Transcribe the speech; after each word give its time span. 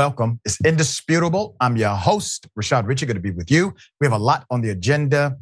welcome. 0.00 0.40
It's 0.46 0.58
indisputable. 0.64 1.56
I'm 1.60 1.76
your 1.76 1.94
host, 1.94 2.48
Rashad 2.58 2.86
Richey, 2.86 3.04
good 3.04 3.16
to 3.16 3.20
be 3.20 3.32
with 3.32 3.50
you. 3.50 3.74
We 4.00 4.06
have 4.06 4.14
a 4.14 4.24
lot 4.30 4.46
on 4.50 4.62
the 4.62 4.70
agenda 4.70 5.36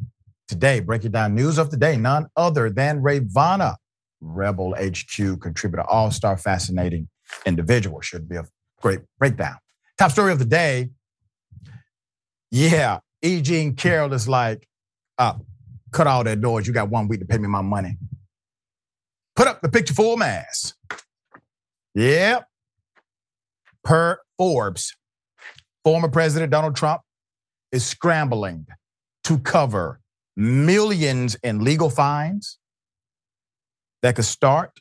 today, 0.49 0.81
breaking 0.81 1.11
down 1.11 1.33
news 1.33 1.57
of 1.57 1.71
the 1.71 1.77
day, 1.77 1.95
none 1.95 2.27
other 2.35 2.69
than 2.69 3.01
Rayyvana, 3.01 3.77
Rebel 4.19 4.75
HQ 4.77 5.39
contributor, 5.39 5.83
all 5.89 6.11
star, 6.11 6.35
fascinating 6.35 7.07
individual. 7.45 8.01
Should 8.01 8.27
be 8.27 8.35
a 8.35 8.43
great 8.81 8.99
breakdown. 9.17 9.55
Top 9.97 10.11
story 10.11 10.33
of 10.33 10.39
the 10.39 10.51
day. 10.61 10.89
Yeah, 12.51 12.99
E. 13.21 13.41
Jean 13.41 13.77
Carroll 13.77 14.11
is 14.11 14.27
like, 14.27 14.67
uh, 15.17 15.35
cut 15.93 16.05
all 16.05 16.25
that 16.25 16.37
noise. 16.37 16.67
You 16.67 16.73
got 16.73 16.89
one 16.89 17.07
week 17.07 17.21
to 17.21 17.25
pay 17.25 17.37
me 17.37 17.47
my 17.47 17.61
money. 17.61 17.97
Put 19.37 19.47
up 19.47 19.61
the 19.61 19.69
picture 19.69 19.93
full 19.93 20.17
mass. 20.17 20.73
Yep. 21.95 22.45
Per 23.89 24.19
Forbes, 24.37 24.95
former 25.83 26.09
President 26.09 26.51
Donald 26.51 26.75
Trump 26.75 27.01
is 27.71 27.83
scrambling 27.83 28.67
to 29.23 29.39
cover 29.39 29.99
millions 30.37 31.35
in 31.41 31.63
legal 31.63 31.89
fines 31.89 32.59
that 34.03 34.15
could 34.15 34.25
start 34.25 34.79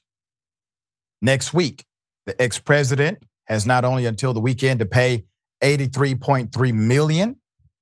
next 1.22 1.54
week. 1.54 1.86
The 2.26 2.38
ex-president 2.38 3.22
has 3.46 3.64
not 3.64 3.86
only 3.86 4.04
until 4.04 4.34
the 4.34 4.40
weekend 4.40 4.80
to 4.80 4.84
pay 4.84 5.24
83.3 5.62 6.74
million 6.74 7.36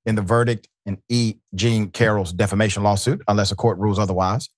in 0.05 0.15
the 0.15 0.23
verdict 0.23 0.69
in 0.85 1.03
E. 1.09 1.35
Jean 1.57 1.91
Carroll's 1.91 2.33
defamation 2.33 2.85
lawsuit, 2.85 3.21
unless 3.27 3.51
a 3.51 3.57
court 3.57 3.79
rules 3.79 3.99
otherwise. 3.99 4.49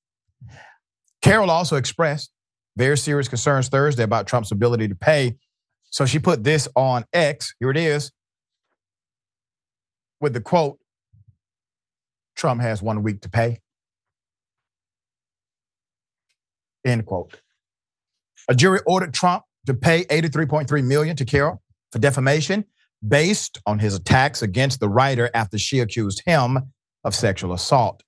Carroll 1.23 1.51
also 1.51 1.77
expressed 1.77 2.31
very 2.77 2.98
serious 2.98 3.27
concerns 3.27 3.69
Thursday 3.69 4.03
about 4.03 4.27
Trump's 4.27 4.53
ability 4.53 4.87
to 4.89 4.95
pay. 4.95 5.35
So 5.91 6.06
she 6.06 6.19
put 6.19 6.44
this 6.44 6.69
on 6.75 7.05
X. 7.12 7.55
Here 7.58 7.70
it 7.70 7.77
is 7.77 8.12
with 10.20 10.33
the 10.33 10.41
quote 10.41 10.78
Trump 12.36 12.61
has 12.61 12.80
one 12.80 13.03
week 13.03 13.20
to 13.22 13.28
pay. 13.28 13.61
End 16.84 17.05
quote. 17.05 17.41
A 18.48 18.55
jury 18.55 18.80
ordered 18.86 19.12
Trump 19.12 19.42
to 19.67 19.75
pay 19.75 20.05
83.3 20.05 20.84
million 20.84 21.17
to 21.17 21.25
Carroll 21.25 21.61
for 21.92 21.98
defamation 21.98 22.64
based 23.06 23.58
on 23.67 23.78
his 23.78 23.95
attacks 23.95 24.42
against 24.42 24.80
the 24.80 24.89
writer 24.89 25.30
after 25.34 25.58
she 25.58 25.80
accused 25.80 26.23
him 26.25 26.58
of 27.05 27.14
sexual 27.14 27.52
assault. 27.52 28.02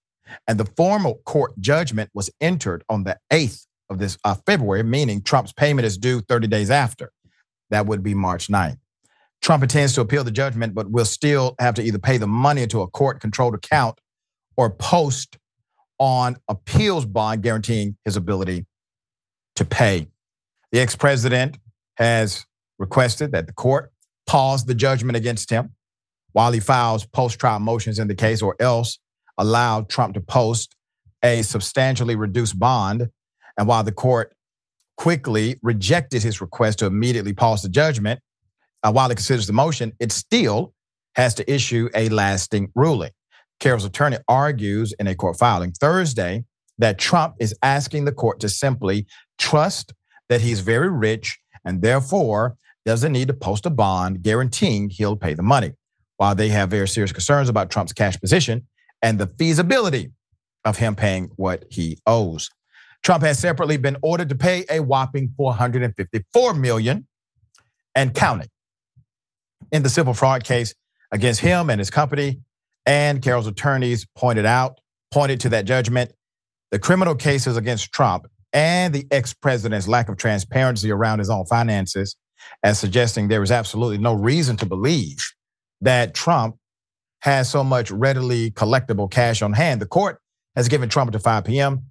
And 0.46 0.58
the 0.58 0.64
formal 0.64 1.20
court 1.24 1.58
judgment 1.58 2.10
was 2.14 2.30
entered 2.40 2.84
on 2.88 3.04
the 3.04 3.18
8th 3.32 3.66
of 3.88 3.98
this 3.98 4.16
uh, 4.24 4.36
February, 4.46 4.84
meaning 4.84 5.22
Trump's 5.22 5.52
payment 5.52 5.86
is 5.86 5.98
due 5.98 6.20
30 6.20 6.46
days 6.46 6.70
after. 6.70 7.10
That 7.70 7.86
would 7.86 8.02
be 8.02 8.14
March 8.14 8.48
9th. 8.48 8.78
Trump 9.42 9.62
intends 9.62 9.94
to 9.94 10.00
appeal 10.00 10.22
the 10.22 10.30
judgment, 10.30 10.74
but 10.74 10.90
will 10.90 11.04
still 11.04 11.54
have 11.58 11.74
to 11.76 11.82
either 11.82 11.98
pay 11.98 12.18
the 12.18 12.26
money 12.26 12.62
into 12.62 12.82
a 12.82 12.86
court 12.86 13.20
controlled 13.20 13.54
account 13.54 13.98
or 14.56 14.70
post 14.70 15.38
on 15.98 16.36
appeals 16.48 17.06
bond 17.06 17.42
guaranteeing 17.42 17.96
his 18.04 18.16
ability 18.16 18.66
to 19.56 19.64
pay. 19.64 20.08
The 20.72 20.80
ex 20.80 20.94
president 20.96 21.58
has 21.96 22.46
requested 22.78 23.32
that 23.32 23.46
the 23.46 23.52
court 23.52 23.92
pause 24.26 24.64
the 24.64 24.74
judgment 24.74 25.16
against 25.16 25.50
him 25.50 25.74
while 26.32 26.52
he 26.52 26.60
files 26.60 27.06
post 27.06 27.38
trial 27.38 27.58
motions 27.58 27.98
in 27.98 28.08
the 28.08 28.14
case, 28.14 28.42
or 28.42 28.56
else 28.60 28.98
allow 29.36 29.82
Trump 29.82 30.14
to 30.14 30.20
post 30.20 30.76
a 31.22 31.42
substantially 31.42 32.16
reduced 32.16 32.58
bond. 32.58 33.08
And 33.58 33.66
while 33.66 33.82
the 33.82 33.92
court 33.92 34.34
quickly 35.00 35.58
rejected 35.62 36.22
his 36.22 36.42
request 36.42 36.78
to 36.78 36.84
immediately 36.84 37.32
pause 37.32 37.62
the 37.62 37.70
judgment, 37.70 38.20
uh, 38.82 38.92
while 38.92 39.10
it 39.10 39.14
considers 39.14 39.46
the 39.46 39.52
motion, 39.52 39.94
it 39.98 40.12
still 40.12 40.74
has 41.14 41.32
to 41.34 41.50
issue 41.50 41.88
a 41.94 42.10
lasting 42.10 42.70
ruling. 42.74 43.10
Carroll's 43.60 43.86
attorney 43.86 44.18
argues 44.28 44.92
in 45.00 45.06
a 45.06 45.14
court 45.14 45.38
filing 45.38 45.72
Thursday 45.72 46.44
that 46.76 46.98
Trump 46.98 47.34
is 47.40 47.54
asking 47.62 48.04
the 48.04 48.12
court 48.12 48.40
to 48.40 48.48
simply 48.50 49.06
trust 49.38 49.94
that 50.28 50.42
he's 50.42 50.60
very 50.60 50.90
rich 50.90 51.38
and 51.64 51.80
therefore 51.80 52.58
doesn't 52.84 53.12
need 53.12 53.28
to 53.28 53.34
post 53.34 53.64
a 53.64 53.70
bond 53.70 54.20
guaranteeing 54.20 54.90
he'll 54.90 55.16
pay 55.16 55.32
the 55.32 55.42
money. 55.42 55.72
While 56.18 56.34
they 56.34 56.48
have 56.48 56.68
very 56.68 56.86
serious 56.86 57.10
concerns 57.10 57.48
about 57.48 57.70
Trump's 57.70 57.94
cash 57.94 58.20
position 58.20 58.66
and 59.00 59.18
the 59.18 59.28
feasibility 59.28 60.10
of 60.66 60.76
him 60.76 60.94
paying 60.94 61.30
what 61.36 61.64
he 61.70 61.96
owes. 62.06 62.50
Trump 63.02 63.22
has 63.24 63.38
separately 63.38 63.76
been 63.76 63.96
ordered 64.02 64.28
to 64.28 64.34
pay 64.34 64.64
a 64.70 64.80
whopping 64.80 65.32
454 65.36 66.54
million 66.54 67.06
and 67.94 68.14
counting 68.14 68.48
in 69.72 69.82
the 69.82 69.88
civil 69.88 70.14
fraud 70.14 70.44
case 70.44 70.74
against 71.10 71.40
him 71.40 71.70
and 71.70 71.78
his 71.78 71.90
company. 71.90 72.40
And 72.86 73.22
Carroll's 73.22 73.46
attorneys 73.46 74.06
pointed 74.16 74.46
out, 74.46 74.80
pointed 75.10 75.40
to 75.40 75.48
that 75.50 75.64
judgment. 75.64 76.12
The 76.70 76.78
criminal 76.78 77.14
cases 77.14 77.56
against 77.56 77.92
Trump 77.92 78.26
and 78.52 78.94
the 78.94 79.06
ex-president's 79.10 79.88
lack 79.88 80.08
of 80.08 80.16
transparency 80.16 80.90
around 80.90 81.18
his 81.18 81.30
own 81.30 81.46
finances 81.46 82.16
as 82.62 82.78
suggesting 82.78 83.28
there 83.28 83.42
is 83.42 83.50
absolutely 83.50 83.98
no 83.98 84.14
reason 84.14 84.56
to 84.56 84.66
believe 84.66 85.18
that 85.80 86.14
Trump 86.14 86.56
has 87.20 87.50
so 87.50 87.62
much 87.62 87.90
readily 87.90 88.50
collectible 88.52 89.10
cash 89.10 89.42
on 89.42 89.52
hand. 89.52 89.80
The 89.80 89.86
court 89.86 90.20
has 90.56 90.68
given 90.68 90.88
Trump 90.88 91.08
until 91.08 91.20
5 91.20 91.44
p.m. 91.44 91.90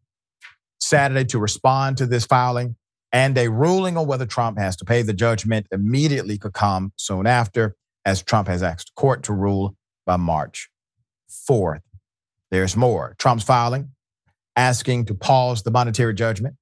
Saturday 0.79 1.25
to 1.25 1.39
respond 1.39 1.97
to 1.97 2.05
this 2.05 2.25
filing, 2.25 2.75
and 3.11 3.37
a 3.37 3.49
ruling 3.49 3.97
on 3.97 4.07
whether 4.07 4.25
Trump 4.25 4.57
has 4.57 4.75
to 4.77 4.85
pay 4.85 5.01
the 5.01 5.13
judgment 5.13 5.67
immediately 5.71 6.37
could 6.37 6.53
come 6.53 6.93
soon 6.95 7.27
after, 7.27 7.75
as 8.05 8.21
Trump 8.21 8.47
has 8.47 8.63
asked 8.63 8.91
the 8.95 8.99
court 8.99 9.23
to 9.23 9.33
rule 9.33 9.75
by 10.05 10.17
March 10.17 10.69
4th. 11.49 11.81
There's 12.51 12.75
more. 12.75 13.15
Trump's 13.19 13.43
filing 13.43 13.91
asking 14.55 15.05
to 15.05 15.13
pause 15.13 15.63
the 15.63 15.71
monetary 15.71 16.13
judgment. 16.13 16.55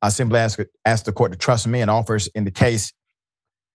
I 0.00 0.10
simply 0.10 0.38
ask, 0.38 0.58
ask 0.84 1.04
the 1.04 1.12
court 1.12 1.32
to 1.32 1.38
trust 1.38 1.66
me 1.66 1.80
and 1.80 1.90
offers 1.90 2.28
in 2.28 2.44
the 2.44 2.50
case 2.50 2.92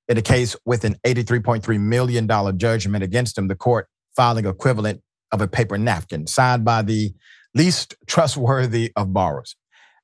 in 0.08 0.18
a 0.18 0.22
case 0.22 0.56
with 0.66 0.86
an 0.86 0.96
$83.3 1.06 1.80
million 1.80 2.28
judgment 2.58 3.04
against 3.04 3.38
him, 3.38 3.48
the 3.48 3.56
court 3.56 3.88
filing 4.16 4.46
equivalent 4.46 5.02
of 5.32 5.42
a 5.42 5.48
paper 5.48 5.78
napkin 5.78 6.28
signed 6.28 6.64
by 6.64 6.82
the 6.82 7.14
least 7.54 7.96
trustworthy 8.08 8.92
of 8.96 9.12
borrowers. 9.12 9.56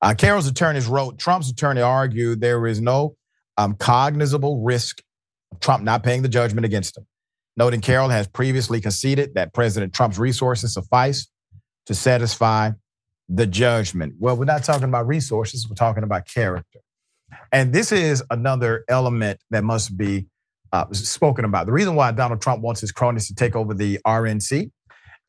Uh, 0.04 0.14
Carroll's 0.14 0.48
attorneys 0.48 0.86
wrote 0.86 1.18
Trump's 1.18 1.50
attorney 1.50 1.80
argued 1.80 2.42
there 2.42 2.68
is 2.68 2.82
no 2.82 3.16
um, 3.58 3.74
cognizable 3.74 4.62
risk 4.62 5.02
of 5.54 5.62
Trump 5.62 5.82
not 5.82 6.04
paying 6.04 6.22
the 6.22 6.28
judgment 6.28 6.66
against 6.66 6.98
him. 6.98 7.08
Noting 7.56 7.80
Carroll 7.80 8.10
has 8.10 8.28
previously 8.28 8.82
conceded 8.82 9.36
that 9.36 9.54
President 9.54 9.94
Trump's 9.94 10.20
resources 10.20 10.74
suffice 10.74 11.30
to 11.86 11.96
satisfy 11.96 12.72
the 13.30 13.48
judgment. 13.48 14.16
Well, 14.20 14.36
we're 14.36 14.44
not 14.44 14.66
talking 14.66 14.90
about 14.90 15.08
resources, 15.08 15.70
we're 15.70 15.76
talking 15.76 16.04
about 16.04 16.28
character. 16.28 16.80
And 17.54 17.72
this 17.72 17.94
is 17.94 18.22
another 18.30 18.84
element 18.90 19.40
that 19.52 19.64
must 19.64 19.98
be 19.98 20.26
uh, 20.74 20.86
spoken 20.92 21.46
about. 21.46 21.66
The 21.66 21.72
reason 21.72 21.96
why 21.96 22.12
Donald 22.12 22.42
Trump 22.42 22.62
wants 22.62 22.82
his 22.82 22.92
cronies 22.92 23.30
to 23.30 23.36
take 23.36 23.56
over 23.56 23.74
the 23.74 24.00
RNC 24.06 24.70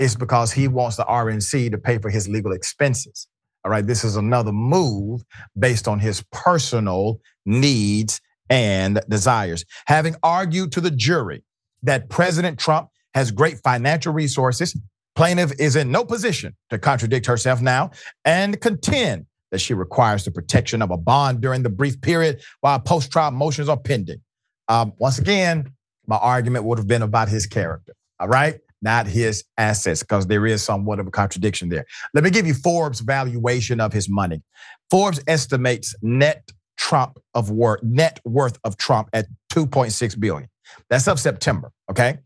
is 0.00 0.16
because 0.16 0.50
he 0.50 0.66
wants 0.66 0.96
the 0.96 1.04
RNC 1.04 1.70
to 1.70 1.78
pay 1.78 1.98
for 1.98 2.10
his 2.10 2.26
legal 2.26 2.50
expenses. 2.50 3.28
All 3.64 3.70
right, 3.70 3.86
this 3.86 4.04
is 4.04 4.16
another 4.16 4.52
move 4.52 5.22
based 5.58 5.88
on 5.88 5.98
his 5.98 6.22
personal 6.32 7.20
needs 7.46 8.20
and 8.50 9.00
desires. 9.08 9.64
Having 9.86 10.16
argued 10.22 10.72
to 10.72 10.80
the 10.82 10.90
jury 10.90 11.42
that 11.82 12.10
President 12.10 12.58
Trump 12.58 12.90
has 13.14 13.30
great 13.30 13.58
financial 13.64 14.12
resources, 14.12 14.78
plaintiff 15.16 15.52
is 15.58 15.76
in 15.76 15.90
no 15.90 16.04
position 16.04 16.54
to 16.68 16.78
contradict 16.78 17.24
herself 17.24 17.62
now 17.62 17.90
and 18.24 18.60
contend 18.60 19.24
that 19.50 19.60
she 19.60 19.72
requires 19.72 20.24
the 20.24 20.30
protection 20.30 20.82
of 20.82 20.90
a 20.90 20.96
bond 20.96 21.40
during 21.40 21.62
the 21.62 21.70
brief 21.70 22.00
period 22.02 22.42
while 22.60 22.78
post 22.78 23.10
trial 23.10 23.30
motions 23.30 23.68
are 23.68 23.78
pending. 23.78 24.20
Um, 24.68 24.92
once 24.98 25.18
again, 25.18 25.72
my 26.06 26.16
argument 26.16 26.64
would 26.66 26.76
have 26.76 26.88
been 26.88 27.02
about 27.02 27.28
his 27.28 27.46
character, 27.46 27.94
all 28.20 28.28
right? 28.28 28.58
Not 28.84 29.06
his 29.06 29.44
assets, 29.58 30.02
because 30.02 30.26
there 30.26 30.46
is 30.46 30.62
somewhat 30.62 31.00
of 31.00 31.06
a 31.06 31.10
contradiction 31.10 31.68
there. 31.70 31.86
Let 32.14 32.22
me 32.22 32.30
give 32.30 32.46
you 32.46 32.54
Forbes' 32.54 33.00
valuation 33.00 33.80
of 33.80 33.92
his 33.92 34.08
money. 34.08 34.42
Forbes 34.90 35.20
estimates 35.26 35.94
net 36.02 36.52
Trump 36.76 37.18
of 37.34 37.50
worth, 37.50 37.82
net 37.82 38.20
worth 38.24 38.58
of 38.62 38.76
Trump 38.76 39.08
at 39.12 39.26
2.6 39.52 40.20
billion. 40.20 40.48
That's 40.88 41.08
of 41.08 41.18
September, 41.18 41.72
okay? 41.90 42.18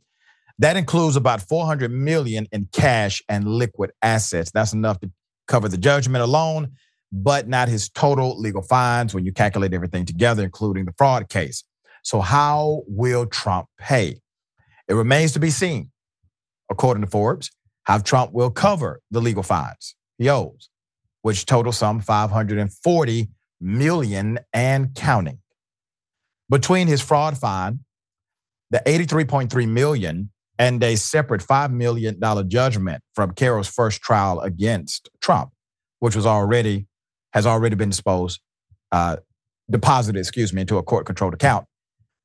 That 0.58 0.76
includes 0.76 1.16
about 1.16 1.40
400 1.40 1.90
million 1.90 2.46
in 2.52 2.68
cash 2.72 3.22
and 3.28 3.46
liquid 3.46 3.92
assets. 4.02 4.50
That's 4.50 4.72
enough 4.72 5.00
to 5.00 5.10
cover 5.46 5.68
the 5.68 5.78
judgment 5.78 6.22
alone 6.22 6.72
but 7.12 7.48
not 7.48 7.68
his 7.68 7.88
total 7.88 8.38
legal 8.38 8.62
fines 8.62 9.14
when 9.14 9.24
you 9.24 9.32
calculate 9.32 9.72
everything 9.72 10.04
together, 10.04 10.42
including 10.42 10.84
the 10.84 10.92
fraud 10.96 11.28
case. 11.28 11.64
So, 12.02 12.20
how 12.20 12.82
will 12.86 13.26
Trump 13.26 13.66
pay? 13.78 14.20
It 14.88 14.94
remains 14.94 15.32
to 15.32 15.40
be 15.40 15.50
seen, 15.50 15.90
according 16.70 17.02
to 17.02 17.10
Forbes, 17.10 17.50
how 17.84 17.98
Trump 17.98 18.32
will 18.32 18.50
cover 18.50 19.00
the 19.10 19.20
legal 19.20 19.42
fines 19.42 19.94
he 20.18 20.28
owes, 20.28 20.68
which 21.22 21.46
total 21.46 21.72
some 21.72 22.00
540 22.00 23.28
million 23.60 24.38
and 24.52 24.94
counting. 24.94 25.38
Between 26.50 26.86
his 26.86 27.00
fraud 27.00 27.36
fine, 27.38 27.80
the 28.70 28.82
83.3 28.84 29.68
million 29.68 30.30
and 30.58 30.82
a 30.82 30.96
separate 30.96 31.40
$5 31.40 31.72
million 31.72 32.20
judgment 32.48 33.02
from 33.14 33.32
Carroll's 33.32 33.68
first 33.68 34.02
trial 34.02 34.40
against 34.40 35.08
Trump, 35.20 35.50
which 36.00 36.16
was 36.16 36.26
already, 36.26 36.86
has 37.32 37.46
already 37.46 37.76
been 37.76 37.90
disposed, 37.90 38.40
uh, 38.90 39.16
deposited, 39.70 40.18
excuse 40.18 40.52
me, 40.52 40.62
into 40.62 40.76
a 40.76 40.82
court 40.82 41.06
controlled 41.06 41.34
account. 41.34 41.66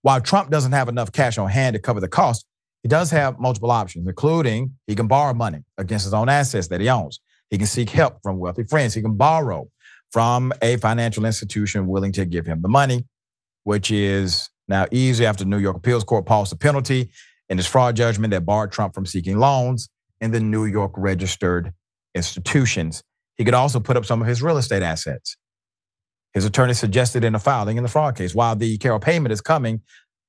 While 0.01 0.19
Trump 0.19 0.50
doesn't 0.50 0.72
have 0.72 0.90
enough 0.90 1.12
cash 1.12 1.38
on 1.38 1.50
hand 1.50 1.75
to 1.75 1.80
cover 1.80 2.00
the 2.00 2.07
cost, 2.07 2.45
he 2.83 2.89
does 2.89 3.09
have 3.12 3.39
multiple 3.39 3.71
options, 3.71 4.07
including 4.07 4.74
he 4.88 4.95
can 4.95 5.07
borrow 5.07 5.33
money 5.33 5.63
against 5.77 6.03
his 6.03 6.13
own 6.13 6.30
assets 6.30 6.68
that 6.68 6.81
he 6.81 6.89
owns. 6.89 7.19
He 7.50 7.57
can 7.57 7.68
seek 7.68 7.89
help 7.89 8.19
from 8.21 8.38
wealthy 8.39 8.63
friends. 8.63 8.94
He 8.94 9.01
can 9.01 9.15
borrow 9.15 9.69
from 10.12 10.53
a 10.62 10.77
financial 10.77 11.25
institution 11.25 11.88
willing 11.88 12.12
to 12.12 12.25
give 12.25 12.45
him 12.45 12.62
the 12.62 12.68
money, 12.69 13.06
which 13.63 13.89
is 13.89 14.50
now 14.68 14.85
easy 14.91 15.25
after 15.25 15.45
New 15.45 15.57
York 15.57 15.77
Appeals 15.77 16.03
Court 16.03 16.25
paused 16.25 16.51
the 16.51 16.57
penalty 16.57 17.09
in 17.50 17.57
his 17.57 17.68
fraud 17.68 17.95
judgment 17.95 18.31
that 18.31 18.45
barred 18.45 18.71
Trump 18.71 18.94
from 18.94 19.06
seeking 19.06 19.38
loans 19.38 19.89
in 20.21 20.31
the 20.31 20.39
New 20.39 20.65
York 20.65 20.91
registered 20.97 21.74
institutions. 22.15 23.03
He 23.38 23.45
could 23.45 23.53
also 23.53 23.80
put 23.80 23.97
up 23.97 24.06
some 24.06 24.21
of 24.21 24.27
his 24.27 24.41
real 24.41 24.57
estate 24.57 24.83
assets. 24.83 25.38
His 26.33 26.45
attorney 26.45 26.74
suggested 26.74 27.24
in 27.24 27.35
a 27.35 27.39
filing 27.39 27.77
in 27.77 27.83
the 27.83 27.89
fraud 27.89 28.15
case. 28.15 28.33
While 28.33 28.56
the 28.56 28.77
Carroll 28.77 29.00
payment 29.00 29.31
is 29.31 29.41
coming 29.41 29.81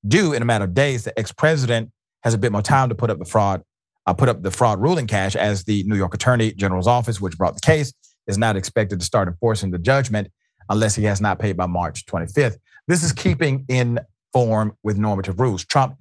due 0.07 0.33
in 0.33 0.43
a 0.43 0.45
matter 0.45 0.65
of 0.65 0.75
days, 0.75 1.05
the 1.05 1.19
ex-president 1.19 1.91
has 2.25 2.35
a 2.35 2.39
bit 2.39 2.51
more 2.51 2.63
time 2.63 2.89
to 2.89 2.95
put 2.95 3.11
up 3.11 3.19
the 3.19 3.25
fraud, 3.25 3.63
uh, 4.07 4.15
put 4.15 4.29
up 4.29 4.43
the 4.43 4.51
fraud 4.51 4.81
ruling 4.81 5.07
cash 5.07 5.37
as 5.37 5.65
the 5.65 5.85
New 5.85 5.97
York 5.97 6.15
Attorney 6.15 6.53
General's 6.53 6.87
office, 6.87 7.21
which 7.21 7.39
brought 7.39 7.55
the 7.55 7.61
case, 7.61 7.93
is 8.27 8.39
not 8.39 8.57
expected 8.57 8.99
to 8.99 9.05
start 9.05 9.29
enforcing 9.29 9.71
the 9.71 9.79
judgment 9.79 10.29
unless 10.71 10.95
he 10.95 11.05
has 11.05 11.21
not 11.21 11.39
paid 11.39 11.57
by 11.57 11.67
March 11.67 12.07
25th. 12.07 12.57
This 12.89 13.03
is 13.03 13.13
keeping 13.13 13.67
in 13.69 14.01
form 14.33 14.77
with 14.83 14.97
normative 14.97 15.39
rules. 15.39 15.65
Trump 15.65 15.97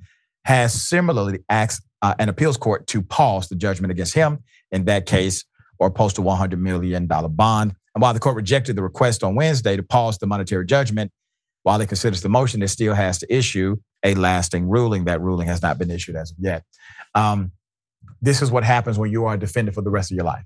has 0.45 0.73
similarly 0.73 1.39
asked 1.49 1.85
uh, 2.01 2.13
an 2.19 2.29
appeals 2.29 2.57
court 2.57 2.87
to 2.87 3.01
pause 3.01 3.49
the 3.49 3.55
judgment 3.55 3.91
against 3.91 4.13
him 4.13 4.39
in 4.71 4.85
that 4.85 5.05
case 5.05 5.45
or 5.79 5.91
post 5.91 6.17
a 6.17 6.21
$100 6.21 6.57
million 6.59 7.07
bond. 7.07 7.75
And 7.95 8.01
while 8.01 8.13
the 8.13 8.19
court 8.19 8.35
rejected 8.35 8.75
the 8.75 8.83
request 8.83 9.23
on 9.23 9.35
Wednesday 9.35 9.75
to 9.75 9.83
pause 9.83 10.17
the 10.17 10.27
monetary 10.27 10.65
judgment, 10.65 11.11
while 11.63 11.79
it 11.79 11.87
considers 11.87 12.21
the 12.21 12.29
motion, 12.29 12.61
it 12.61 12.67
still 12.69 12.93
has 12.93 13.19
to 13.19 13.33
issue 13.33 13.77
a 14.03 14.15
lasting 14.15 14.67
ruling. 14.67 15.05
That 15.05 15.21
ruling 15.21 15.47
has 15.47 15.61
not 15.61 15.77
been 15.77 15.91
issued 15.91 16.15
as 16.15 16.31
of 16.31 16.38
yet. 16.39 16.63
Um, 17.15 17.51
this 18.21 18.41
is 18.41 18.51
what 18.51 18.63
happens 18.63 18.97
when 18.97 19.11
you 19.11 19.25
are 19.25 19.35
a 19.35 19.39
defendant 19.39 19.75
for 19.75 19.81
the 19.81 19.89
rest 19.89 20.11
of 20.11 20.15
your 20.15 20.25
life. 20.25 20.45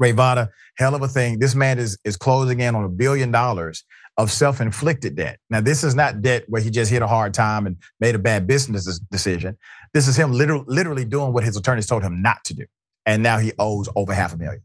Rayyvana, 0.00 0.48
hell 0.76 0.94
of 0.94 1.02
a 1.02 1.08
thing. 1.08 1.38
This 1.38 1.54
man 1.54 1.78
is 1.78 1.98
is 2.04 2.16
closing 2.16 2.60
in 2.60 2.74
on 2.74 2.84
a 2.84 2.88
billion 2.88 3.30
dollars 3.30 3.84
of 4.16 4.30
self-inflicted 4.30 5.16
debt. 5.16 5.38
Now, 5.50 5.60
this 5.60 5.82
is 5.82 5.94
not 5.94 6.22
debt 6.22 6.44
where 6.48 6.62
he 6.62 6.70
just 6.70 6.90
hit 6.90 7.02
a 7.02 7.06
hard 7.06 7.34
time 7.34 7.66
and 7.66 7.76
made 7.98 8.14
a 8.14 8.18
bad 8.18 8.46
business 8.46 9.00
decision. 9.10 9.58
This 9.92 10.06
is 10.06 10.16
him 10.16 10.32
literally, 10.32 10.64
literally 10.68 11.04
doing 11.04 11.32
what 11.32 11.42
his 11.42 11.56
attorneys 11.56 11.86
told 11.86 12.02
him 12.04 12.22
not 12.22 12.44
to 12.44 12.54
do. 12.54 12.64
And 13.06 13.22
now 13.22 13.38
he 13.38 13.52
owes 13.58 13.88
over 13.96 14.14
half 14.14 14.32
a 14.32 14.36
million. 14.36 14.62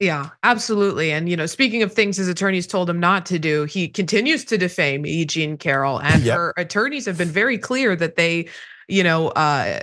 Yeah, 0.00 0.30
absolutely. 0.44 1.12
And 1.12 1.28
you 1.28 1.36
know, 1.36 1.44
speaking 1.44 1.82
of 1.82 1.92
things 1.92 2.16
his 2.16 2.26
attorneys 2.26 2.66
told 2.66 2.88
him 2.88 2.98
not 2.98 3.26
to 3.26 3.38
do, 3.38 3.64
he 3.64 3.86
continues 3.86 4.46
to 4.46 4.56
defame 4.56 5.04
E. 5.04 5.26
Jean 5.26 5.58
Carroll, 5.58 6.00
and 6.00 6.22
yep. 6.22 6.36
her 6.36 6.54
attorneys 6.56 7.04
have 7.04 7.18
been 7.18 7.28
very 7.28 7.58
clear 7.58 7.94
that 7.94 8.16
they, 8.16 8.48
you 8.88 9.04
know, 9.04 9.28
uh, 9.28 9.80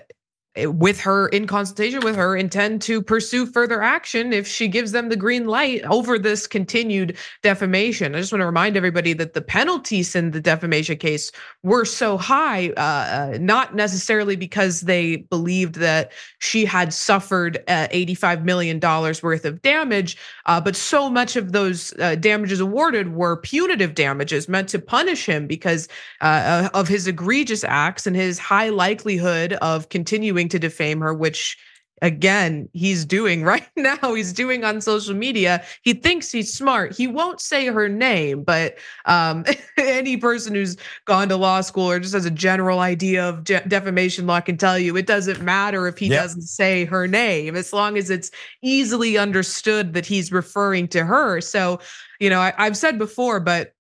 with 0.66 1.00
her 1.02 1.28
in 1.30 1.48
consultation 1.48 2.00
with 2.02 2.16
her 2.16 2.36
intend 2.36 2.82
to 2.82 3.02
pursue 3.02 3.46
further 3.46 3.82
action 3.82 4.34
if 4.34 4.48
she 4.48 4.68
gives 4.68 4.92
them 4.92 5.10
the 5.10 5.16
green 5.16 5.46
light 5.46 5.84
over 5.86 6.18
this 6.18 6.48
continued 6.48 7.18
defamation. 7.44 8.16
I 8.16 8.20
just 8.20 8.32
want 8.32 8.42
to 8.42 8.46
remind 8.46 8.76
everybody 8.76 9.14
that 9.14 9.34
the 9.34 9.42
penalties 9.42 10.16
in 10.16 10.32
the 10.32 10.42
defamation 10.42 10.98
case 10.98 11.32
were 11.64 11.86
so 11.86 12.18
high 12.18 12.70
uh, 12.78 12.82
uh 12.82 13.38
not 13.40 13.76
necessarily 13.76 14.36
because 14.36 14.82
they 14.82 15.18
believed 15.18 15.76
that 15.76 16.12
she 16.40 16.66
had 16.66 16.94
suffered 16.94 17.64
uh, 17.68 17.88
85 17.92 18.46
million 18.46 18.80
dollars 18.80 19.22
worth 19.22 19.46
of 19.46 19.62
damage 19.62 20.18
uh, 20.46 20.60
but 20.60 20.76
so 20.76 21.10
much 21.10 21.36
of 21.36 21.52
those 21.52 21.94
uh, 22.00 22.16
damages 22.16 22.60
awarded 22.60 23.14
were 23.14 23.38
punitive 23.38 23.94
damages 23.94 24.48
meant 24.48 24.70
to 24.70 24.80
punish 24.80 25.26
him 25.26 25.46
because 25.48 25.88
of 26.22 26.88
his 26.88 27.08
egregious 27.08 27.64
acts 27.64 28.08
and 28.08 28.16
his 28.16 28.40
high 28.40 28.70
likelihood 28.70 29.54
of 29.54 29.90
continuing 29.90 30.47
to 30.50 30.60
defame 30.60 31.00
her, 31.02 31.14
which 31.14 31.58
again 32.02 32.70
he's 32.74 33.06
doing 33.06 33.44
right 33.46 33.68
now. 33.76 34.14
He's 34.14 34.34
doing 34.34 34.64
on 34.64 34.82
social 34.82 35.16
media. 35.16 35.64
He 35.82 35.94
thinks 35.94 36.32
he's 36.32 36.54
smart. 36.54 36.96
He 36.96 37.08
won't 37.08 37.42
say 37.42 37.68
her 37.68 37.90
name 37.90 38.44
but 38.44 38.76
um, 39.06 39.46
any 39.78 40.18
person 40.18 40.54
who's 40.54 40.78
gone 41.06 41.30
to 41.30 41.38
law 41.38 41.62
school 41.62 41.90
or 41.90 42.00
just 42.00 42.14
has 42.14 42.26
a 42.26 42.32
general 42.32 42.80
idea 42.80 43.28
of 43.28 43.44
defamation 43.44 44.28
law 44.28 44.40
can 44.40 44.58
tell 44.58 44.78
you 44.78 44.96
it 44.96 45.08
doesn't 45.08 45.42
matter 45.42 45.88
if 45.88 45.98
he 45.98 46.08
yep. 46.08 46.24
doesn't 46.24 46.44
say 46.44 46.86
her 46.86 47.08
name 47.08 47.56
as 47.56 47.74
long 47.74 47.98
as 47.98 48.10
it's 48.10 48.32
easily 48.62 49.18
understood 49.18 49.94
that 49.94 50.06
he's 50.06 50.32
referring 50.32 50.88
to 50.88 51.04
her. 51.04 51.42
So 51.42 51.80
you 52.20 52.30
know 52.30 52.40
I, 52.40 52.54
i've 52.58 52.78
said 52.78 52.98
before 52.98 53.40
but 53.40 53.74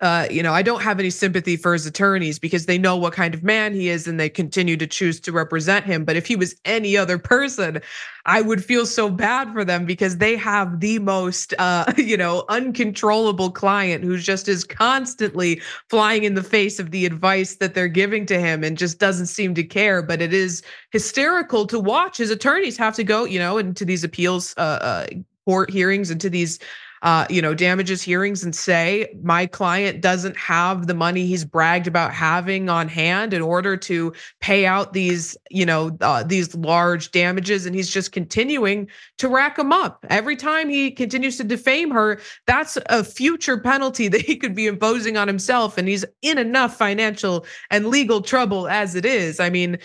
uh, 0.00 0.26
you 0.30 0.42
know, 0.42 0.54
I 0.54 0.62
don't 0.62 0.82
have 0.82 0.98
any 0.98 1.10
sympathy 1.10 1.56
for 1.56 1.74
his 1.74 1.84
attorneys 1.84 2.38
because 2.38 2.64
they 2.64 2.78
know 2.78 2.96
what 2.96 3.12
kind 3.12 3.34
of 3.34 3.42
man 3.42 3.74
he 3.74 3.90
is 3.90 4.06
and 4.08 4.18
they 4.18 4.30
continue 4.30 4.76
to 4.78 4.86
choose 4.86 5.20
to 5.20 5.32
represent 5.32 5.84
him. 5.84 6.06
But 6.06 6.16
if 6.16 6.26
he 6.26 6.36
was 6.36 6.54
any 6.64 6.96
other 6.96 7.18
person, 7.18 7.82
I 8.24 8.40
would 8.40 8.64
feel 8.64 8.86
so 8.86 9.10
bad 9.10 9.52
for 9.52 9.62
them 9.62 9.84
because 9.84 10.16
they 10.16 10.36
have 10.36 10.80
the 10.80 10.98
most, 11.00 11.52
uh, 11.58 11.92
you 11.98 12.16
know, 12.16 12.44
uncontrollable 12.48 13.50
client 13.50 14.02
who's 14.02 14.24
just 14.24 14.48
is 14.48 14.64
constantly 14.64 15.60
flying 15.90 16.24
in 16.24 16.34
the 16.34 16.42
face 16.42 16.78
of 16.78 16.92
the 16.92 17.04
advice 17.04 17.56
that 17.56 17.74
they're 17.74 17.88
giving 17.88 18.24
to 18.26 18.40
him 18.40 18.64
and 18.64 18.78
just 18.78 18.98
doesn't 18.98 19.26
seem 19.26 19.54
to 19.54 19.62
care. 19.62 20.00
But 20.00 20.22
it 20.22 20.32
is 20.32 20.62
hysterical 20.92 21.66
to 21.66 21.78
watch 21.78 22.16
his 22.16 22.30
attorneys 22.30 22.78
have 22.78 22.96
to 22.96 23.04
go, 23.04 23.24
you 23.24 23.38
know, 23.38 23.58
into 23.58 23.84
these 23.84 24.02
appeals 24.02 24.54
uh, 24.56 24.60
uh 24.60 25.06
court 25.46 25.70
hearings, 25.70 26.10
into 26.10 26.30
these 26.30 26.58
uh, 27.02 27.26
you 27.30 27.40
know, 27.40 27.54
damages 27.54 28.02
hearings 28.02 28.44
and 28.44 28.54
say 28.54 29.12
my 29.22 29.46
client 29.46 30.00
doesn't 30.00 30.36
have 30.36 30.86
the 30.86 30.94
money 30.94 31.26
he's 31.26 31.44
bragged 31.44 31.86
about 31.86 32.12
having 32.12 32.68
on 32.68 32.88
hand 32.88 33.32
in 33.32 33.40
order 33.40 33.76
to 33.76 34.12
pay 34.40 34.66
out 34.66 34.92
these, 34.92 35.36
you 35.50 35.64
know, 35.64 35.96
uh, 36.02 36.22
these 36.22 36.54
large 36.54 37.10
damages, 37.10 37.64
and 37.64 37.74
he's 37.74 37.90
just 37.90 38.12
continuing 38.12 38.88
to 39.16 39.28
rack 39.28 39.56
them 39.56 39.72
up 39.72 40.04
every 40.10 40.36
time 40.36 40.68
he 40.68 40.90
continues 40.90 41.36
to 41.38 41.44
defame 41.44 41.90
her. 41.90 42.20
That's 42.46 42.76
a 42.86 43.02
future 43.02 43.58
penalty 43.58 44.08
that 44.08 44.20
he 44.20 44.36
could 44.36 44.54
be 44.54 44.66
imposing 44.66 45.16
on 45.16 45.26
himself, 45.26 45.78
and 45.78 45.88
he's 45.88 46.04
in 46.22 46.38
enough 46.38 46.76
financial 46.76 47.46
and 47.70 47.86
legal 47.86 48.20
trouble 48.20 48.68
as 48.68 48.94
it 48.94 49.06
is. 49.06 49.40
I 49.40 49.48
mean, 49.48 49.78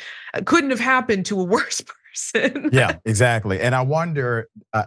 couldn't 0.46 0.72
have 0.72 0.80
happened 0.80 1.26
to 1.28 1.40
a 1.40 1.44
worse 1.56 1.82
person. 1.82 2.70
yeah, 2.74 2.98
exactly. 3.06 3.62
And 3.62 3.74
I 3.74 3.82
wonder, 3.82 4.50
uh, 4.74 4.86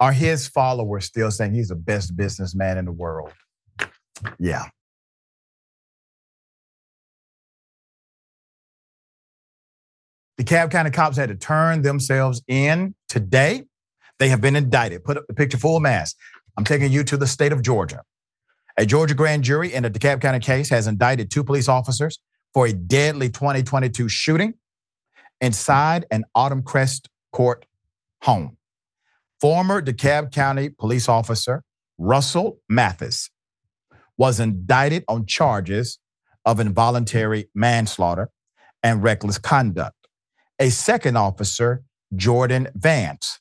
are 0.00 0.12
his 0.12 0.46
followers 0.46 1.04
still 1.04 1.30
saying 1.30 1.54
he's 1.54 1.68
the 1.68 1.76
best 1.76 2.16
businessman 2.16 2.78
in 2.78 2.84
the 2.84 2.92
world? 2.92 3.32
Yeah. 4.38 4.66
DeKalb 10.40 10.70
County 10.70 10.90
cops 10.90 11.16
had 11.16 11.30
to 11.30 11.34
turn 11.34 11.82
themselves 11.82 12.42
in 12.46 12.94
today. 13.08 13.64
They 14.18 14.28
have 14.28 14.40
been 14.40 14.54
indicted. 14.54 15.04
Put 15.04 15.16
up 15.16 15.26
the 15.26 15.34
picture 15.34 15.58
full 15.58 15.80
mass. 15.80 16.14
I'm 16.56 16.64
taking 16.64 16.92
you 16.92 17.02
to 17.04 17.16
the 17.16 17.26
state 17.26 17.52
of 17.52 17.62
Georgia. 17.62 18.02
A 18.76 18.86
Georgia 18.86 19.14
grand 19.14 19.42
jury 19.42 19.74
in 19.74 19.84
a 19.84 19.90
DeKalb 19.90 20.20
County 20.20 20.38
case 20.38 20.70
has 20.70 20.86
indicted 20.86 21.30
two 21.30 21.42
police 21.42 21.68
officers 21.68 22.20
for 22.54 22.66
a 22.66 22.72
deadly 22.72 23.28
2022 23.28 24.08
shooting 24.08 24.54
inside 25.40 26.06
an 26.12 26.24
Autumn 26.34 26.62
Crest 26.62 27.08
court 27.32 27.66
home. 28.22 28.57
Former 29.40 29.80
DeKalb 29.80 30.32
County 30.32 30.68
police 30.68 31.08
officer 31.08 31.62
Russell 31.96 32.58
Mathis 32.68 33.30
was 34.16 34.40
indicted 34.40 35.04
on 35.06 35.26
charges 35.26 35.98
of 36.44 36.58
involuntary 36.58 37.48
manslaughter 37.54 38.30
and 38.82 39.02
reckless 39.02 39.38
conduct. 39.38 39.94
A 40.58 40.70
second 40.70 41.16
officer, 41.16 41.84
Jordan 42.16 42.68
Vance, 42.74 43.38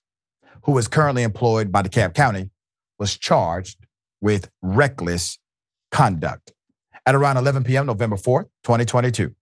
who 0.64 0.78
is 0.78 0.88
currently 0.88 1.24
employed 1.24 1.72
by 1.72 1.82
DeKalb 1.82 2.14
County, 2.14 2.52
was 3.00 3.18
charged 3.18 3.78
with 4.22 4.50
reckless 4.62 5.40
conduct. 5.92 6.54
At 7.08 7.16
around 7.16 7.38
11 7.38 7.64
p.m., 7.64 7.86
November 7.86 8.18
4th, 8.18 8.50
2022, 8.64 9.34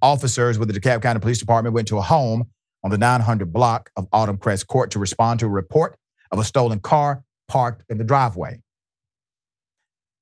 officers 0.00 0.58
with 0.58 0.72
the 0.72 0.80
DeKalb 0.80 1.02
County 1.02 1.20
Police 1.20 1.38
Department 1.38 1.74
went 1.74 1.86
to 1.88 1.98
a 1.98 2.02
home 2.02 2.50
on 2.84 2.90
the 2.90 2.98
900 2.98 3.52
block 3.52 3.90
of 3.96 4.06
Autumn 4.12 4.38
Crest 4.38 4.66
Court 4.66 4.90
to 4.92 4.98
respond 4.98 5.40
to 5.40 5.46
a 5.46 5.50
report 5.50 5.96
of 6.30 6.38
a 6.38 6.44
stolen 6.44 6.80
car 6.80 7.22
parked 7.48 7.84
in 7.88 7.98
the 7.98 8.04
driveway. 8.04 8.60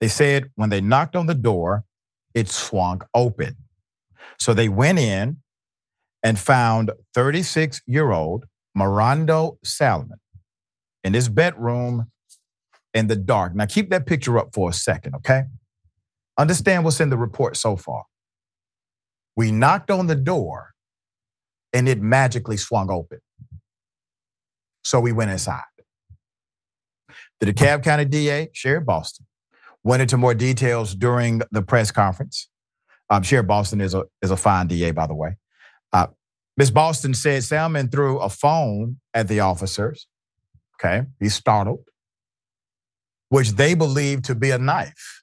They 0.01 0.09
said 0.09 0.51
when 0.57 0.71
they 0.71 0.81
knocked 0.81 1.17
on 1.17 1.27
the 1.27 1.35
door, 1.35 1.85
it 2.35 2.49
swung 2.49 3.03
open. 3.15 3.57
So 4.39 4.55
they 4.55 4.69
went 4.69 4.99
in 4.99 5.39
and 6.23 6.39
found 6.39 6.91
36 7.15 7.81
year 7.87 8.11
old 8.11 8.47
Marando 8.75 9.59
Salmon 9.65 10.19
in 11.05 11.15
his 11.15 11.29
bedroom 11.29 12.11
in 12.95 13.07
the 13.07 13.17
dark. 13.17 13.55
Now, 13.55 13.67
keep 13.67 13.91
that 13.91 14.07
picture 14.07 14.39
up 14.39 14.51
for 14.53 14.71
a 14.71 14.73
second, 14.73 15.15
okay? 15.17 15.45
Understand 16.39 16.85
what's 16.85 17.01
in 17.01 17.11
the 17.11 17.17
report 17.17 17.57
so 17.57 17.77
far. 17.77 18.05
We 19.37 19.53
knocked 19.53 19.91
on 19.91 20.07
the 20.07 20.15
door 20.15 20.70
and 21.73 21.89
it 21.89 22.01
magically 22.01 22.57
swung 22.57 22.91
open. 22.91 23.21
So 24.83 25.01
we 25.01 25.13
went 25.13 25.31
inside. 25.31 25.63
The 27.41 27.53
DeKalb 27.53 27.83
County 27.83 28.05
DA, 28.05 28.51
Sherry 28.53 28.81
Boston, 28.81 29.27
went 29.83 30.03
into 30.03 30.17
more 30.17 30.35
details 30.35 30.95
during 30.95 31.41
the 31.51 31.63
press 31.63 31.91
conference. 31.91 32.49
Um, 33.09 33.23
Sherry 33.23 33.43
Boston 33.43 33.81
is 33.81 33.95
a, 33.95 34.05
is 34.23 34.31
a 34.31 34.37
fine 34.37 34.67
DA, 34.67 34.91
by 34.91 35.07
the 35.07 35.15
way. 35.15 35.37
Uh, 35.93 36.09
Ms. 36.57 36.71
Boston 36.71 37.15
said 37.15 37.43
Salmon 37.43 37.89
threw 37.89 38.19
a 38.19 38.29
phone 38.29 38.99
at 39.15 39.29
the 39.29 39.41
officers. 39.41 40.07
Okay, 40.77 41.07
he's 41.19 41.35
startled, 41.35 41.85
which 43.29 43.53
they 43.53 43.75
believe 43.75 44.23
to 44.23 44.35
be 44.35 44.51
a 44.51 44.59
knife, 44.59 45.23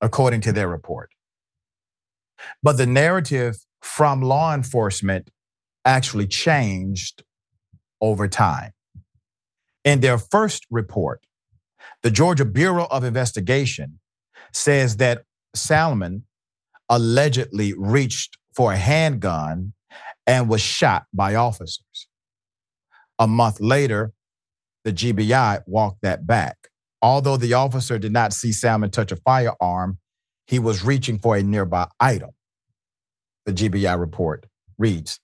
according 0.00 0.40
to 0.42 0.52
their 0.52 0.68
report. 0.68 1.10
But 2.62 2.76
the 2.76 2.86
narrative 2.86 3.56
from 3.82 4.22
law 4.22 4.54
enforcement 4.54 5.30
actually 5.84 6.26
changed 6.26 7.24
over 8.00 8.28
time. 8.28 8.72
In 9.84 10.00
their 10.00 10.18
first 10.18 10.66
report, 10.70 11.26
the 12.02 12.10
Georgia 12.10 12.44
Bureau 12.44 12.86
of 12.90 13.04
Investigation 13.04 13.98
says 14.52 14.96
that 14.98 15.24
Salmon 15.54 16.24
allegedly 16.88 17.74
reached 17.76 18.38
for 18.54 18.72
a 18.72 18.76
handgun 18.76 19.72
and 20.26 20.48
was 20.48 20.60
shot 20.60 21.06
by 21.12 21.34
officers. 21.34 22.06
A 23.18 23.26
month 23.26 23.60
later, 23.60 24.12
the 24.84 24.92
GBI 24.92 25.62
walked 25.66 26.02
that 26.02 26.26
back. 26.26 26.56
Although 27.00 27.36
the 27.36 27.54
officer 27.54 27.98
did 27.98 28.12
not 28.12 28.32
see 28.32 28.52
Salmon 28.52 28.90
touch 28.90 29.10
a 29.10 29.16
firearm, 29.16 29.98
he 30.46 30.58
was 30.58 30.84
reaching 30.84 31.18
for 31.18 31.36
a 31.36 31.42
nearby 31.42 31.88
item. 31.98 32.30
The 33.46 33.52
GBI 33.52 33.98
report 33.98 34.46
reads. 34.78 35.20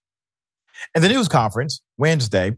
In 0.95 1.03
the 1.03 1.09
news 1.09 1.29
conference 1.29 1.81
Wednesday, 1.97 2.53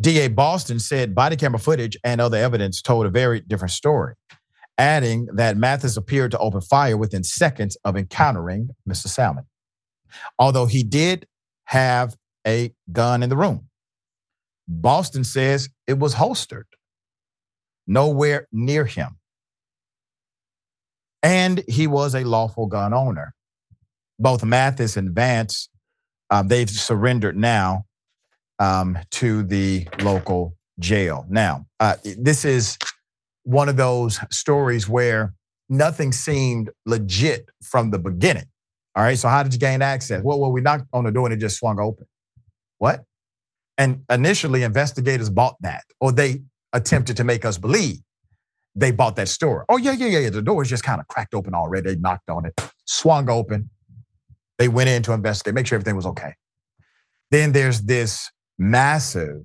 DA 0.00 0.28
Boston 0.28 0.78
said 0.78 1.14
body 1.14 1.36
camera 1.36 1.58
footage 1.58 1.96
and 2.04 2.20
other 2.20 2.38
evidence 2.38 2.80
told 2.80 3.06
a 3.06 3.10
very 3.10 3.40
different 3.40 3.72
story, 3.72 4.14
adding 4.76 5.26
that 5.34 5.56
Mathis 5.56 5.96
appeared 5.96 6.30
to 6.30 6.38
open 6.38 6.60
fire 6.60 6.96
within 6.96 7.24
seconds 7.24 7.76
of 7.84 7.96
encountering 7.96 8.70
Mr. 8.88 9.08
Salmon. 9.08 9.44
Although 10.38 10.66
he 10.66 10.82
did 10.82 11.26
have 11.64 12.16
a 12.46 12.72
gun 12.92 13.22
in 13.22 13.28
the 13.28 13.36
room, 13.36 13.68
Boston 14.68 15.24
says 15.24 15.68
it 15.86 15.98
was 15.98 16.14
holstered 16.14 16.66
nowhere 17.86 18.46
near 18.52 18.84
him. 18.84 19.16
And 21.22 21.64
he 21.66 21.86
was 21.86 22.14
a 22.14 22.24
lawful 22.24 22.66
gun 22.66 22.94
owner. 22.94 23.34
Both 24.18 24.44
Mathis 24.44 24.96
and 24.96 25.14
Vance, 25.14 25.68
uh, 26.30 26.42
they've 26.42 26.68
surrendered 26.68 27.36
now 27.36 27.84
um, 28.58 28.98
to 29.12 29.42
the 29.42 29.86
local 30.00 30.56
jail. 30.78 31.24
Now, 31.28 31.66
uh, 31.80 31.94
this 32.18 32.44
is 32.44 32.78
one 33.44 33.68
of 33.68 33.76
those 33.76 34.20
stories 34.30 34.88
where 34.88 35.34
nothing 35.68 36.12
seemed 36.12 36.70
legit 36.86 37.48
from 37.62 37.90
the 37.90 37.98
beginning. 37.98 38.46
All 38.96 39.04
right, 39.04 39.18
so 39.18 39.28
how 39.28 39.42
did 39.42 39.52
you 39.52 39.60
gain 39.60 39.80
access? 39.80 40.22
Well, 40.22 40.40
well, 40.40 40.50
we 40.50 40.60
knocked 40.60 40.86
on 40.92 41.04
the 41.04 41.12
door 41.12 41.26
and 41.26 41.34
it 41.34 41.38
just 41.38 41.58
swung 41.58 41.78
open. 41.78 42.06
What? 42.78 43.04
And 43.76 44.02
initially, 44.10 44.64
investigators 44.64 45.30
bought 45.30 45.56
that, 45.60 45.84
or 46.00 46.10
they 46.10 46.42
attempted 46.72 47.16
to 47.18 47.24
make 47.24 47.44
us 47.44 47.58
believe 47.58 47.98
they 48.74 48.90
bought 48.90 49.16
that 49.16 49.28
store. 49.28 49.64
Oh, 49.68 49.76
yeah, 49.76 49.92
yeah, 49.92 50.06
yeah, 50.08 50.18
yeah. 50.20 50.30
The 50.30 50.42
door 50.42 50.56
was 50.56 50.68
just 50.68 50.82
kind 50.82 51.00
of 51.00 51.06
cracked 51.06 51.34
open 51.34 51.54
already. 51.54 51.94
They 51.94 52.00
knocked 52.00 52.28
on 52.28 52.44
it, 52.44 52.60
swung 52.86 53.30
open. 53.30 53.70
They 54.58 54.68
went 54.68 54.88
in 54.88 55.02
to 55.04 55.12
investigate, 55.12 55.54
make 55.54 55.66
sure 55.66 55.76
everything 55.76 55.96
was 55.96 56.06
okay. 56.06 56.34
Then 57.30 57.52
there's 57.52 57.82
this 57.82 58.30
massive 58.58 59.44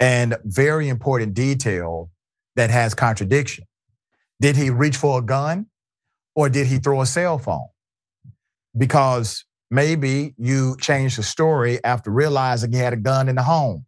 and 0.00 0.36
very 0.44 0.88
important 0.88 1.34
detail 1.34 2.10
that 2.56 2.70
has 2.70 2.94
contradiction. 2.94 3.64
Did 4.40 4.56
he 4.56 4.70
reach 4.70 4.96
for 4.96 5.20
a 5.20 5.22
gun 5.22 5.66
or 6.34 6.48
did 6.48 6.66
he 6.66 6.78
throw 6.78 7.00
a 7.00 7.06
cell 7.06 7.38
phone? 7.38 7.68
Because 8.76 9.44
maybe 9.70 10.34
you 10.36 10.76
changed 10.80 11.18
the 11.18 11.22
story 11.22 11.82
after 11.84 12.10
realizing 12.10 12.72
he 12.72 12.78
had 12.78 12.92
a 12.92 12.96
gun 12.96 13.28
in 13.28 13.36
the 13.36 13.42
home. 13.42 13.86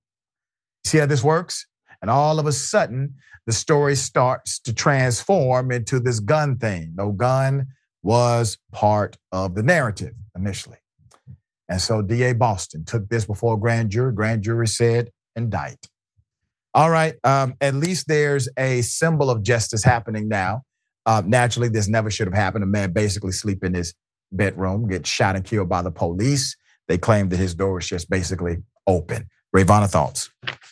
See 0.84 0.98
how 0.98 1.06
this 1.06 1.24
works? 1.24 1.66
And 2.00 2.10
all 2.10 2.38
of 2.38 2.46
a 2.46 2.52
sudden, 2.52 3.14
the 3.46 3.52
story 3.52 3.96
starts 3.96 4.58
to 4.60 4.72
transform 4.72 5.72
into 5.72 5.98
this 5.98 6.20
gun 6.20 6.58
thing. 6.58 6.92
No 6.96 7.10
gun 7.10 7.66
was 8.06 8.56
part 8.70 9.16
of 9.32 9.56
the 9.56 9.64
narrative 9.64 10.14
initially. 10.36 10.76
And 11.68 11.80
so 11.80 12.02
DA 12.02 12.34
Boston 12.34 12.84
took 12.84 13.08
this 13.08 13.26
before 13.26 13.54
a 13.54 13.58
grand 13.58 13.90
jury. 13.90 14.12
Grand 14.12 14.42
jury 14.42 14.68
said, 14.68 15.10
indict. 15.34 15.88
All 16.72 16.90
right, 16.90 17.16
um, 17.24 17.54
at 17.60 17.74
least 17.74 18.06
there's 18.06 18.48
a 18.56 18.82
symbol 18.82 19.28
of 19.28 19.42
justice 19.42 19.82
happening 19.82 20.28
now. 20.28 20.62
Uh, 21.04 21.22
naturally, 21.26 21.68
this 21.68 21.88
never 21.88 22.08
should 22.10 22.28
have 22.28 22.34
happened. 22.34 22.62
A 22.62 22.66
man 22.68 22.92
basically 22.92 23.32
sleep 23.32 23.64
in 23.64 23.74
his 23.74 23.92
bedroom, 24.30 24.86
get 24.86 25.04
shot 25.04 25.34
and 25.34 25.44
killed 25.44 25.68
by 25.68 25.82
the 25.82 25.90
police. 25.90 26.56
They 26.86 26.98
claim 26.98 27.30
that 27.30 27.38
his 27.38 27.56
door 27.56 27.74
was 27.74 27.88
just 27.88 28.08
basically 28.08 28.58
open. 28.86 29.26
Rayyvana, 29.54 29.88
thoughts? 29.88 30.30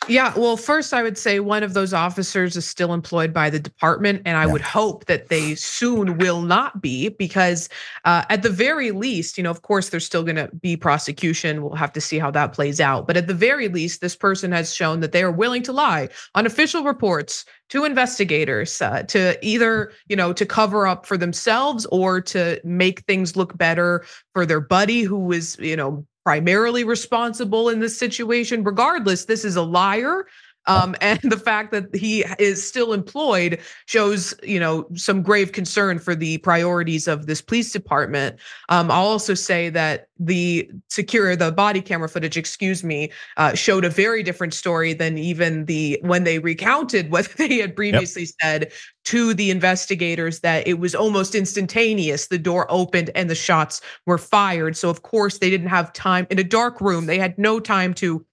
Yeah, 0.08 0.34
well, 0.36 0.56
first 0.56 0.92
I 0.92 1.02
would 1.02 1.16
say 1.16 1.40
one 1.40 1.62
of 1.62 1.72
those 1.72 1.94
officers 1.94 2.56
is 2.56 2.66
still 2.66 2.92
employed 2.92 3.32
by 3.32 3.48
the 3.48 3.58
department, 3.58 4.22
and 4.26 4.36
I 4.36 4.44
yeah. 4.44 4.52
would 4.52 4.60
hope 4.60 5.06
that 5.06 5.28
they 5.28 5.54
soon 5.54 6.18
will 6.18 6.42
not 6.42 6.82
be, 6.82 7.08
because 7.08 7.68
uh, 8.04 8.24
at 8.28 8.42
the 8.42 8.50
very 8.50 8.90
least, 8.90 9.38
you 9.38 9.44
know, 9.44 9.50
of 9.50 9.62
course, 9.62 9.88
there's 9.88 10.04
still 10.04 10.22
going 10.22 10.36
to 10.36 10.50
be 10.60 10.76
prosecution. 10.76 11.62
We'll 11.62 11.74
have 11.76 11.92
to 11.94 12.00
see 12.00 12.18
how 12.18 12.30
that 12.32 12.52
plays 12.52 12.80
out, 12.80 13.06
but 13.06 13.16
at 13.16 13.26
the 13.26 13.34
very 13.34 13.68
least, 13.68 14.02
this 14.02 14.14
person 14.14 14.52
has 14.52 14.74
shown 14.74 15.00
that 15.00 15.12
they 15.12 15.22
are 15.22 15.32
willing 15.32 15.62
to 15.62 15.72
lie 15.72 16.10
on 16.34 16.44
official 16.44 16.84
reports 16.84 17.46
to 17.70 17.84
investigators 17.84 18.82
uh, 18.82 19.02
to 19.04 19.38
either 19.44 19.92
you 20.08 20.16
know 20.16 20.32
to 20.32 20.44
cover 20.44 20.86
up 20.86 21.06
for 21.06 21.16
themselves 21.16 21.86
or 21.86 22.20
to 22.20 22.60
make 22.62 23.00
things 23.00 23.36
look 23.36 23.56
better 23.56 24.04
for 24.34 24.44
their 24.44 24.60
buddy 24.60 25.02
who 25.02 25.18
was 25.18 25.58
you 25.58 25.76
know 25.76 26.06
primarily 26.24 26.84
responsible 26.84 27.68
in 27.68 27.80
this 27.80 27.98
situation. 27.98 28.64
Regardless, 28.64 29.26
this 29.26 29.44
is 29.44 29.56
a 29.56 29.62
liar. 29.62 30.26
Um, 30.66 30.94
and 31.00 31.20
the 31.22 31.38
fact 31.38 31.72
that 31.72 31.94
he 31.94 32.24
is 32.38 32.66
still 32.66 32.92
employed 32.92 33.60
shows, 33.86 34.34
you 34.42 34.60
know, 34.60 34.86
some 34.94 35.22
grave 35.22 35.52
concern 35.52 35.98
for 35.98 36.14
the 36.14 36.38
priorities 36.38 37.08
of 37.08 37.26
this 37.26 37.40
police 37.40 37.72
department. 37.72 38.38
Um, 38.68 38.90
I'll 38.90 39.06
also 39.06 39.34
say 39.34 39.68
that 39.70 40.08
the 40.18 40.70
secure, 40.88 41.34
the 41.36 41.52
body 41.52 41.80
camera 41.80 42.08
footage, 42.08 42.36
excuse 42.36 42.84
me, 42.84 43.10
uh, 43.36 43.54
showed 43.54 43.84
a 43.84 43.90
very 43.90 44.22
different 44.22 44.54
story 44.54 44.92
than 44.92 45.18
even 45.18 45.64
the 45.66 45.98
when 46.02 46.24
they 46.24 46.38
recounted 46.38 47.10
what 47.10 47.26
they 47.36 47.58
had 47.58 47.76
previously 47.76 48.22
yep. 48.22 48.32
said 48.40 48.72
to 49.04 49.34
the 49.34 49.50
investigators 49.50 50.40
that 50.40 50.66
it 50.66 50.78
was 50.78 50.94
almost 50.94 51.34
instantaneous. 51.34 52.28
The 52.28 52.38
door 52.38 52.66
opened 52.70 53.10
and 53.14 53.28
the 53.28 53.34
shots 53.34 53.80
were 54.06 54.18
fired. 54.18 54.76
So, 54.76 54.88
of 54.88 55.02
course, 55.02 55.38
they 55.38 55.50
didn't 55.50 55.68
have 55.68 55.92
time 55.92 56.26
in 56.30 56.38
a 56.38 56.44
dark 56.44 56.80
room. 56.80 57.06
They 57.06 57.18
had 57.18 57.36
no 57.38 57.60
time 57.60 57.92
to 57.94 58.24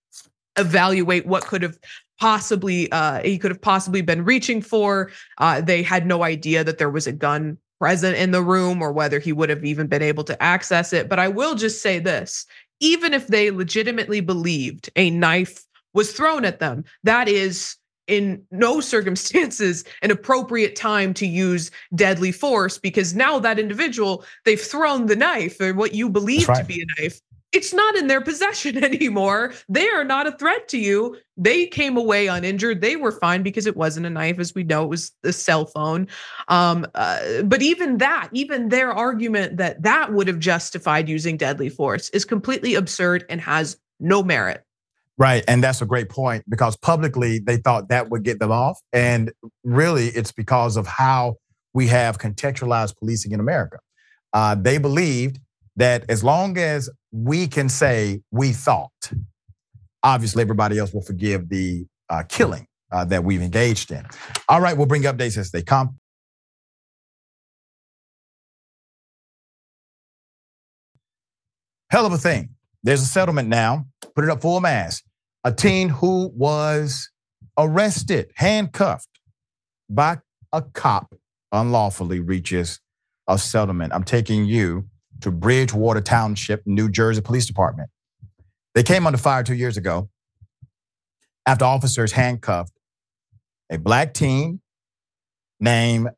evaluate 0.57 1.25
what 1.25 1.45
could 1.45 1.61
have 1.61 1.77
possibly 2.21 2.89
uh, 2.91 3.19
he 3.23 3.39
could 3.39 3.49
have 3.49 3.61
possibly 3.61 4.01
been 4.01 4.23
reaching 4.23 4.61
for. 4.61 5.09
Uh, 5.39 5.59
they 5.59 5.81
had 5.81 6.05
no 6.05 6.21
idea 6.21 6.63
that 6.63 6.77
there 6.77 6.91
was 6.91 7.07
a 7.07 7.11
gun 7.11 7.57
present 7.79 8.15
in 8.15 8.29
the 8.29 8.43
room 8.43 8.79
or 8.79 8.91
whether 8.91 9.17
he 9.17 9.33
would 9.33 9.49
have 9.49 9.65
even 9.65 9.87
been 9.87 10.03
able 10.03 10.23
to 10.23 10.41
access 10.41 10.93
it. 10.93 11.09
But 11.09 11.17
I 11.17 11.27
will 11.27 11.55
just 11.55 11.81
say 11.81 11.97
this 11.97 12.45
even 12.79 13.15
if 13.15 13.27
they 13.27 13.49
legitimately 13.49 14.21
believed 14.21 14.89
a 14.95 15.09
knife 15.09 15.65
was 15.93 16.13
thrown 16.13 16.45
at 16.45 16.59
them, 16.59 16.83
that 17.03 17.27
is 17.27 17.75
in 18.05 18.43
no 18.51 18.79
circumstances 18.93 19.83
an 20.03 20.11
appropriate 20.11 20.75
time 20.75 21.15
to 21.15 21.25
use 21.25 21.71
deadly 21.95 22.31
force 22.31 22.77
because 22.77 23.15
now 23.15 23.39
that 23.39 23.57
individual 23.57 24.23
they've 24.45 24.61
thrown 24.61 25.07
the 25.07 25.15
knife 25.15 25.59
or 25.59 25.73
what 25.73 25.95
you 25.95 26.07
believe 26.07 26.47
right. 26.47 26.59
to 26.59 26.65
be 26.65 26.83
a 26.83 27.01
knife 27.01 27.19
it's 27.51 27.74
not 27.74 27.96
in 27.96 28.08
their 28.08 28.22
possession 28.22 28.84
anymore 28.84 29.53
they 29.70 29.88
are 29.89 30.03
not 30.03 30.27
a 30.27 30.31
threat 30.38 30.67
to 30.67 30.77
you 30.77 31.17
they 31.38 31.67
came 31.67 31.98
away 31.98 32.27
uninjured 32.27 32.81
they 32.81 32.96
were 32.96 33.12
fine 33.12 33.43
because 33.43 33.65
it 33.65 33.75
wasn't 33.77 34.05
a 34.05 34.10
knife 34.10 34.39
as 34.39 34.55
we 34.55 34.63
know 34.63 34.84
it 34.84 34.89
was 34.89 35.12
a 35.24 35.34
cell 35.34 35.65
phone 35.65 36.08
um, 36.48 36.86
uh, 36.96 37.41
but 37.43 37.62
even 37.62 37.98
that 37.98 38.29
even 38.31 38.70
their 38.70 38.91
argument 38.91 39.58
that 39.58 39.81
that 39.81 40.13
would 40.13 40.27
have 40.27 40.39
justified 40.39 41.10
using 41.10 41.38
deadly 41.38 41.70
force 41.70 42.10
is 42.10 42.25
completely 42.25 42.75
absurd 42.75 43.25
and 43.29 43.41
has 43.41 43.77
no 44.00 44.24
merit 44.24 44.63
Right. 45.17 45.43
And 45.48 45.63
that's 45.63 45.84
a 45.84 45.86
great 45.86 46.10
point 46.10 46.43
because 46.50 46.75
publicly 46.77 47.38
they 47.38 47.58
thought 47.58 47.89
that 47.89 48.10
would 48.10 48.24
get 48.24 48.39
them 48.39 48.51
off. 48.51 48.79
And 48.91 49.31
really, 49.63 50.08
it's 50.08 50.31
because 50.31 50.77
of 50.77 50.88
how 50.88 51.36
we 51.75 51.86
have 51.88 52.17
contextualized 52.17 52.98
policing 52.98 53.31
in 53.31 53.39
America. 53.39 53.77
Uh, 54.34 54.55
they 54.55 54.79
believed 54.79 55.39
that 55.75 56.05
as 56.10 56.24
long 56.24 56.58
as 56.58 56.89
we 57.12 57.48
can 57.48 57.70
say 57.70 58.22
we 58.32 58.51
thought, 58.51 59.12
obviously 60.03 60.41
everybody 60.41 60.77
else 60.77 60.94
will 60.94 61.01
forgive 61.01 61.50
the 61.50 61.86
uh, 62.10 62.24
killing 62.27 62.65
uh, 62.91 63.06
that 63.06 63.24
we've 63.24 63.41
engaged 63.41 63.91
in. 63.91 64.06
All 64.50 64.62
right, 64.62 64.75
we'll 64.75 64.86
bring 64.86 65.03
updates 65.03 65.38
as 65.38 65.51
they 65.51 65.62
come. 65.62 65.98
Hell 71.89 72.06
of 72.06 72.13
a 72.13 72.18
thing. 72.18 72.50
There's 72.84 73.01
a 73.01 73.06
settlement 73.06 73.50
now. 73.50 73.86
Put 74.15 74.24
it 74.24 74.30
up 74.30 74.41
full 74.41 74.60
mass. 74.62 75.01
A 75.44 75.51
teen 75.51 75.89
who 75.89 76.32
was 76.36 77.10
arrested, 77.58 78.32
handcuffed 78.36 79.20
by 79.89 80.20
a 80.53 80.62
cop 80.62 81.13
unlawfully 81.51 82.20
reaches 82.20 82.80
a 83.27 83.38
settlement. 83.38 83.94
I'm 83.94 84.03
taking 84.03 84.46
you 84.46 84.88
to 85.21 85.31
Bridgewater 85.31 86.01
Township, 86.01 86.61
New 86.65 86.89
Jersey 86.89 87.21
Police 87.21 87.45
Department. 87.45 87.89
They 88.73 88.83
came 88.83 89.05
under 89.05 89.17
fire 89.17 89.43
two 89.43 89.55
years 89.55 89.77
ago 89.77 90.09
after 91.45 91.65
officers 91.65 92.11
handcuffed 92.11 92.73
a 93.71 93.77
black 93.77 94.13
teen 94.13 94.61
named 95.59 96.09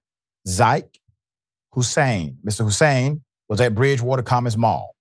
Zyke 0.47 0.97
Hussein. 1.73 2.37
Mr. 2.45 2.63
Hussein 2.65 3.23
was 3.49 3.61
at 3.61 3.75
Bridgewater 3.75 4.23
Commons 4.23 4.57
Mall. 4.57 4.95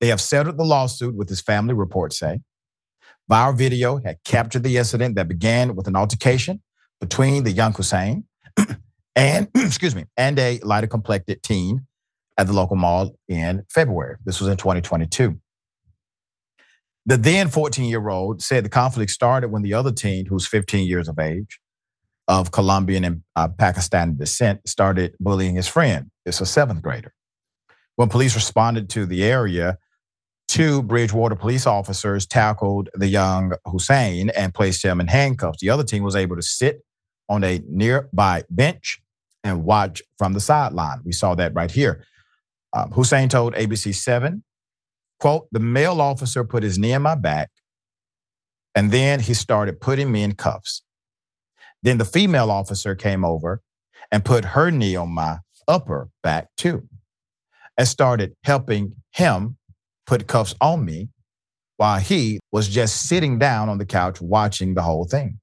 They 0.00 0.08
have 0.08 0.20
settled 0.20 0.58
the 0.58 0.64
lawsuit 0.64 1.14
with 1.14 1.28
his 1.28 1.40
family, 1.40 1.74
reports 1.74 2.18
say. 2.18 2.40
Viral 3.30 3.56
video 3.56 3.98
had 3.98 4.18
captured 4.24 4.62
the 4.62 4.76
incident 4.76 5.16
that 5.16 5.26
began 5.26 5.74
with 5.74 5.88
an 5.88 5.96
altercation 5.96 6.62
between 7.00 7.44
the 7.44 7.50
young 7.50 7.72
Hussein 7.72 8.24
and, 9.16 9.48
excuse 9.54 9.94
me, 9.94 10.04
and 10.16 10.38
a 10.38 10.60
lighter 10.60 10.86
complected 10.86 11.42
teen 11.42 11.86
at 12.38 12.46
the 12.46 12.52
local 12.52 12.76
mall 12.76 13.16
in 13.28 13.64
February. 13.70 14.16
This 14.24 14.40
was 14.40 14.48
in 14.48 14.56
2022. 14.56 15.38
The 17.06 17.16
then 17.16 17.48
14 17.48 17.84
year 17.84 18.08
old 18.08 18.42
said 18.42 18.64
the 18.64 18.68
conflict 18.68 19.12
started 19.12 19.50
when 19.50 19.62
the 19.62 19.74
other 19.74 19.92
teen, 19.92 20.26
who's 20.26 20.46
15 20.46 20.86
years 20.86 21.08
of 21.08 21.18
age, 21.18 21.60
of 22.28 22.50
Colombian 22.50 23.04
and 23.04 23.22
uh, 23.36 23.48
Pakistani 23.48 24.18
descent, 24.18 24.68
started 24.68 25.14
bullying 25.20 25.54
his 25.54 25.68
friend. 25.68 26.10
It's 26.24 26.40
a 26.40 26.46
seventh 26.46 26.82
grader. 26.82 27.14
When 27.94 28.08
police 28.08 28.34
responded 28.34 28.90
to 28.90 29.06
the 29.06 29.22
area, 29.22 29.78
two 30.48 30.82
Bridgewater 30.82 31.36
police 31.36 31.66
officers 31.66 32.26
tackled 32.26 32.90
the 32.94 33.06
young 33.06 33.52
Hussein 33.64 34.30
and 34.30 34.52
placed 34.52 34.84
him 34.84 35.00
in 35.00 35.06
handcuffs. 35.06 35.60
The 35.60 35.70
other 35.70 35.84
teen 35.84 36.02
was 36.02 36.16
able 36.16 36.36
to 36.36 36.42
sit 36.42 36.82
on 37.28 37.44
a 37.44 37.62
nearby 37.68 38.42
bench 38.50 39.00
and 39.44 39.64
watch 39.64 40.02
from 40.18 40.32
the 40.32 40.40
sideline. 40.40 41.00
We 41.04 41.12
saw 41.12 41.36
that 41.36 41.54
right 41.54 41.70
here. 41.70 42.04
Um, 42.76 42.90
Hussein 42.90 43.30
told 43.30 43.54
ABC 43.54 43.94
7, 43.94 44.44
quote, 45.18 45.48
the 45.50 45.60
male 45.60 46.02
officer 46.02 46.44
put 46.44 46.62
his 46.62 46.78
knee 46.78 46.92
in 46.92 47.00
my 47.00 47.14
back 47.14 47.48
and 48.74 48.90
then 48.90 49.18
he 49.18 49.32
started 49.32 49.80
putting 49.80 50.12
me 50.12 50.22
in 50.22 50.34
cuffs. 50.34 50.82
Then 51.82 51.96
the 51.96 52.04
female 52.04 52.50
officer 52.50 52.94
came 52.94 53.24
over 53.24 53.62
and 54.12 54.26
put 54.26 54.44
her 54.44 54.70
knee 54.70 54.94
on 54.94 55.08
my 55.08 55.38
upper 55.66 56.10
back 56.22 56.48
too 56.58 56.86
and 57.78 57.88
started 57.88 58.34
helping 58.44 58.92
him 59.10 59.56
put 60.06 60.26
cuffs 60.26 60.54
on 60.60 60.84
me 60.84 61.08
while 61.78 61.98
he 61.98 62.38
was 62.52 62.68
just 62.68 63.08
sitting 63.08 63.38
down 63.38 63.70
on 63.70 63.78
the 63.78 63.86
couch 63.86 64.20
watching 64.20 64.74
the 64.74 64.82
whole 64.82 65.06
thing. 65.06 65.40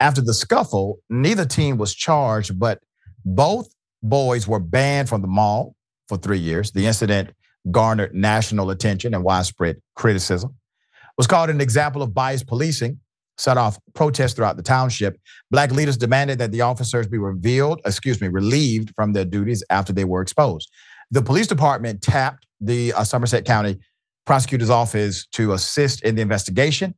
After 0.00 0.20
the 0.20 0.34
scuffle, 0.34 0.98
neither 1.08 1.46
team 1.46 1.78
was 1.78 1.94
charged, 1.94 2.58
but 2.58 2.80
both 3.24 3.68
boys 4.02 4.46
were 4.46 4.60
banned 4.60 5.08
from 5.08 5.22
the 5.22 5.28
mall 5.28 5.75
for 6.08 6.16
three 6.16 6.38
years. 6.38 6.70
The 6.72 6.86
incident 6.86 7.30
garnered 7.70 8.14
national 8.14 8.70
attention 8.70 9.14
and 9.14 9.24
widespread 9.24 9.76
criticism. 9.94 10.50
It 10.50 11.18
Was 11.18 11.26
called 11.26 11.50
an 11.50 11.60
example 11.60 12.02
of 12.02 12.14
biased 12.14 12.46
policing, 12.46 13.00
set 13.38 13.56
off 13.56 13.78
protests 13.94 14.34
throughout 14.34 14.56
the 14.56 14.62
township. 14.62 15.18
Black 15.50 15.70
leaders 15.72 15.96
demanded 15.96 16.38
that 16.38 16.52
the 16.52 16.60
officers 16.62 17.06
be 17.06 17.18
revealed, 17.18 17.80
excuse 17.84 18.20
me, 18.20 18.28
relieved 18.28 18.92
from 18.94 19.12
their 19.12 19.24
duties 19.24 19.64
after 19.70 19.92
they 19.92 20.04
were 20.04 20.22
exposed. 20.22 20.70
The 21.10 21.22
police 21.22 21.46
department 21.46 22.02
tapped 22.02 22.46
the 22.60 22.92
uh, 22.92 23.04
Somerset 23.04 23.44
County 23.44 23.78
prosecutor's 24.24 24.70
office 24.70 25.26
to 25.32 25.52
assist 25.52 26.02
in 26.02 26.14
the 26.16 26.22
investigation. 26.22 26.94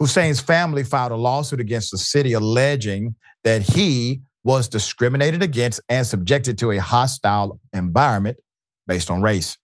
Hussein's 0.00 0.40
family 0.40 0.82
filed 0.82 1.12
a 1.12 1.16
lawsuit 1.16 1.60
against 1.60 1.92
the 1.92 1.98
city 1.98 2.32
alleging 2.32 3.14
that 3.44 3.62
he 3.62 4.20
was 4.44 4.68
discriminated 4.68 5.42
against 5.42 5.80
and 5.88 6.06
subjected 6.06 6.58
to 6.58 6.70
a 6.70 6.78
hostile 6.78 7.58
environment 7.72 8.36
based 8.86 9.10
on 9.10 9.22
race. 9.22 9.56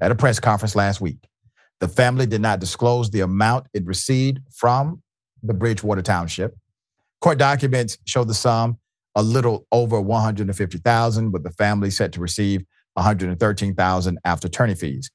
At 0.00 0.12
a 0.12 0.14
press 0.14 0.38
conference 0.38 0.76
last 0.76 1.00
week, 1.00 1.18
the 1.80 1.88
family 1.88 2.26
did 2.26 2.40
not 2.40 2.60
disclose 2.60 3.10
the 3.10 3.20
amount 3.20 3.66
it 3.74 3.84
received 3.84 4.40
from 4.54 5.02
the 5.42 5.54
Bridgewater 5.54 6.02
Township. 6.02 6.56
Court 7.20 7.38
documents 7.38 7.98
show 8.04 8.22
the 8.22 8.34
sum 8.34 8.78
a 9.14 9.22
little 9.22 9.66
over 9.72 10.00
150,000, 10.00 11.30
but 11.30 11.42
the 11.42 11.50
family 11.50 11.90
set 11.90 12.12
to 12.12 12.20
receive 12.20 12.62
113,000 12.94 14.18
after 14.24 14.46
attorney 14.46 14.74
fees. 14.74 15.10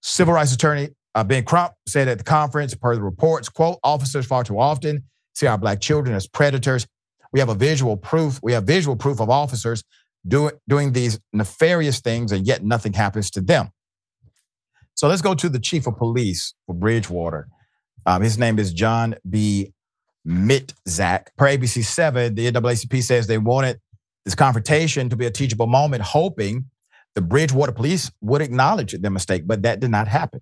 Civil 0.00 0.34
rights 0.34 0.54
attorney 0.54 0.90
uh, 1.14 1.24
Ben 1.24 1.44
Crump 1.44 1.74
said 1.86 2.08
at 2.08 2.18
the 2.18 2.24
conference, 2.24 2.74
per 2.74 2.94
the 2.94 3.02
reports, 3.02 3.48
quote, 3.48 3.78
officers 3.82 4.24
far 4.24 4.44
too 4.44 4.58
often 4.58 5.04
see 5.34 5.46
our 5.46 5.58
black 5.58 5.80
children 5.80 6.14
as 6.14 6.26
predators. 6.26 6.86
We 7.32 7.40
have 7.40 7.48
a 7.48 7.54
visual 7.54 7.96
proof. 7.96 8.40
We 8.42 8.52
have 8.52 8.64
visual 8.64 8.96
proof 8.96 9.20
of 9.20 9.30
officers 9.30 9.82
doing 10.26 10.52
doing 10.68 10.92
these 10.92 11.18
nefarious 11.32 12.00
things, 12.00 12.32
and 12.32 12.46
yet 12.46 12.64
nothing 12.64 12.92
happens 12.92 13.30
to 13.32 13.40
them. 13.40 13.70
So 14.94 15.08
let's 15.08 15.22
go 15.22 15.34
to 15.34 15.48
the 15.48 15.58
chief 15.58 15.86
of 15.86 15.96
police 15.96 16.54
for 16.66 16.74
Bridgewater. 16.74 17.48
Um, 18.04 18.22
his 18.22 18.38
name 18.38 18.58
is 18.58 18.72
John 18.72 19.16
B. 19.28 19.72
Mitzak. 20.26 21.28
Per 21.36 21.46
ABC 21.46 21.84
7, 21.84 22.34
the 22.34 22.52
NAACP 22.52 23.02
says 23.02 23.26
they 23.26 23.38
wanted 23.38 23.80
this 24.24 24.34
confrontation 24.34 25.08
to 25.08 25.16
be 25.16 25.26
a 25.26 25.30
teachable 25.30 25.66
moment, 25.66 26.02
hoping 26.02 26.66
the 27.14 27.22
Bridgewater 27.22 27.72
police 27.72 28.10
would 28.20 28.40
acknowledge 28.40 28.92
their 28.92 29.10
mistake, 29.10 29.42
but 29.46 29.62
that 29.62 29.80
did 29.80 29.90
not 29.90 30.08
happen. 30.08 30.40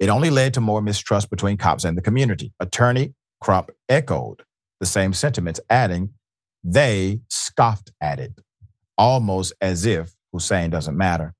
It 0.00 0.08
only 0.08 0.30
led 0.30 0.54
to 0.54 0.60
more 0.60 0.80
mistrust 0.80 1.30
between 1.30 1.56
cops 1.56 1.84
and 1.84 1.96
the 1.96 2.02
community. 2.02 2.52
Attorney 2.60 3.14
Crump 3.40 3.70
echoed 3.88 4.42
the 4.80 4.86
same 4.86 5.12
sentiments, 5.12 5.60
adding, 5.70 6.10
they 6.62 7.20
scoffed 7.28 7.92
at 8.00 8.18
it, 8.18 8.32
almost 8.96 9.52
as 9.60 9.86
if 9.86 10.14
Hussein 10.32 10.70
doesn't 10.70 10.96
matter. 10.96 11.34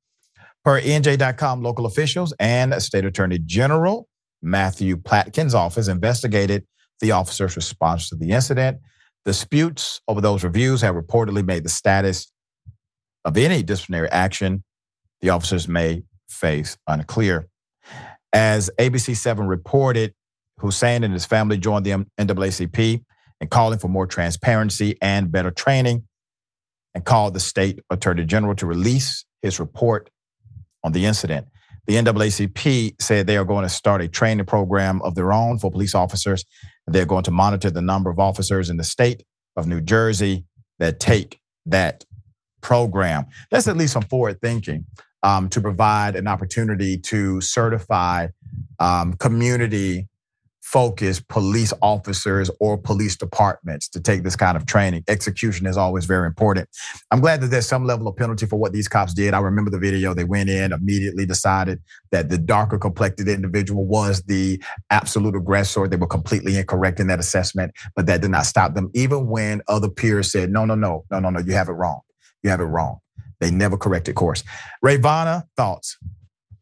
Per 0.64 0.80
NJ.com, 0.80 1.62
local 1.62 1.86
officials 1.86 2.32
and 2.38 2.80
State 2.82 3.04
Attorney 3.04 3.38
General 3.38 4.08
Matthew 4.42 4.96
Platkin's 4.96 5.54
office 5.54 5.88
investigated 5.88 6.66
the 7.00 7.12
officer's 7.12 7.56
response 7.56 8.08
to 8.08 8.14
the 8.14 8.30
incident. 8.30 8.78
Disputes 9.24 10.00
over 10.06 10.20
those 10.20 10.44
reviews 10.44 10.82
have 10.82 10.94
reportedly 10.94 11.44
made 11.44 11.64
the 11.64 11.70
status 11.70 12.30
of 13.24 13.36
any 13.36 13.62
disciplinary 13.62 14.10
action 14.10 14.62
the 15.22 15.30
officers 15.30 15.66
may 15.66 16.02
face 16.28 16.76
unclear. 16.86 17.48
As 18.32 18.70
ABC 18.78 19.16
7 19.16 19.46
reported, 19.46 20.14
Hussein 20.58 21.02
and 21.02 21.12
his 21.12 21.24
family 21.24 21.56
joined 21.56 21.86
the 21.86 22.04
NAACP 22.18 23.02
in 23.44 23.48
calling 23.48 23.78
for 23.78 23.88
more 23.88 24.06
transparency 24.06 24.96
and 25.02 25.30
better 25.30 25.50
training 25.50 26.02
and 26.94 27.04
called 27.04 27.34
the 27.34 27.40
state 27.40 27.78
attorney 27.90 28.24
general 28.24 28.54
to 28.54 28.64
release 28.64 29.26
his 29.42 29.60
report 29.60 30.08
on 30.82 30.92
the 30.92 31.04
incident. 31.04 31.46
The 31.86 31.96
NAACP 31.96 33.02
said 33.02 33.26
they 33.26 33.36
are 33.36 33.44
going 33.44 33.64
to 33.64 33.68
start 33.68 34.00
a 34.00 34.08
training 34.08 34.46
program 34.46 35.02
of 35.02 35.14
their 35.14 35.30
own 35.30 35.58
for 35.58 35.70
police 35.70 35.94
officers. 35.94 36.46
They're 36.86 37.04
going 37.04 37.24
to 37.24 37.30
monitor 37.30 37.70
the 37.70 37.82
number 37.82 38.08
of 38.08 38.18
officers 38.18 38.70
in 38.70 38.78
the 38.78 38.84
state 38.84 39.22
of 39.56 39.66
New 39.66 39.82
Jersey 39.82 40.46
that 40.78 40.98
take 40.98 41.38
that 41.66 42.04
program. 42.62 43.26
That's 43.50 43.68
at 43.68 43.76
least 43.76 43.92
some 43.92 44.04
forward 44.04 44.40
thinking 44.40 44.86
um, 45.22 45.50
to 45.50 45.60
provide 45.60 46.16
an 46.16 46.26
opportunity 46.26 46.96
to 46.96 47.42
certify 47.42 48.28
um, 48.78 49.12
community 49.14 50.08
focused 50.64 51.28
police 51.28 51.74
officers 51.82 52.50
or 52.58 52.78
police 52.78 53.16
departments 53.16 53.86
to 53.86 54.00
take 54.00 54.24
this 54.24 54.34
kind 54.34 54.56
of 54.56 54.64
training. 54.64 55.04
Execution 55.08 55.66
is 55.66 55.76
always 55.76 56.06
very 56.06 56.26
important. 56.26 56.66
I'm 57.10 57.20
glad 57.20 57.42
that 57.42 57.48
there's 57.48 57.68
some 57.68 57.84
level 57.84 58.08
of 58.08 58.16
penalty 58.16 58.46
for 58.46 58.56
what 58.56 58.72
these 58.72 58.88
cops 58.88 59.12
did. 59.12 59.34
I 59.34 59.40
remember 59.40 59.70
the 59.70 59.78
video. 59.78 60.14
They 60.14 60.24
went 60.24 60.48
in, 60.48 60.72
immediately 60.72 61.26
decided 61.26 61.82
that 62.12 62.30
the 62.30 62.38
darker 62.38 62.78
complected 62.78 63.28
individual 63.28 63.84
was 63.84 64.22
the 64.22 64.60
absolute 64.88 65.36
aggressor. 65.36 65.86
They 65.86 65.96
were 65.96 66.06
completely 66.06 66.56
incorrect 66.56 66.98
in 66.98 67.08
that 67.08 67.20
assessment, 67.20 67.72
but 67.94 68.06
that 68.06 68.22
did 68.22 68.30
not 68.30 68.46
stop 68.46 68.74
them. 68.74 68.90
Even 68.94 69.28
when 69.28 69.60
other 69.68 69.90
peers 69.90 70.32
said, 70.32 70.50
no, 70.50 70.64
no, 70.64 70.74
no, 70.74 71.04
no, 71.10 71.20
no, 71.20 71.28
no, 71.28 71.40
you 71.40 71.52
have 71.52 71.68
it 71.68 71.72
wrong. 71.72 72.00
You 72.42 72.48
have 72.48 72.60
it 72.60 72.64
wrong. 72.64 73.00
They 73.38 73.50
never 73.50 73.76
corrected 73.76 74.14
course. 74.14 74.42
Rayyvana, 74.82 75.44
thoughts? 75.58 75.98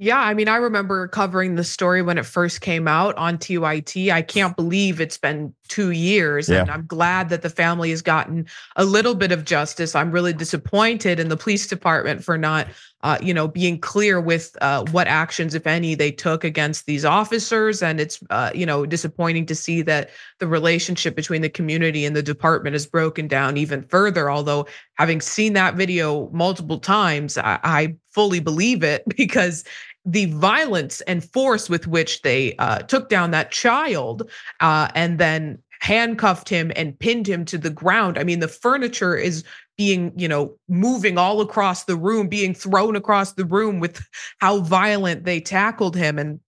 Yeah, 0.02 0.18
I 0.18 0.34
mean, 0.34 0.48
I 0.48 0.56
remember 0.56 1.06
covering 1.06 1.54
the 1.54 1.62
story 1.62 2.02
when 2.02 2.18
it 2.18 2.26
first 2.26 2.60
came 2.60 2.88
out 2.88 3.14
on 3.14 3.38
TYT. 3.38 4.10
I 4.10 4.20
can't 4.20 4.56
believe 4.56 5.00
it's 5.00 5.16
been 5.16 5.54
two 5.68 5.92
years, 5.92 6.48
yeah. 6.48 6.62
and 6.62 6.70
I'm 6.72 6.86
glad 6.86 7.28
that 7.28 7.42
the 7.42 7.48
family 7.48 7.90
has 7.90 8.02
gotten 8.02 8.46
a 8.74 8.84
little 8.84 9.14
bit 9.14 9.30
of 9.30 9.44
justice. 9.44 9.94
I'm 9.94 10.10
really 10.10 10.32
disappointed 10.32 11.20
in 11.20 11.28
the 11.28 11.36
police 11.36 11.68
department 11.68 12.24
for 12.24 12.36
not 12.36 12.66
uh, 13.04 13.18
you 13.20 13.34
know, 13.34 13.48
being 13.48 13.80
clear 13.80 14.20
with 14.20 14.56
uh, 14.60 14.84
what 14.92 15.08
actions, 15.08 15.54
if 15.54 15.66
any, 15.66 15.94
they 15.94 16.12
took 16.12 16.44
against 16.44 16.86
these 16.86 17.04
officers. 17.04 17.82
And 17.82 17.98
it's, 17.98 18.20
uh, 18.30 18.52
you 18.54 18.64
know, 18.64 18.86
disappointing 18.86 19.44
to 19.46 19.56
see 19.56 19.82
that 19.82 20.10
the 20.38 20.46
relationship 20.46 21.16
between 21.16 21.42
the 21.42 21.48
community 21.48 22.04
and 22.06 22.14
the 22.14 22.22
department 22.22 22.76
is 22.76 22.86
broken 22.86 23.26
down 23.26 23.56
even 23.56 23.82
further. 23.82 24.30
Although, 24.30 24.68
having 24.94 25.20
seen 25.20 25.54
that 25.54 25.74
video 25.74 26.30
multiple 26.30 26.78
times, 26.78 27.36
I, 27.36 27.58
I 27.64 27.96
fully 28.10 28.38
believe 28.38 28.84
it 28.84 29.02
because 29.16 29.64
the 30.04 30.26
violence 30.26 31.00
and 31.02 31.24
force 31.24 31.70
with 31.70 31.86
which 31.86 32.22
they 32.22 32.56
uh, 32.56 32.78
took 32.78 33.08
down 33.08 33.30
that 33.30 33.50
child 33.50 34.28
uh, 34.60 34.88
and 34.94 35.18
then 35.18 35.58
handcuffed 35.80 36.48
him 36.48 36.70
and 36.76 36.98
pinned 36.98 37.26
him 37.26 37.44
to 37.44 37.58
the 37.58 37.70
ground. 37.70 38.18
I 38.18 38.24
mean, 38.24 38.40
the 38.40 38.48
furniture 38.48 39.16
is 39.16 39.44
being, 39.76 40.12
you 40.16 40.28
know, 40.28 40.56
moving 40.68 41.18
all 41.18 41.40
across 41.40 41.84
the 41.84 41.96
room, 41.96 42.28
being 42.28 42.54
thrown 42.54 42.94
across 42.94 43.32
the 43.32 43.44
room 43.44 43.80
with 43.80 44.00
how 44.38 44.60
violent 44.60 45.24
they 45.24 45.40
tackled 45.40 45.96
him. 45.96 46.18
And, 46.18 46.38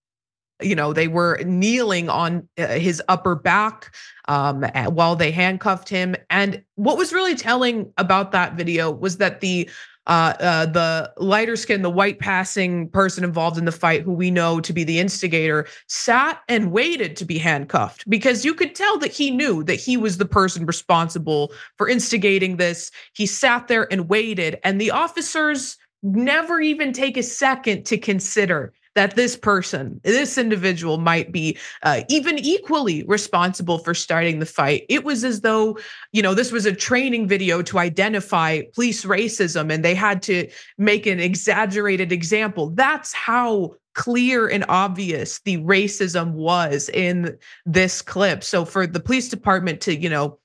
you 0.62 0.76
know, 0.76 0.92
they 0.92 1.08
were 1.08 1.40
kneeling 1.44 2.08
on 2.08 2.48
uh, 2.58 2.66
his 2.66 3.02
upper 3.08 3.34
back 3.34 3.94
um, 4.28 4.62
while 4.86 5.16
they 5.16 5.32
handcuffed 5.32 5.88
him. 5.88 6.14
And 6.30 6.62
what 6.76 6.96
was 6.96 7.12
really 7.12 7.34
telling 7.34 7.92
about 7.96 8.30
that 8.32 8.54
video 8.54 8.90
was 8.90 9.16
that 9.16 9.40
the 9.40 9.68
uh, 10.06 10.34
uh, 10.40 10.66
the 10.66 11.12
lighter 11.16 11.56
skin, 11.56 11.82
the 11.82 11.90
white 11.90 12.18
passing 12.18 12.88
person 12.90 13.24
involved 13.24 13.56
in 13.56 13.64
the 13.64 13.72
fight, 13.72 14.02
who 14.02 14.12
we 14.12 14.30
know 14.30 14.60
to 14.60 14.72
be 14.72 14.84
the 14.84 14.98
instigator, 14.98 15.66
sat 15.86 16.42
and 16.48 16.72
waited 16.72 17.16
to 17.16 17.24
be 17.24 17.38
handcuffed 17.38 18.08
because 18.08 18.44
you 18.44 18.54
could 18.54 18.74
tell 18.74 18.98
that 18.98 19.12
he 19.12 19.30
knew 19.30 19.64
that 19.64 19.80
he 19.80 19.96
was 19.96 20.18
the 20.18 20.26
person 20.26 20.66
responsible 20.66 21.52
for 21.76 21.88
instigating 21.88 22.56
this. 22.56 22.90
He 23.14 23.26
sat 23.26 23.68
there 23.68 23.90
and 23.92 24.08
waited, 24.08 24.60
and 24.62 24.80
the 24.80 24.90
officers 24.90 25.76
never 26.02 26.60
even 26.60 26.92
take 26.92 27.16
a 27.16 27.22
second 27.22 27.84
to 27.86 27.96
consider 27.96 28.72
that 28.94 29.16
this 29.16 29.36
person, 29.36 30.00
this 30.04 30.38
individual 30.38 30.98
might 30.98 31.32
be 31.32 31.58
uh, 31.82 32.02
even 32.08 32.38
equally 32.38 33.02
responsible 33.04 33.78
for 33.78 33.94
starting 33.94 34.38
the 34.38 34.46
fight. 34.46 34.84
It 34.88 35.04
was 35.04 35.24
as 35.24 35.40
though, 35.40 35.78
you 36.12 36.22
know, 36.22 36.34
this 36.34 36.52
was 36.52 36.66
a 36.66 36.74
training 36.74 37.28
video 37.28 37.62
to 37.62 37.78
identify 37.78 38.62
police 38.74 39.04
racism 39.04 39.72
and 39.72 39.84
they 39.84 39.94
had 39.94 40.22
to 40.22 40.48
make 40.78 41.06
an 41.06 41.20
exaggerated 41.20 42.12
example. 42.12 42.70
That's 42.70 43.12
how 43.12 43.74
clear 43.94 44.48
and 44.48 44.64
obvious 44.68 45.40
the 45.40 45.58
racism 45.58 46.32
was 46.32 46.88
in 46.90 47.36
this 47.64 48.02
clip. 48.02 48.42
So 48.44 48.64
for 48.64 48.86
the 48.86 49.00
police 49.00 49.28
department 49.28 49.80
to, 49.82 49.94
you 49.94 50.08
know, 50.08 50.38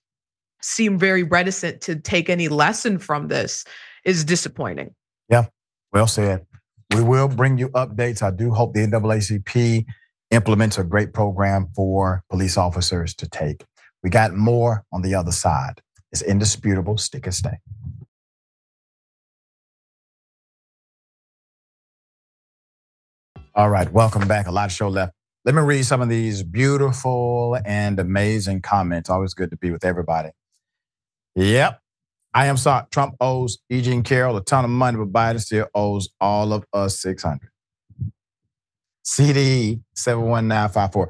seem 0.62 0.98
very 0.98 1.24
reticent 1.24 1.82
to 1.82 1.96
take 1.96 2.30
any 2.30 2.48
lesson 2.48 3.00
from 3.00 3.28
this 3.28 3.64
is 4.06 4.24
disappointing. 4.24 4.94
Yeah, 5.30 5.46
well 5.94 6.08
said. 6.08 6.46
We 6.96 7.04
will 7.04 7.28
bring 7.28 7.58
you 7.58 7.70
updates. 7.70 8.24
I 8.24 8.32
do 8.32 8.52
hope 8.52 8.74
the 8.74 8.86
NAACP 8.88 9.86
implements 10.32 10.78
a 10.78 10.84
great 10.84 11.14
program 11.14 11.68
for 11.76 12.24
police 12.30 12.58
officers 12.58 13.16
to 13.16 13.30
take. 13.30 13.66
We 14.04 14.10
got 14.10 14.34
more 14.34 14.86
on 14.92 15.02
the 15.02 15.16
other 15.16 15.32
side. 15.32 15.82
It's 16.12 16.22
indisputable. 16.22 16.98
Stick 16.98 17.26
and 17.26 17.36
stay. 17.36 17.58
All 23.56 23.70
right, 23.70 23.92
welcome 23.92 24.28
back. 24.28 24.48
A 24.48 24.52
lot 24.52 24.68
of 24.68 24.72
show 24.72 24.88
left. 24.90 25.14
Let 25.46 25.56
me 25.56 25.62
read 25.62 25.84
some 25.84 26.02
of 26.02 26.10
these 26.10 26.44
beautiful 26.44 27.58
and 27.66 28.00
amazing 28.00 28.62
comments. 28.62 29.10
Always 29.10 29.34
good 29.34 29.52
to 29.52 29.58
be 29.58 29.72
with 29.72 29.86
everybody. 29.86 30.30
Yep. 31.36 31.82
I 32.34 32.46
am 32.46 32.58
sorry. 32.58 32.86
Trump 32.92 33.16
owes 33.20 33.60
E. 33.70 33.82
Jean 33.82 34.04
Carroll 34.04 34.38
a 34.38 34.44
ton 34.44 34.64
of 34.64 34.72
money, 34.72 34.98
but 34.98 35.12
Biden 35.12 35.40
still 35.40 35.68
owes 35.74 36.10
all 36.22 36.54
of 36.54 36.66
us 36.74 37.00
600. 37.02 37.50
CD 39.04 39.80
71954. 39.96 41.10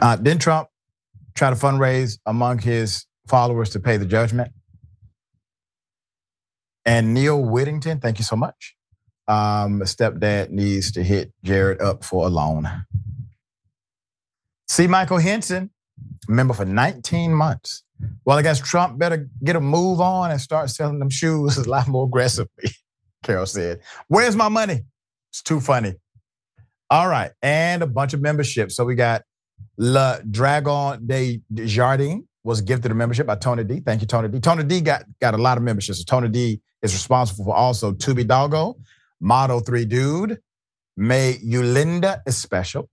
Uh, 0.00 0.16
Trump 0.38 0.68
try 1.34 1.50
to 1.50 1.56
fundraise 1.56 2.18
among 2.26 2.58
his 2.58 3.06
followers 3.26 3.70
to 3.70 3.80
pay 3.80 3.96
the 3.96 4.06
judgment? 4.06 4.52
And 6.84 7.14
Neil 7.14 7.42
Whittington, 7.42 8.00
thank 8.00 8.18
you 8.18 8.24
so 8.24 8.36
much. 8.36 8.76
Um, 9.28 9.80
stepdad 9.82 10.50
needs 10.50 10.92
to 10.92 11.02
hit 11.02 11.32
Jared 11.44 11.80
up 11.80 12.04
for 12.04 12.26
a 12.26 12.28
loan. 12.28 12.68
See 14.68 14.86
Michael 14.86 15.18
Henson, 15.18 15.70
member 16.28 16.54
for 16.54 16.64
19 16.64 17.34
months. 17.34 17.82
Well, 18.24 18.38
I 18.38 18.42
guess 18.42 18.60
Trump 18.60 18.98
better 18.98 19.28
get 19.42 19.56
a 19.56 19.60
move 19.60 20.00
on 20.00 20.30
and 20.30 20.40
start 20.40 20.70
selling 20.70 20.98
them 20.98 21.10
shoes 21.10 21.56
a 21.66 21.68
lot 21.68 21.88
more 21.88 22.06
aggressively, 22.06 22.70
Carroll 23.22 23.46
said. 23.46 23.80
Where's 24.08 24.36
my 24.36 24.48
money? 24.48 24.82
It's 25.30 25.42
too 25.42 25.60
funny. 25.60 25.94
All 26.90 27.08
right. 27.08 27.30
And 27.42 27.82
a 27.82 27.86
bunch 27.86 28.14
of 28.14 28.20
memberships. 28.20 28.74
So 28.74 28.84
we 28.84 28.94
got 28.94 29.22
La 29.78 30.18
Dragon 30.30 31.06
de 31.06 31.40
Jardin 31.54 32.26
was 32.42 32.60
gifted 32.60 32.90
a 32.90 32.94
membership 32.94 33.26
by 33.26 33.36
Tony 33.36 33.64
D. 33.64 33.80
Thank 33.80 34.00
you, 34.00 34.06
Tony 34.06 34.28
D. 34.28 34.40
Tony 34.40 34.64
D 34.64 34.80
got, 34.80 35.04
got 35.20 35.34
a 35.34 35.38
lot 35.38 35.58
of 35.58 35.62
memberships. 35.62 35.98
So 35.98 36.04
Tony 36.04 36.28
D 36.28 36.60
is 36.82 36.92
responsible 36.94 37.44
for 37.44 37.54
also 37.54 37.92
Tubi 37.92 38.26
Doggo, 38.26 38.76
Model 39.20 39.60
3 39.60 39.84
Dude, 39.84 40.38
May 40.96 41.38
Yulinda 41.44 42.20
is 42.26 42.36
special, 42.36 42.88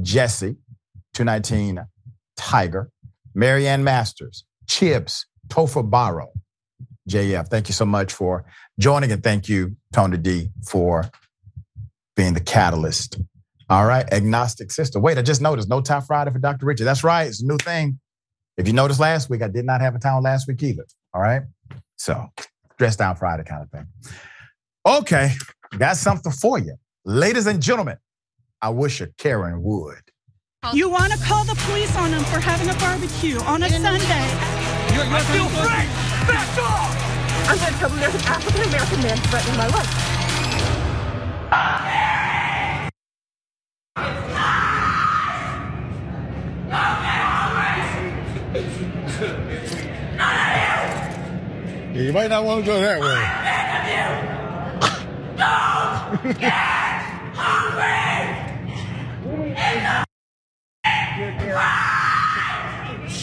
Jesse, 0.00 0.56
219 1.14 1.84
Tiger, 2.36 2.90
Marianne 3.36 3.84
Masters, 3.84 4.44
Chibs, 4.66 5.26
Topher 5.48 5.88
Barrow, 5.88 6.32
JF. 7.08 7.48
Thank 7.48 7.68
you 7.68 7.74
so 7.74 7.84
much 7.84 8.12
for 8.12 8.46
joining 8.80 9.12
and 9.12 9.22
thank 9.22 9.46
you, 9.46 9.76
Tony 9.92 10.16
D, 10.16 10.48
for 10.66 11.08
being 12.16 12.32
the 12.32 12.40
catalyst. 12.40 13.20
All 13.68 13.84
right, 13.84 14.10
agnostic 14.10 14.72
sister. 14.72 14.98
Wait, 14.98 15.18
I 15.18 15.22
just 15.22 15.42
noticed 15.42 15.68
no 15.68 15.82
top 15.82 16.04
Friday 16.06 16.30
for 16.30 16.38
Dr. 16.38 16.64
Richard. 16.64 16.84
That's 16.84 17.04
right, 17.04 17.28
it's 17.28 17.42
a 17.42 17.46
new 17.46 17.58
thing. 17.58 18.00
If 18.56 18.66
you 18.66 18.72
noticed 18.72 19.00
last 19.00 19.28
week, 19.28 19.42
I 19.42 19.48
did 19.48 19.66
not 19.66 19.82
have 19.82 19.94
a 19.94 19.98
time 19.98 20.22
last 20.22 20.48
week 20.48 20.62
either. 20.62 20.86
All 21.12 21.20
right, 21.20 21.42
so 21.96 22.26
dress 22.78 22.96
down 22.96 23.16
Friday 23.16 23.44
kind 23.44 23.62
of 23.62 23.70
thing. 23.70 23.86
Okay, 24.86 25.32
got 25.78 25.98
something 25.98 26.32
for 26.32 26.58
you. 26.58 26.76
Ladies 27.04 27.46
and 27.46 27.60
gentlemen, 27.60 27.98
I 28.62 28.70
wish 28.70 29.02
a 29.02 29.08
Karen 29.18 29.62
would. 29.62 30.05
You 30.74 30.90
want 30.90 31.12
to 31.12 31.18
call 31.18 31.44
the 31.44 31.54
police 31.54 31.94
on 31.96 32.10
them 32.10 32.24
for 32.24 32.40
having 32.40 32.68
a 32.68 32.74
barbecue 32.80 33.38
on 33.42 33.62
a 33.62 33.68
Sunday. 33.68 34.26
You're, 34.92 35.04
you're 35.04 35.14
I 35.14 35.20
feel 35.30 35.46
free! 35.46 35.86
Back 36.26 36.58
off! 36.58 36.90
I'm 37.48 37.56
going 37.56 37.72
to 37.72 37.78
tell 37.78 37.88
them 37.88 38.00
there's 38.00 38.14
an 38.14 38.22
African 38.22 38.62
American 38.62 39.00
man 39.02 39.16
threatening 39.18 39.56
my 39.56 39.68
life. 39.68 39.86
Yeah, 51.94 52.02
you 52.02 52.12
might 52.12 52.28
not 52.28 52.44
want 52.44 52.64
to 52.64 52.66
go 52.66 52.80
that 52.80 53.00
way. 53.00 53.06
Don't 56.24 56.38
get 56.40 56.52
hungry! 56.52 58.06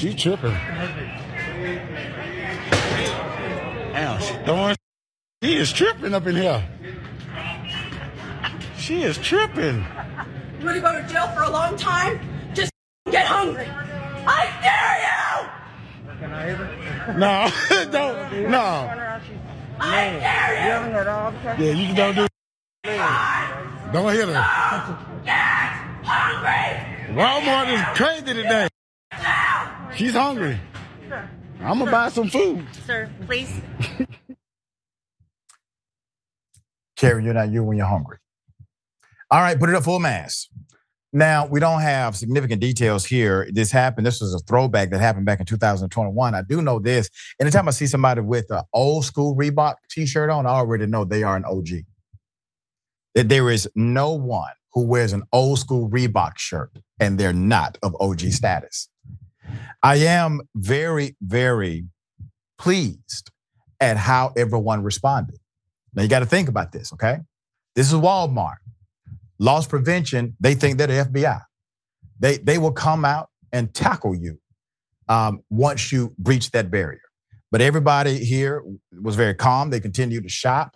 She 0.03 0.13
tripping. 0.13 0.51
Damn, 3.93 4.19
she 4.19 4.33
throwing. 4.43 4.75
She 5.41 5.55
is 5.55 5.71
tripping 5.71 6.13
up 6.13 6.27
in 6.27 6.35
here. 6.35 6.61
She 8.77 9.03
is 9.03 9.17
tripping. 9.17 9.85
You 10.59 10.65
want 10.65 10.75
to 10.75 10.81
go 10.81 10.91
to 10.91 11.07
jail 11.07 11.27
for 11.29 11.43
a 11.43 11.49
long 11.49 11.77
time? 11.77 12.19
Just 12.53 12.69
get 13.11 13.25
hungry. 13.25 13.65
I 14.27 14.49
dare 14.59 14.99
you! 17.07 17.17
No, 17.17 17.49
don't. 17.89 18.49
No. 18.51 18.89
I 19.79 20.19
dare 20.19 20.53
you! 20.65 21.65
Yeah, 21.65 21.71
you 21.71 21.95
don't 21.95 22.15
do. 22.15 22.23
It. 22.23 22.29
Don't 23.93 24.11
hit 24.13 24.27
her. 24.27 24.33
Get 25.23 25.39
hungry! 26.03 27.15
Walmart 27.15 27.71
is 27.73 27.97
crazy 27.97 28.33
today. 28.33 28.67
She's 29.95 30.13
hungry. 30.13 30.60
I'm 31.62 31.79
gonna 31.79 31.91
buy 31.91 32.10
some 32.10 32.29
food. 32.29 32.65
Sir, 32.86 33.10
please. 33.25 33.62
Carrie, 36.97 37.23
you're 37.23 37.34
not 37.34 37.51
you 37.51 37.63
when 37.63 37.77
you're 37.77 37.86
hungry. 37.86 38.17
All 39.29 39.39
right, 39.39 39.60
put 39.60 39.69
it 39.69 39.75
up 39.75 39.84
full 39.84 39.99
mass. 39.99 40.47
Now, 41.15 41.45
we 41.45 41.60
don't 41.60 41.82
have 41.82 42.15
significant 42.15 42.60
details 42.60 43.06
here. 43.06 43.47
This 43.51 43.71
happened. 43.71 44.06
This 44.06 44.19
was 44.19 44.34
a 44.34 44.39
throwback 44.39 44.89
that 44.89 44.99
happened 44.99 45.27
back 45.27 45.39
in 45.39 45.45
2021. 45.45 46.34
I 46.34 46.41
do 46.41 46.62
know 46.62 46.79
this. 46.79 47.10
Anytime 47.39 47.67
I 47.67 47.71
see 47.71 47.86
somebody 47.86 48.21
with 48.21 48.49
an 48.49 48.63
old 48.73 49.06
school 49.06 49.36
Reebok 49.36 49.75
t 49.91 50.08
shirt 50.08 50.32
on, 50.32 50.47
I 50.47 50.49
already 50.49 50.88
know 50.88 51.06
they 51.06 51.21
are 51.21 51.38
an 51.38 51.45
OG. 51.45 51.67
That 53.13 53.29
there 53.29 53.51
is 53.51 53.69
no 53.75 54.12
one 54.12 54.53
who 54.73 54.88
wears 54.88 55.13
an 55.13 55.21
old 55.32 55.60
school 55.60 55.88
Reebok 55.88 56.38
shirt 56.38 56.71
and 56.99 57.19
they're 57.19 57.32
not 57.32 57.77
of 57.84 57.95
OG 57.99 58.21
status. 58.32 58.89
I 59.82 59.97
am 59.97 60.41
very, 60.56 61.15
very 61.21 61.86
pleased 62.58 63.32
at 63.79 63.97
how 63.97 64.34
everyone 64.38 64.84
responded. 64.84 65.38
Now 65.93 66.03
you 66.03 66.10
got 66.10 66.19
to 66.19 66.25
think 66.25 66.49
about 66.49 66.71
this, 66.71 66.93
okay? 66.93 67.17
This 67.75 67.91
is 67.91 67.93
Walmart. 67.93 68.58
Loss 69.39 69.67
prevention, 69.67 70.36
they 70.39 70.56
think 70.56 70.77
they're 70.77 70.88
the 70.88 71.10
FBI. 71.10 71.41
They, 72.19 72.38
they 72.38 72.58
will 72.58 72.71
come 72.71 73.03
out 73.03 73.29
and 73.51 73.73
tackle 73.73 74.15
you 74.15 74.39
um, 75.10 75.41
once 75.49 75.91
you 75.91 76.13
breach 76.17 76.51
that 76.51 76.71
barrier. 76.71 77.01
But 77.51 77.62
everybody 77.62 78.23
here 78.23 78.63
was 79.01 79.15
very 79.15 79.36
calm. 79.36 79.69
They 79.69 79.79
continued 79.79 80.23
to 80.23 80.29
shop. 80.29 80.75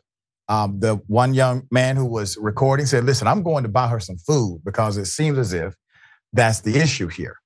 Um, 0.49 0.79
the 0.79 0.95
one 1.07 1.33
young 1.33 1.63
man 1.71 1.95
who 1.95 2.05
was 2.05 2.37
recording 2.37 2.85
said, 2.85 3.03
Listen, 3.03 3.27
I'm 3.27 3.43
going 3.43 3.63
to 3.63 3.69
buy 3.69 3.87
her 3.87 3.99
some 3.99 4.17
food 4.17 4.61
because 4.63 4.97
it 4.97 5.05
seems 5.05 5.37
as 5.37 5.53
if 5.53 5.73
that's 6.33 6.61
the 6.61 6.77
issue 6.77 7.07
here. 7.07 7.37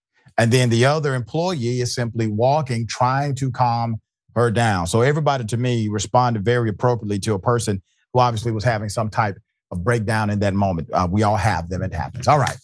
And 0.41 0.51
then 0.51 0.69
the 0.69 0.85
other 0.85 1.13
employee 1.13 1.81
is 1.81 1.93
simply 1.93 2.25
walking, 2.25 2.87
trying 2.87 3.35
to 3.35 3.51
calm 3.51 4.01
her 4.35 4.49
down. 4.49 4.87
So 4.87 5.01
everybody 5.01 5.45
to 5.45 5.55
me 5.55 5.87
responded 5.87 6.43
very 6.43 6.69
appropriately 6.69 7.19
to 7.19 7.35
a 7.35 7.39
person 7.39 7.79
who 8.11 8.21
obviously 8.21 8.51
was 8.51 8.63
having 8.63 8.89
some 8.89 9.11
type 9.11 9.37
of 9.69 9.83
breakdown 9.83 10.31
in 10.31 10.39
that 10.39 10.55
moment. 10.55 10.89
Uh, 10.91 11.07
we 11.11 11.21
all 11.21 11.35
have 11.35 11.69
them, 11.69 11.83
it 11.83 11.93
happens. 11.93 12.27
All 12.27 12.39
right. 12.39 12.57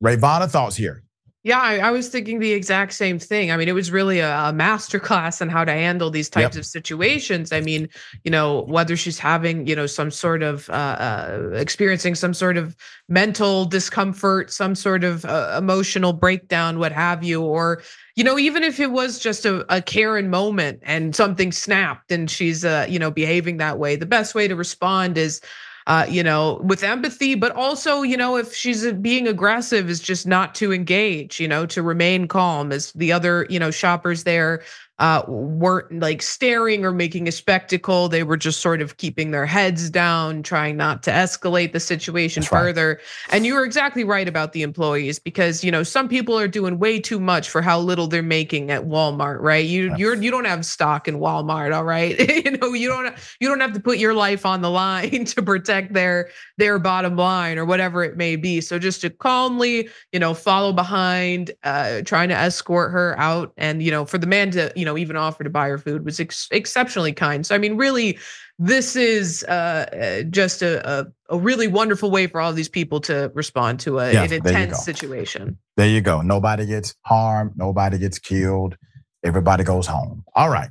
Rayyvana, 0.00 0.48
thoughts 0.48 0.76
here. 0.76 1.02
Yeah, 1.44 1.60
I, 1.60 1.76
I, 1.76 1.90
was 1.90 2.08
thinking 2.08 2.38
the 2.38 2.52
exact 2.52 2.94
same 2.94 3.18
thing. 3.18 3.52
I 3.52 3.58
mean, 3.58 3.68
it 3.68 3.74
was 3.74 3.90
really 3.90 4.20
a, 4.20 4.34
a 4.34 4.52
masterclass 4.52 5.42
on 5.42 5.50
how 5.50 5.62
to 5.62 5.72
handle 5.72 6.08
these 6.08 6.30
types 6.30 6.56
yep. 6.56 6.62
of 6.62 6.64
situations. 6.64 7.52
I 7.52 7.60
mean, 7.60 7.90
you 8.24 8.30
know, 8.30 8.62
whether 8.62 8.96
she's 8.96 9.18
having, 9.18 9.66
you 9.66 9.76
know, 9.76 9.84
some 9.84 10.10
sort 10.10 10.42
of 10.42 10.70
uh, 10.70 10.72
uh, 10.72 11.50
experiencing 11.52 12.14
some 12.14 12.32
sort 12.32 12.56
of 12.56 12.74
mental 13.10 13.66
discomfort, 13.66 14.50
some 14.52 14.74
sort 14.74 15.04
of 15.04 15.26
uh, 15.26 15.56
emotional 15.58 16.14
breakdown, 16.14 16.78
what 16.78 16.92
have 16.92 17.22
you, 17.22 17.42
or 17.42 17.82
you 18.16 18.24
know, 18.24 18.38
even 18.38 18.62
if 18.62 18.80
it 18.80 18.92
was 18.92 19.18
just 19.18 19.44
a, 19.44 19.66
a 19.74 19.82
Karen 19.82 20.30
moment 20.30 20.80
and 20.82 21.14
something 21.14 21.52
snapped 21.52 22.10
and 22.10 22.30
she's, 22.30 22.64
uh, 22.64 22.86
you 22.88 22.98
know, 22.98 23.10
behaving 23.10 23.58
that 23.58 23.78
way, 23.78 23.96
the 23.96 24.06
best 24.06 24.34
way 24.34 24.48
to 24.48 24.56
respond 24.56 25.18
is 25.18 25.42
uh, 25.86 26.06
you 26.08 26.22
know, 26.22 26.60
with 26.64 26.82
empathy, 26.82 27.34
but 27.34 27.52
also, 27.52 28.02
you 28.02 28.16
know, 28.16 28.36
if 28.36 28.54
she's 28.54 28.90
being 28.94 29.28
aggressive, 29.28 29.90
is 29.90 30.00
just 30.00 30.26
not 30.26 30.54
to 30.54 30.72
engage, 30.72 31.38
you 31.38 31.46
know, 31.46 31.66
to 31.66 31.82
remain 31.82 32.26
calm 32.26 32.72
as 32.72 32.90
the 32.92 33.12
other, 33.12 33.46
you 33.50 33.58
know, 33.58 33.70
shoppers 33.70 34.24
there 34.24 34.62
uh, 35.00 35.24
weren't 35.26 36.00
like 36.00 36.22
staring 36.22 36.84
or 36.84 36.92
making 36.92 37.26
a 37.26 37.32
spectacle. 37.32 38.08
They 38.08 38.22
were 38.22 38.36
just 38.36 38.60
sort 38.60 38.80
of 38.80 38.96
keeping 38.96 39.32
their 39.32 39.44
heads 39.44 39.90
down, 39.90 40.44
trying 40.44 40.76
not 40.76 41.02
to 41.04 41.10
escalate 41.10 41.72
the 41.72 41.80
situation 41.80 42.42
That's 42.42 42.50
further. 42.50 42.88
Right. 42.88 43.34
And 43.34 43.46
you 43.46 43.54
were 43.54 43.64
exactly 43.64 44.04
right 44.04 44.28
about 44.28 44.52
the 44.52 44.62
employees 44.62 45.18
because 45.18 45.64
you 45.64 45.72
know 45.72 45.82
some 45.82 46.08
people 46.08 46.38
are 46.38 46.46
doing 46.46 46.78
way 46.78 47.00
too 47.00 47.18
much 47.18 47.50
for 47.50 47.60
how 47.60 47.80
little 47.80 48.06
they're 48.06 48.22
making 48.22 48.70
at 48.70 48.84
Walmart, 48.84 49.40
right? 49.40 49.64
You 49.64 49.90
yes. 49.90 49.98
you're 49.98 50.14
you 50.14 50.30
don't 50.30 50.44
have 50.44 50.64
stock 50.64 51.08
in 51.08 51.18
Walmart, 51.18 51.74
all 51.74 51.84
right? 51.84 52.16
you 52.44 52.52
know 52.52 52.72
you 52.72 52.88
don't 52.88 53.16
you 53.40 53.48
don't 53.48 53.60
have 53.60 53.72
to 53.72 53.80
put 53.80 53.98
your 53.98 54.14
life 54.14 54.46
on 54.46 54.62
the 54.62 54.70
line 54.70 55.24
to 55.24 55.42
protect 55.42 55.92
their 55.92 56.30
their 56.56 56.78
bottom 56.78 57.16
line 57.16 57.58
or 57.58 57.64
whatever 57.64 58.04
it 58.04 58.16
may 58.16 58.36
be. 58.36 58.60
So 58.60 58.78
just 58.78 59.00
to 59.00 59.10
calmly, 59.10 59.88
you 60.12 60.20
know, 60.20 60.34
follow 60.34 60.72
behind, 60.72 61.50
uh, 61.64 62.02
trying 62.02 62.28
to 62.28 62.36
escort 62.36 62.92
her 62.92 63.18
out, 63.18 63.52
and 63.56 63.82
you 63.82 63.90
know, 63.90 64.04
for 64.04 64.18
the 64.18 64.28
man 64.28 64.52
to 64.52 64.72
you 64.76 64.83
know 64.84 64.98
even 64.98 65.16
offer 65.16 65.44
to 65.44 65.50
buy 65.50 65.68
her 65.68 65.78
food 65.78 66.04
was 66.04 66.20
ex- 66.20 66.48
exceptionally 66.50 67.12
kind. 67.12 67.46
So 67.46 67.54
I 67.54 67.58
mean, 67.58 67.76
really, 67.76 68.18
this 68.58 68.96
is 68.96 69.44
uh, 69.48 69.52
uh, 69.52 70.22
just 70.24 70.62
a, 70.62 71.00
a, 71.00 71.06
a 71.30 71.38
really 71.38 71.66
wonderful 71.66 72.10
way 72.10 72.26
for 72.26 72.40
all 72.40 72.52
these 72.52 72.68
people 72.68 73.00
to 73.02 73.30
respond 73.34 73.80
to 73.80 73.98
a, 73.98 74.12
yeah, 74.12 74.24
an 74.24 74.32
intense 74.32 74.84
situation. 74.84 75.58
There 75.76 75.88
you 75.88 76.00
go. 76.00 76.22
Nobody 76.22 76.66
gets 76.66 76.94
harmed. 77.02 77.52
Nobody 77.56 77.98
gets 77.98 78.18
killed. 78.18 78.76
Everybody 79.24 79.64
goes 79.64 79.86
home. 79.86 80.24
All 80.34 80.50
right. 80.50 80.70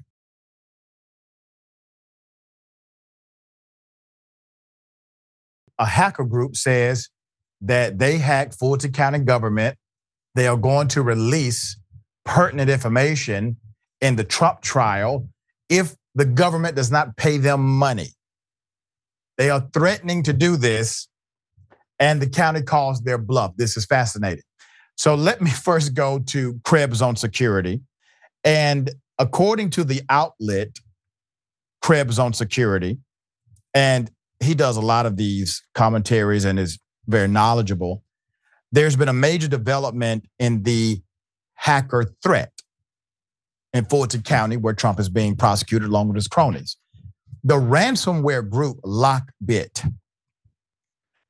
a 5.79 5.85
hacker 5.85 6.23
group 6.23 6.55
says 6.55 7.09
that 7.61 7.99
they 7.99 8.17
hacked 8.17 8.55
Fulton 8.55 8.91
County 8.91 9.19
government. 9.19 9.77
They 10.35 10.47
are 10.47 10.57
going 10.57 10.87
to 10.89 11.01
release 11.01 11.77
pertinent 12.25 12.69
information 12.69 13.57
in 14.03 14.17
the 14.17 14.23
Trump 14.23 14.61
trial 14.61 15.27
if 15.69 15.95
the 16.13 16.25
government 16.25 16.75
does 16.75 16.91
not 16.91 17.15
pay 17.15 17.37
them 17.37 17.61
money. 17.61 18.09
They 19.37 19.49
are 19.49 19.67
threatening 19.73 20.23
to 20.23 20.33
do 20.33 20.57
this, 20.57 21.07
and 21.99 22.21
the 22.21 22.29
county 22.29 22.61
calls 22.61 23.01
their 23.01 23.17
bluff. 23.17 23.53
This 23.55 23.77
is 23.77 23.85
fascinating. 23.85 24.43
So 24.95 25.15
let 25.15 25.41
me 25.41 25.49
first 25.69 25.95
go 25.95 26.19
to 26.19 26.59
Krebs 26.65 27.01
on 27.01 27.15
security. 27.15 27.81
And 28.43 28.91
according 29.17 29.71
to 29.71 29.85
the 29.85 30.01
outlet, 30.09 30.77
Krebs 31.81 32.19
on 32.19 32.33
security, 32.33 32.99
and 33.73 34.11
he 34.41 34.53
does 34.53 34.75
a 34.75 34.81
lot 34.81 35.05
of 35.05 35.15
these 35.15 35.63
commentaries 35.73 36.43
and 36.43 36.59
is 36.59 36.77
very 37.07 37.29
knowledgeable. 37.29 38.03
There's 38.73 38.97
been 38.97 39.07
a 39.07 39.13
major 39.13 39.47
development 39.47 40.25
in 40.39 40.63
the 40.63 41.01
hacker 41.55 42.13
threat 42.21 42.51
in 43.73 43.85
Fulton 43.85 44.21
County, 44.21 44.57
where 44.57 44.73
Trump 44.73 44.99
is 44.99 45.09
being 45.09 45.35
prosecuted 45.35 45.89
along 45.89 46.07
with 46.07 46.15
his 46.15 46.27
cronies. 46.27 46.77
The 47.43 47.55
ransomware 47.55 48.47
group 48.47 48.79
Lockbit 48.83 49.91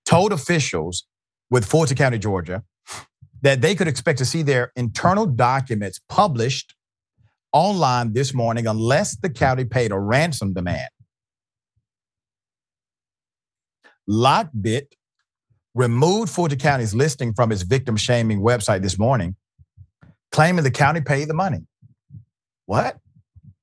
told 0.05 0.33
officials 0.33 1.05
with 1.49 1.65
Fulton 1.65 1.97
County, 1.97 2.19
Georgia, 2.19 2.63
that 3.41 3.61
they 3.61 3.75
could 3.75 3.87
expect 3.87 4.19
to 4.19 4.25
see 4.25 4.41
their 4.41 4.71
internal 4.75 5.25
documents 5.25 5.99
published 6.09 6.75
online 7.51 8.13
this 8.13 8.33
morning 8.33 8.67
unless 8.67 9.15
the 9.17 9.29
county 9.29 9.65
paid 9.65 9.91
a 9.91 9.99
ransom 9.99 10.53
demand. 10.53 10.89
Lockbit 14.09 14.87
removed 15.75 16.29
Fulton 16.29 16.59
County's 16.59 16.93
listing 16.93 17.33
from 17.33 17.51
its 17.51 17.63
victim 17.63 17.95
shaming 17.95 18.41
website 18.41 18.81
this 18.81 18.99
morning, 18.99 19.35
claiming 20.31 20.63
the 20.63 20.71
county 20.71 21.01
paid 21.01 21.27
the 21.27 21.33
money. 21.33 21.65
What? 22.65 22.97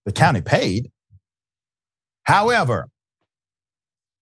The 0.04 0.12
county 0.12 0.40
paid? 0.40 0.90
However, 2.24 2.88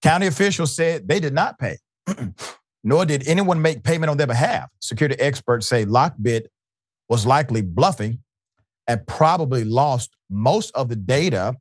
county 0.03 0.27
officials 0.27 0.75
said 0.75 1.09
they 1.09 1.21
did 1.21 1.35
not 1.35 1.59
pay, 1.59 1.79
nor 2.85 3.05
did 3.05 3.27
anyone 3.29 3.61
make 3.61 3.83
payment 3.83 4.11
on 4.11 4.17
their 4.17 4.27
behalf. 4.27 4.71
Security 4.81 5.19
experts 5.21 5.67
say 5.67 5.85
Lockbit 5.85 6.47
was 7.09 7.27
likely 7.27 7.62
bluffing 7.62 8.21
and 8.87 9.07
probably 9.07 9.64
lost 9.64 10.11
most 10.31 10.75
of 10.75 10.88
the 10.88 10.97
data 10.97 11.57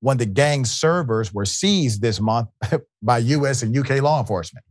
when 0.00 0.16
the 0.18 0.26
gang's 0.26 0.70
servers 0.70 1.32
were 1.32 1.44
seized 1.44 2.02
this 2.02 2.20
month 2.20 2.48
by 3.02 3.18
US 3.18 3.62
and 3.62 3.76
UK 3.76 4.02
law 4.02 4.20
enforcement. 4.20 4.64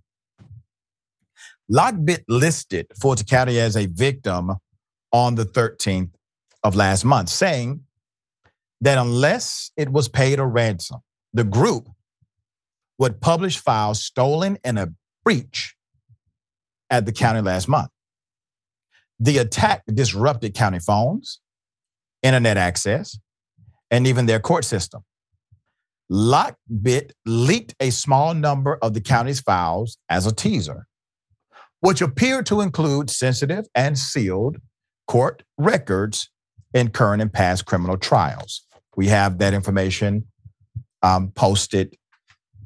Lockbit 1.71 2.23
listed 2.27 2.87
Fulton 3.01 3.25
County 3.25 3.59
as 3.59 3.75
a 3.75 3.87
victim 3.87 4.51
on 5.11 5.35
the 5.35 5.45
13th 5.45 6.11
of 6.65 6.75
last 6.75 7.05
month, 7.05 7.29
saying 7.29 7.81
that 8.81 8.97
unless 8.97 9.71
it 9.77 9.91
was 9.91 10.09
paid 10.09 10.39
a 10.39 10.45
ransom, 10.45 10.99
the 11.31 11.43
group 11.43 11.87
would 12.97 13.21
publish 13.21 13.59
files 13.59 14.03
stolen 14.03 14.57
in 14.63 14.79
a 14.79 14.87
breach 15.23 15.75
at 16.89 17.05
the 17.05 17.11
county 17.11 17.41
last 17.41 17.67
month. 17.67 17.89
The 19.19 19.37
attack 19.37 19.83
disrupted 19.93 20.55
county 20.55 20.79
phones, 20.79 21.39
internet 22.23 22.57
access, 22.57 23.17
and 23.91 24.07
even 24.07 24.25
their 24.25 24.39
court 24.39 24.65
system. 24.65 25.03
Lockbit 26.11 27.11
leaked 27.27 27.75
a 27.79 27.91
small 27.91 28.33
number 28.33 28.79
of 28.81 28.95
the 28.95 29.01
county's 29.01 29.39
files 29.39 29.99
as 30.09 30.25
a 30.25 30.33
teaser, 30.33 30.87
which 31.81 32.01
appeared 32.01 32.47
to 32.47 32.61
include 32.61 33.11
sensitive 33.11 33.67
and 33.75 33.99
sealed 33.99 34.57
court 35.07 35.43
records 35.59 36.31
in 36.75 36.89
current 36.89 37.21
and 37.21 37.31
past 37.31 37.65
criminal 37.65 37.97
trials. 37.97 38.61
We 38.97 39.07
have 39.07 39.39
that 39.39 39.53
information 39.53 40.27
um, 41.01 41.31
posted 41.31 41.95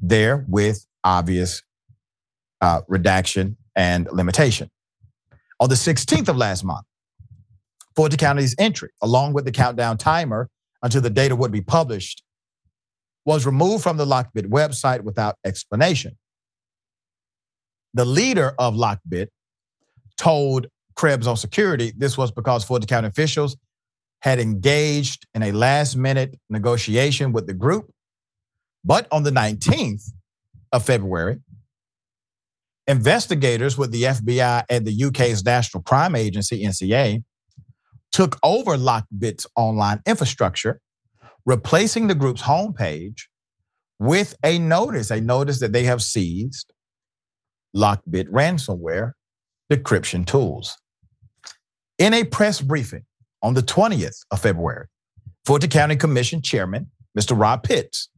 there 0.02 0.44
with 0.48 0.84
obvious 1.04 1.62
uh, 2.60 2.80
redaction 2.88 3.56
and 3.76 4.08
limitation. 4.12 4.68
On 5.60 5.68
the 5.68 5.76
16th 5.76 6.28
of 6.28 6.36
last 6.36 6.64
month, 6.64 6.84
Fulton 7.94 8.18
County's 8.18 8.54
entry, 8.58 8.90
along 9.00 9.32
with 9.32 9.44
the 9.44 9.52
countdown 9.52 9.96
timer 9.96 10.48
until 10.82 11.00
the 11.00 11.10
data 11.10 11.36
would 11.36 11.52
be 11.52 11.60
published, 11.60 12.24
was 13.24 13.46
removed 13.46 13.82
from 13.82 13.96
the 13.96 14.06
Lockbit 14.06 14.46
website 14.46 15.02
without 15.02 15.36
explanation. 15.44 16.16
The 17.94 18.04
leader 18.04 18.54
of 18.58 18.74
Lockbit 18.74 19.28
told 20.16 20.66
Krebs 20.96 21.26
on 21.26 21.36
security 21.36 21.92
this 21.96 22.18
was 22.18 22.32
because 22.32 22.64
Fulton 22.64 22.88
County 22.88 23.08
officials 23.08 23.56
had 24.20 24.38
engaged 24.38 25.26
in 25.34 25.42
a 25.42 25.52
last 25.52 25.96
minute 25.96 26.38
negotiation 26.48 27.32
with 27.32 27.46
the 27.46 27.54
group. 27.54 27.90
But 28.84 29.06
on 29.10 29.22
the 29.22 29.30
19th 29.30 30.10
of 30.72 30.84
February, 30.84 31.40
investigators 32.86 33.76
with 33.76 33.92
the 33.92 34.04
FBI 34.04 34.64
and 34.68 34.86
the 34.86 35.04
UK's 35.04 35.44
National 35.44 35.82
Crime 35.82 36.14
Agency, 36.14 36.64
NCA, 36.64 37.22
took 38.12 38.38
over 38.42 38.76
Lockbit's 38.76 39.46
online 39.56 40.00
infrastructure 40.06 40.80
replacing 41.46 42.06
the 42.06 42.14
group's 42.14 42.42
homepage 42.42 43.22
with 43.98 44.34
a 44.44 44.58
notice, 44.58 45.10
a 45.10 45.20
notice 45.20 45.60
that 45.60 45.72
they 45.72 45.84
have 45.84 46.02
seized 46.02 46.72
Lockbit 47.76 48.28
ransomware 48.28 49.12
decryption 49.70 50.26
tools. 50.26 50.76
In 51.98 52.14
a 52.14 52.24
press 52.24 52.60
briefing 52.60 53.04
on 53.42 53.54
the 53.54 53.62
20th 53.62 54.24
of 54.30 54.40
February, 54.40 54.86
Fulton 55.44 55.70
County 55.70 55.96
Commission 55.96 56.42
Chairman, 56.42 56.90
Mr. 57.18 57.38
Rob 57.38 57.62
Pitts, 57.62 58.08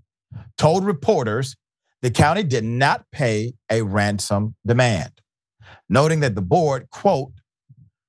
told 0.56 0.84
reporters 0.84 1.56
the 2.02 2.10
county 2.10 2.42
did 2.42 2.64
not 2.64 3.04
pay 3.12 3.54
a 3.70 3.82
ransom 3.82 4.56
demand, 4.66 5.20
noting 5.88 6.20
that 6.20 6.34
the 6.34 6.42
board, 6.42 6.88
quote, 6.90 7.32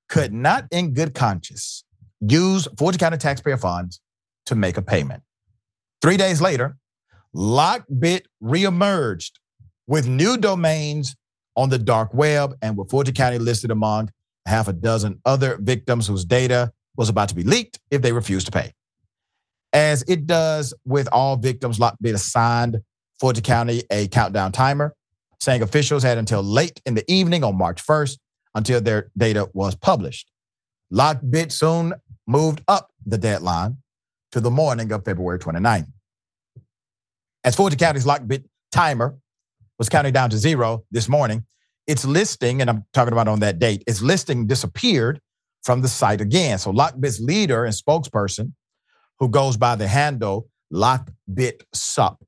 could 0.10 0.34
not 0.34 0.66
in 0.72 0.94
good 0.94 1.14
conscience 1.14 1.84
use 2.20 2.68
Fulton 2.78 3.00
County 3.00 3.18
taxpayer 3.18 3.58
funds 3.58 4.00
to 4.46 4.56
make 4.56 4.78
a 4.78 4.82
payment. 4.82 5.24
Three 6.02 6.18
days 6.18 6.42
later, 6.42 6.78
Lockbit 7.36 8.24
reemerged 8.44 9.32
with 9.88 10.08
new 10.08 10.38
domains 10.38 11.16
on 11.56 11.70
the 11.70 11.80
dark 11.80 12.14
web 12.14 12.56
and 12.62 12.78
with 12.78 12.90
Fulton 12.90 13.14
County 13.14 13.38
listed 13.38 13.72
among 13.72 14.12
half 14.46 14.68
a 14.68 14.74
dozen 14.74 15.20
other 15.26 15.58
victims 15.62 16.08
whose 16.08 16.26
data 16.26 16.72
was 16.96 17.10
about 17.10 17.30
to 17.30 17.36
be 17.36 17.44
leaked 17.44 17.80
if 17.92 18.02
they 18.02 18.12
refused 18.12 18.46
to 18.48 18.52
pay. 18.52 18.74
As 19.72 20.04
it 20.08 20.28
does 20.28 20.74
with 20.86 21.08
all 21.12 21.36
victims, 21.36 21.80
Lockbit 21.80 22.14
assigned 22.14 22.78
Fulton 23.20 23.44
County 23.44 23.84
a 23.90 24.08
countdown 24.08 24.52
timer, 24.52 24.94
saying 25.40 25.62
officials 25.62 26.04
had 26.04 26.18
until 26.18 26.44
late 26.44 26.82
in 26.86 26.94
the 26.94 27.10
evening 27.12 27.44
on 27.44 27.58
March 27.58 27.86
1st 27.86 28.18
until 28.56 28.82
their 28.82 29.10
data 29.18 29.50
was 29.54 29.76
published. 29.76 30.30
Lockbit 30.92 31.52
soon 31.52 31.94
moved 32.28 32.62
up 32.68 32.92
the 33.06 33.18
deadline 33.18 33.78
to 34.32 34.40
the 34.40 34.52
morning 34.52 34.92
of 34.92 35.04
February 35.04 35.40
29th. 35.40 35.88
As 37.44 37.56
Fulton 37.56 37.78
County's 37.78 38.06
Lockbit 38.06 38.46
timer 38.72 39.18
was 39.78 39.90
counting 39.90 40.14
down 40.14 40.30
to 40.30 40.38
zero 40.38 40.84
this 40.92 41.10
morning, 41.10 41.46
its 41.88 42.06
listing, 42.06 42.62
and 42.62 42.70
I'm 42.70 42.86
talking 42.94 43.12
about 43.12 43.28
on 43.28 43.40
that 43.42 43.60
date, 43.60 43.84
its 43.88 44.02
listing 44.02 44.48
disappeared 44.48 45.20
from 45.64 45.82
the 45.82 45.88
site 45.88 46.22
again. 46.22 46.58
So 46.60 46.72
Lockbit's 46.72 47.20
leader 47.20 47.66
and 47.66 47.74
spokesperson, 47.74 48.54
who 49.20 49.30
goes 49.30 49.58
by 49.58 49.76
the 49.76 49.88
handle 49.88 50.48
Lockbit 50.72 51.64
Sup, 51.74 52.22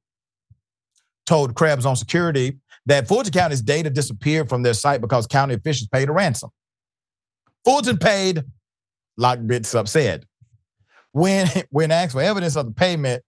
told 1.25 1.55
Krebs 1.55 1.85
on 1.85 1.95
security 1.95 2.59
that 2.85 3.07
Fulton 3.07 3.31
County's 3.31 3.61
data 3.61 3.89
disappeared 3.89 4.47
from 4.47 4.63
their 4.63 4.73
site 4.73 5.01
because 5.01 5.27
county 5.27 5.55
officials 5.55 5.89
paid 5.89 6.07
a 6.07 6.11
ransom. 6.11 6.49
Fulton 7.63 7.97
paid, 7.97 8.43
Lockbit 9.19 9.65
Sup 9.65 9.87
said. 9.87 10.25
When, 11.11 11.47
when 11.71 11.91
asked 11.91 12.13
for 12.13 12.21
evidence 12.21 12.55
of 12.55 12.65
the 12.67 12.73
payment, 12.73 13.23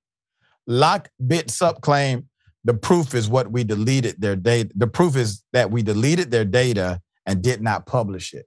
Lockbit 0.69 1.49
Sup 1.49 1.81
claimed 1.81 2.25
the 2.63 2.73
proof 2.73 3.15
is 3.15 3.29
what 3.29 3.51
we 3.51 3.63
deleted 3.63 4.19
their 4.19 4.35
data. 4.35 4.69
The 4.75 4.87
proof 4.87 5.15
is 5.15 5.43
that 5.53 5.71
we 5.71 5.81
deleted 5.81 6.31
their 6.31 6.45
data 6.45 7.01
and 7.25 7.41
did 7.41 7.61
not 7.61 7.85
publish 7.85 8.33
it. 8.33 8.45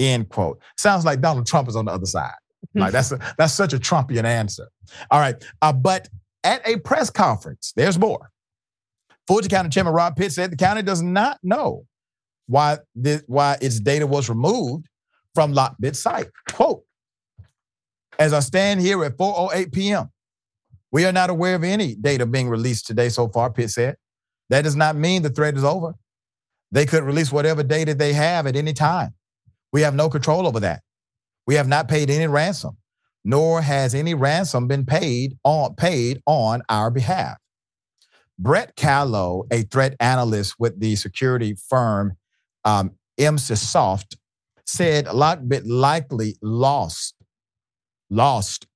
End 0.00 0.28
quote. 0.30 0.60
Sounds 0.78 1.04
like 1.04 1.20
Donald 1.20 1.46
Trump 1.46 1.68
is 1.68 1.76
on 1.76 1.84
the 1.84 1.92
other 1.92 2.06
side. 2.06 2.32
Like 2.74 2.92
that's 2.92 3.12
a, 3.12 3.18
that's 3.36 3.52
such 3.52 3.72
a 3.72 3.78
Trumpian 3.78 4.24
answer. 4.24 4.68
All 5.10 5.20
right, 5.20 5.36
uh, 5.60 5.72
but 5.72 6.08
at 6.44 6.66
a 6.66 6.78
press 6.78 7.10
conference, 7.10 7.72
there's 7.76 7.98
more. 7.98 8.30
Fulton 9.26 9.50
County 9.50 9.68
Chairman 9.68 9.92
Rob 9.92 10.16
Pitt 10.16 10.32
said 10.32 10.50
the 10.50 10.56
county 10.56 10.82
does 10.82 11.02
not 11.02 11.38
know 11.42 11.84
why 12.46 12.78
this, 12.94 13.22
why 13.26 13.56
its 13.60 13.78
data 13.78 14.06
was 14.06 14.28
removed 14.28 14.88
from 15.34 15.52
Lockbit 15.52 15.96
site. 15.96 16.28
Quote: 16.50 16.84
As 18.18 18.32
I 18.32 18.40
stand 18.40 18.80
here 18.80 19.04
at 19.04 19.16
4:08 19.16 19.72
p.m., 19.72 20.10
we 20.92 21.04
are 21.04 21.12
not 21.12 21.30
aware 21.30 21.54
of 21.54 21.64
any 21.64 21.94
data 21.94 22.24
being 22.24 22.48
released 22.48 22.86
today 22.86 23.08
so 23.08 23.28
far, 23.28 23.52
Pitt 23.52 23.70
said. 23.70 23.96
That 24.48 24.62
does 24.62 24.76
not 24.76 24.96
mean 24.96 25.22
the 25.22 25.30
threat 25.30 25.56
is 25.56 25.64
over. 25.64 25.94
They 26.72 26.86
could 26.86 27.04
release 27.04 27.30
whatever 27.32 27.62
data 27.62 27.94
they 27.94 28.12
have 28.12 28.46
at 28.46 28.56
any 28.56 28.72
time. 28.72 29.14
We 29.72 29.82
have 29.82 29.94
no 29.94 30.08
control 30.08 30.46
over 30.46 30.60
that. 30.60 30.82
We 31.46 31.54
have 31.54 31.68
not 31.68 31.88
paid 31.88 32.10
any 32.10 32.26
ransom, 32.26 32.76
nor 33.24 33.62
has 33.62 33.94
any 33.94 34.14
ransom 34.14 34.66
been 34.66 34.86
paid 34.86 35.36
on 35.44 35.74
paid 35.74 36.20
on 36.26 36.62
our 36.68 36.90
behalf. 36.90 37.38
Brett 38.38 38.74
Callow, 38.74 39.44
a 39.50 39.62
threat 39.62 39.94
analyst 40.00 40.54
with 40.58 40.80
the 40.80 40.96
security 40.96 41.54
firm 41.68 42.16
um, 42.64 42.92
Emsisoft, 43.18 44.16
said 44.64 45.06
Lockbit 45.06 45.62
likely 45.66 46.36
lost 46.40 47.14
lost 48.10 48.66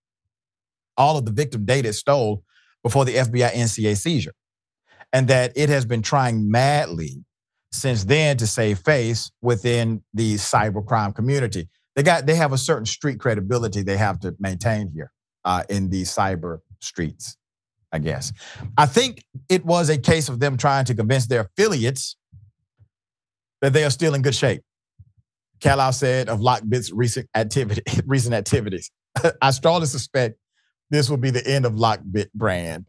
all 0.97 1.17
of 1.17 1.25
the 1.25 1.33
victim 1.33 1.65
data 1.65 1.93
stole 1.93 2.45
before 2.83 3.05
the 3.05 3.15
FBI 3.15 3.51
NCA 3.51 3.97
seizure. 3.97 4.35
And 5.13 5.29
that 5.29 5.53
it 5.57 5.69
has 5.69 5.85
been 5.85 6.03
trying 6.03 6.51
madly 6.51 7.25
since 7.75 8.05
then 8.05 8.37
to 8.37 8.47
save 8.47 8.79
face 8.79 9.31
within 9.43 10.03
the 10.15 10.35
cybercrime 10.35 11.15
community. 11.15 11.69
They 11.97 12.03
got 12.03 12.27
they 12.27 12.37
have 12.37 12.53
a 12.53 12.59
certain 12.59 12.87
street 12.87 13.19
credibility 13.19 13.83
they 13.83 13.97
have 13.97 14.21
to 14.21 14.35
maintain 14.39 14.91
here 14.93 15.13
uh, 15.45 15.65
in 15.69 15.91
these 15.91 16.15
cyber 16.15 16.61
streets, 16.81 17.37
I 17.93 17.99
guess. 17.99 18.33
I 18.79 18.87
think 18.87 19.25
it 19.49 19.65
was 19.65 19.91
a 19.91 19.99
case 19.99 20.29
of 20.29 20.41
them 20.41 20.57
trying 20.57 20.85
to 20.87 20.95
convince 20.95 21.27
their 21.27 21.43
affiliates 21.43 22.17
that 23.61 23.73
they 23.73 23.85
are 23.85 23.91
still 23.91 24.15
in 24.15 24.23
good 24.23 24.35
shape. 24.35 24.63
Callow 25.61 25.91
said 25.91 26.29
of 26.29 26.41
Lockbit's 26.41 26.93
recent 26.93 27.29
activity, 27.35 27.83
recent 28.07 28.35
activities. 28.35 28.91
I 29.43 29.51
strongly 29.51 29.87
suspect 29.87 30.37
this 30.91 31.09
will 31.09 31.17
be 31.17 31.31
the 31.31 31.47
end 31.47 31.65
of 31.65 31.73
Lockbit 31.75 32.33
brand. 32.35 32.87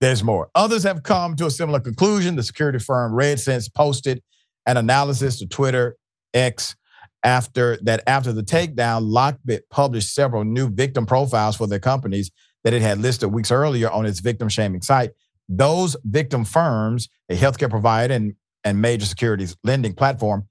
There's 0.00 0.22
more. 0.22 0.50
Others 0.54 0.82
have 0.82 1.02
come 1.02 1.36
to 1.36 1.46
a 1.46 1.50
similar 1.50 1.80
conclusion. 1.80 2.36
The 2.36 2.42
security 2.42 2.78
firm 2.78 3.12
RedSense 3.12 3.72
posted 3.72 4.22
an 4.66 4.76
analysis 4.76 5.38
to 5.38 5.46
Twitter 5.46 5.96
X 6.34 6.76
after 7.22 7.76
that 7.82 8.02
after 8.06 8.32
the 8.32 8.42
takedown, 8.42 9.10
Lockbit 9.10 9.62
published 9.70 10.14
several 10.14 10.44
new 10.44 10.68
victim 10.68 11.06
profiles 11.06 11.56
for 11.56 11.66
their 11.66 11.80
companies 11.80 12.30
that 12.62 12.72
it 12.72 12.82
had 12.82 12.98
listed 12.98 13.32
weeks 13.32 13.50
earlier 13.50 13.90
on 13.90 14.06
its 14.06 14.20
victim 14.20 14.48
shaming 14.48 14.82
site. 14.82 15.10
Those 15.48 15.96
victim 16.04 16.44
firms, 16.44 17.08
a 17.28 17.36
healthcare 17.36 17.70
provider 17.70 18.14
and, 18.14 18.34
and 18.64 18.80
major 18.80 19.06
securities 19.06 19.56
lending 19.64 19.94
platform, 19.94 20.48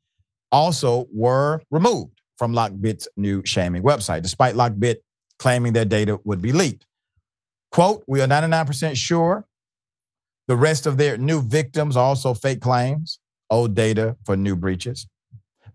also 0.51 1.07
were 1.13 1.61
removed 1.71 2.21
from 2.37 2.53
Lockbit's 2.53 3.07
new 3.15 3.41
shaming 3.45 3.83
website, 3.83 4.21
despite 4.21 4.55
Lockbit 4.55 4.97
claiming 5.39 5.73
their 5.73 5.85
data 5.85 6.19
would 6.23 6.41
be 6.41 6.51
leaked. 6.51 6.85
Quote, 7.75 8.05
we 8.07 8.21
are 8.21 8.27
99% 8.27 8.95
sure 8.95 9.45
the 10.47 10.55
rest 10.55 10.85
of 10.85 10.95
their 10.95 11.17
new 11.17 11.41
victims 11.41 11.97
also 11.97 12.33
fake 12.33 12.61
claims, 12.61 13.19
old 13.49 13.75
data 13.75 14.15
for 14.25 14.37
new 14.37 14.55
breaches. 14.55 15.05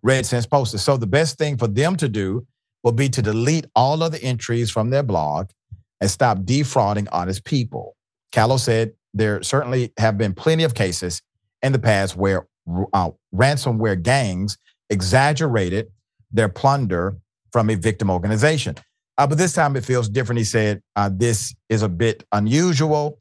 RedSense 0.02 0.48
posted. 0.48 0.80
So 0.80 0.96
the 0.96 1.06
best 1.06 1.36
thing 1.36 1.58
for 1.58 1.66
them 1.66 1.96
to 1.96 2.08
do 2.08 2.46
will 2.82 2.92
be 2.92 3.10
to 3.10 3.20
delete 3.20 3.66
all 3.76 4.02
of 4.02 4.12
the 4.12 4.22
entries 4.22 4.70
from 4.70 4.88
their 4.88 5.02
blog 5.02 5.50
and 6.00 6.10
stop 6.10 6.38
defrauding 6.46 7.06
honest 7.12 7.44
people. 7.44 7.96
Callow 8.32 8.56
said 8.56 8.94
there 9.12 9.42
certainly 9.42 9.92
have 9.98 10.16
been 10.16 10.32
plenty 10.32 10.64
of 10.64 10.72
cases 10.72 11.20
in 11.60 11.72
the 11.72 11.78
past 11.78 12.16
where 12.16 12.48
uh, 12.94 13.10
ransomware 13.34 14.02
gangs 14.02 14.56
exaggerated 14.88 15.88
their 16.32 16.48
plunder 16.48 17.18
from 17.52 17.68
a 17.68 17.74
victim 17.74 18.10
organization. 18.10 18.74
Uh, 19.20 19.26
but 19.26 19.36
this 19.36 19.52
time 19.52 19.76
it 19.76 19.84
feels 19.84 20.08
different. 20.08 20.38
He 20.38 20.44
said, 20.44 20.82
uh, 20.96 21.10
This 21.12 21.54
is 21.68 21.82
a 21.82 21.90
bit 21.90 22.24
unusual. 22.32 23.18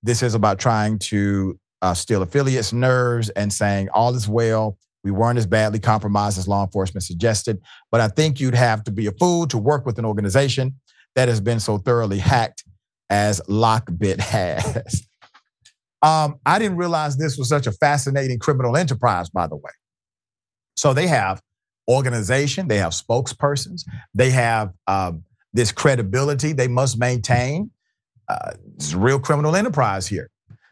This 0.00 0.22
is 0.22 0.34
about 0.34 0.60
trying 0.60 1.00
to 1.00 1.58
uh, 1.82 1.92
steal 1.92 2.22
affiliates' 2.22 2.72
nerves 2.72 3.30
and 3.30 3.52
saying 3.52 3.88
all 3.92 4.14
is 4.14 4.28
well. 4.28 4.78
We 5.02 5.10
weren't 5.10 5.36
as 5.36 5.46
badly 5.46 5.80
compromised 5.80 6.38
as 6.38 6.46
law 6.46 6.62
enforcement 6.62 7.02
suggested. 7.02 7.60
But 7.90 8.00
I 8.00 8.06
think 8.06 8.38
you'd 8.38 8.54
have 8.54 8.84
to 8.84 8.92
be 8.92 9.08
a 9.08 9.12
fool 9.12 9.48
to 9.48 9.58
work 9.58 9.84
with 9.84 9.98
an 9.98 10.04
organization 10.04 10.78
that 11.16 11.26
has 11.28 11.40
been 11.40 11.58
so 11.58 11.78
thoroughly 11.78 12.20
hacked 12.20 12.62
as 13.10 13.40
Lockbit 13.48 14.20
has. 14.20 15.04
um, 16.02 16.36
I 16.46 16.60
didn't 16.60 16.76
realize 16.76 17.16
this 17.16 17.36
was 17.36 17.48
such 17.48 17.66
a 17.66 17.72
fascinating 17.72 18.38
criminal 18.38 18.76
enterprise, 18.76 19.30
by 19.30 19.48
the 19.48 19.56
way. 19.56 19.72
So 20.76 20.94
they 20.94 21.08
have 21.08 21.42
organization, 21.88 22.68
they 22.68 22.78
have 22.78 22.92
spokespersons, 22.92 23.82
they 24.14 24.30
have 24.30 24.72
um, 24.86 25.24
this 25.52 25.72
credibility 25.72 26.52
they 26.52 26.68
must 26.68 26.98
maintain. 26.98 27.70
Uh, 28.28 28.52
it's 28.76 28.92
a 28.92 28.98
real 28.98 29.18
criminal 29.18 29.54
enterprise 29.54 30.06
here. 30.06 30.30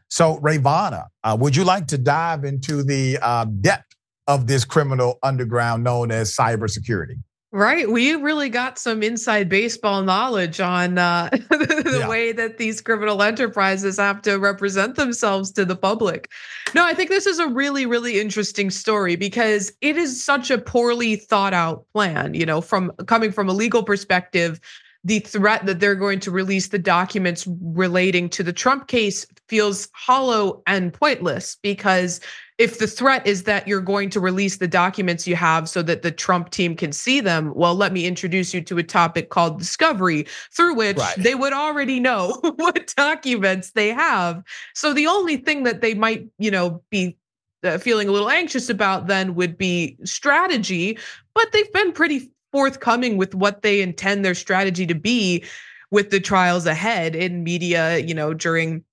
So, 0.09 0.39
Rayyvana, 0.39 1.07
uh, 1.25 1.37
would 1.41 1.57
you 1.57 1.65
like 1.65 1.87
to 1.89 1.99
dive 1.99 2.45
into 2.45 2.83
the 2.83 3.19
uh, 3.23 3.45
depth 3.45 3.95
of 4.27 4.47
this 4.47 4.65
criminal 4.65 5.19
underground 5.23 5.85
known 5.85 6.11
as 6.11 6.35
cybersecurity? 6.35 7.23
Right. 7.55 7.91
We 7.91 8.15
really 8.15 8.49
got 8.49 8.79
some 8.79 9.03
inside 9.03 9.51
baseball 9.51 10.03
knowledge 10.03 10.59
on 10.59 10.97
uh, 10.97 11.29
the 11.33 11.99
yeah. 12.01 12.09
way 12.09 12.33
that 12.33 12.57
these 12.57 12.81
criminal 12.81 13.23
enterprises 13.23 13.99
have 13.99 14.23
to 14.23 14.39
represent 14.39 14.95
themselves 14.95 15.53
to 15.53 15.67
the 15.67 15.77
public. 15.77 16.31
No, 16.75 16.83
I 16.83 16.95
think 16.95 17.11
this 17.11 17.27
is 17.27 17.39
a 17.39 17.47
really, 17.49 17.85
really 17.85 18.19
interesting 18.19 18.71
story 18.71 19.17
because 19.17 19.71
it 19.83 19.99
is 19.99 20.25
such 20.25 20.51
a 20.51 20.57
poorly 20.57 21.17
thought 21.17 21.53
out 21.53 21.85
plan. 21.93 22.33
You 22.33 22.47
know, 22.47 22.63
from 22.63 22.91
coming 23.07 23.31
from 23.31 23.51
a 23.51 23.53
legal 23.53 23.83
perspective, 23.83 24.59
the 25.05 25.19
threat 25.19 25.67
that 25.67 25.79
they're 25.79 25.95
going 25.95 26.21
to 26.21 26.31
release 26.31 26.69
the 26.69 26.79
documents 26.79 27.47
relating 27.61 28.31
to 28.31 28.43
the 28.43 28.53
Trump 28.55 28.87
case 28.87 29.27
feels 29.49 29.89
hollow 29.93 30.63
and 30.67 30.91
pointless 30.91 31.59
because 31.61 32.21
if 32.63 32.79
the 32.79 32.87
threat 32.87 33.27
is 33.27 33.43
that 33.43 33.67
you're 33.67 33.81
going 33.81 34.09
to 34.09 34.21
release 34.21 34.59
the 34.59 34.69
documents 34.69 35.27
you 35.27 35.35
have 35.35 35.69
so 35.69 35.83
that 35.83 36.03
the 36.03 36.13
Trump 36.13 36.51
team 36.51 36.77
can 36.77 36.93
see 36.93 37.21
them, 37.21 37.53
well, 37.57 37.75
let 37.75 37.93
me 37.93 38.07
introduce 38.07 38.55
you 38.55 38.61
to 38.61 38.79
a 38.79 38.85
topic 38.85 39.31
called 39.31 39.59
discovery, 39.59 40.27
through 40.53 40.75
which 40.75 40.97
right. 40.97 41.17
they 41.19 41.35
would 41.35 41.53
already 41.53 41.99
know 41.99 42.39
what 42.57 42.95
documents 42.97 43.73
they 43.73 43.89
have. 43.89 44.45
So 44.75 44.93
the 44.93 45.09
only 45.09 45.39
thing 45.39 45.65
that 45.65 45.81
they 45.81 45.95
might, 45.95 46.29
you 46.39 46.53
know, 46.53 46.81
be 46.89 47.17
uh, 47.65 47.79
feeling 47.79 48.07
a 48.07 48.13
little 48.13 48.31
anxious 48.31 48.71
about 48.71 49.09
then 49.09 49.35
would 49.35 49.59
be 49.59 49.99
strategy, 50.05 50.97
but 51.35 51.51
they've 51.53 51.73
been 51.73 51.91
pretty 51.91 52.31
forthcoming 52.53 53.17
with 53.17 53.35
what 53.35 53.63
they 53.63 53.83
intend 53.83 54.25
their 54.25 54.37
strategy 54.37 54.87
to 54.87 54.95
be 54.95 55.43
with 55.91 56.11
the 56.11 56.21
trials 56.21 56.67
ahead 56.67 57.17
in 57.17 57.43
media, 57.43 57.99
you 57.99 58.15
know, 58.15 58.33
during 58.33 58.85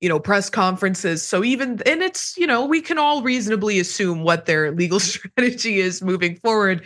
you 0.00 0.08
know 0.08 0.18
press 0.18 0.50
conferences 0.50 1.26
so 1.26 1.42
even 1.42 1.80
and 1.86 2.02
it's 2.02 2.36
you 2.36 2.46
know 2.46 2.64
we 2.64 2.80
can 2.80 2.98
all 2.98 3.22
reasonably 3.22 3.80
assume 3.80 4.22
what 4.22 4.46
their 4.46 4.70
legal 4.82 5.00
strategy 5.00 5.80
is 5.80 6.02
moving 6.02 6.36
forward 6.36 6.82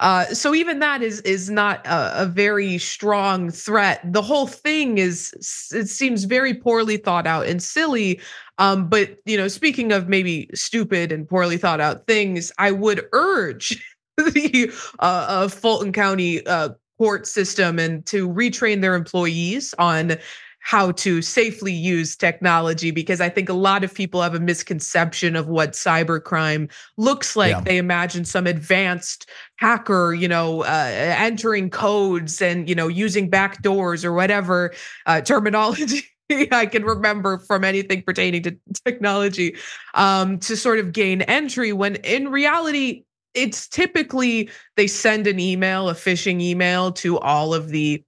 uh, 0.00 0.24
so 0.26 0.54
even 0.54 0.80
that 0.80 1.02
is 1.02 1.20
is 1.20 1.50
not 1.50 1.86
a, 1.86 2.22
a, 2.22 2.26
very 2.26 2.78
strong 2.78 3.50
threat. 3.50 4.00
The 4.12 4.22
whole 4.22 4.46
thing 4.46 4.98
is 4.98 5.32
it 5.72 5.88
seems 5.88 6.24
very 6.24 6.52
poorly 6.52 6.96
thought 6.96 7.26
out 7.26 7.46
and 7.46 7.62
silly. 7.62 8.20
Um, 8.58 8.88
but 8.88 9.18
you 9.24 9.36
know, 9.36 9.48
speaking 9.48 9.92
of 9.92 10.08
maybe 10.08 10.50
stupid 10.54 11.12
and 11.12 11.28
poorly 11.28 11.58
thought 11.58 11.80
out 11.80 12.06
things, 12.06 12.50
I 12.58 12.72
would 12.72 13.06
urge 13.12 13.80
the 14.16 14.72
uh, 14.98 15.26
uh, 15.28 15.48
Fulton 15.48 15.92
County 15.92 16.44
uh, 16.46 16.70
court 16.98 17.26
system 17.26 17.78
and 17.78 18.04
to 18.06 18.28
retrain 18.28 18.80
their 18.80 18.94
employees 18.94 19.74
on 19.78 20.16
how 20.64 20.90
to 20.92 21.20
safely 21.20 21.74
use 21.74 22.16
technology 22.16 22.90
because 22.90 23.20
I 23.20 23.28
think 23.28 23.50
a 23.50 23.54
lot 23.54 23.84
of 23.84 23.92
people 23.92 24.22
have 24.22 24.34
a 24.34 24.40
misconception 24.40 25.36
of 25.36 25.46
what 25.46 25.72
cybercrime 25.72 26.72
looks 26.96 27.36
like. 27.36 27.50
Yeah. 27.50 27.60
They 27.60 27.76
imagine 27.76 28.24
some 28.24 28.46
advanced 28.46 29.28
hacker, 29.56 30.14
you 30.14 30.26
know, 30.26 30.62
uh, 30.62 30.90
entering 30.90 31.68
codes 31.68 32.40
and 32.40 32.66
you 32.66 32.74
know 32.74 32.88
using 32.88 33.28
back 33.28 33.60
doors 33.60 34.06
or 34.06 34.14
whatever 34.14 34.72
uh, 35.04 35.20
terminology. 35.20 36.04
I 36.50 36.64
can 36.64 36.82
remember 36.82 37.38
from 37.40 37.62
anything 37.62 38.02
pertaining 38.02 38.42
to 38.44 38.56
technology 38.86 39.56
um, 39.92 40.38
to 40.38 40.56
sort 40.56 40.78
of 40.78 40.92
gain 40.92 41.20
entry 41.22 41.74
when 41.74 41.96
in 41.96 42.30
reality, 42.30 43.04
it's 43.34 43.68
typically 43.68 44.48
they 44.76 44.86
send 44.86 45.26
an 45.26 45.38
email, 45.38 45.90
a 45.90 45.94
phishing 45.94 46.40
email 46.40 46.90
to 46.92 47.18
all 47.18 47.52
of 47.52 47.68
the 47.68 48.02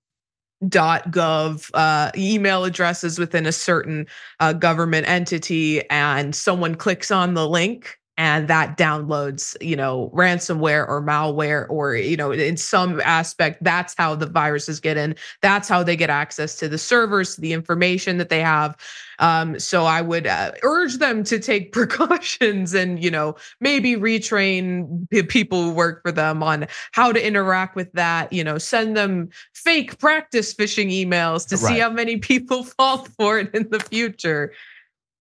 gov 0.65 1.71
uh, 1.75 2.11
email 2.17 2.65
addresses 2.65 3.19
within 3.19 3.47
a 3.47 3.53
certain 3.53 4.07
uh, 4.41 4.53
government 4.53 5.09
entity 5.09 5.89
and 5.91 6.35
someone 6.35 6.75
clicks 6.75 7.11
on 7.11 7.35
the 7.35 7.49
link 7.49 7.99
and 8.17 8.49
that 8.49 8.79
downloads 8.79 9.57
you 9.61 9.77
know 9.77 10.11
ransomware 10.15 10.89
or 10.89 11.03
malware 11.03 11.67
or 11.69 11.95
you 11.95 12.17
know 12.17 12.31
in 12.31 12.57
some 12.57 13.01
aspect 13.03 13.63
that's 13.63 13.95
how 13.97 14.15
the 14.15 14.27
viruses 14.27 14.81
get 14.81 14.97
in. 14.97 15.15
That's 15.43 15.69
how 15.69 15.83
they 15.83 15.97
get 15.97 16.11
access 16.11 16.57
to 16.59 16.69
the 16.69 16.79
servers 16.79 17.37
the 17.37 17.53
information 17.53 18.19
that 18.19 18.29
they 18.29 18.41
have. 18.41 18.77
Um, 19.19 19.59
so 19.59 19.85
i 19.85 20.03
would 20.03 20.27
uh, 20.27 20.53
urge 20.63 20.99
them 20.99 21.25
to 21.25 21.39
take 21.39 21.73
precautions 21.79 22.75
and 22.75 23.03
you 23.03 23.11
know 23.11 23.37
maybe 23.61 23.97
retrain 23.97 25.09
people 25.29 25.63
who 25.63 25.71
work 25.73 26.03
for 26.03 26.13
them 26.13 26.43
on 26.43 26.67
how 26.93 27.13
to 27.13 27.27
interact 27.27 27.77
with 27.77 27.91
that 27.93 28.33
you 28.33 28.45
know 28.45 28.59
send 28.59 28.97
them 28.97 29.31
fake 29.55 29.99
practice 29.99 30.53
phishing 30.53 30.91
emails 30.91 31.49
to 31.49 31.57
right. 31.57 31.75
see 31.75 31.79
how 31.79 31.91
many 31.91 32.19
people 32.19 32.65
fall 32.77 33.07
for 33.19 33.39
it 33.39 33.55
in 33.55 33.69
the 33.71 33.81
future. 33.81 34.53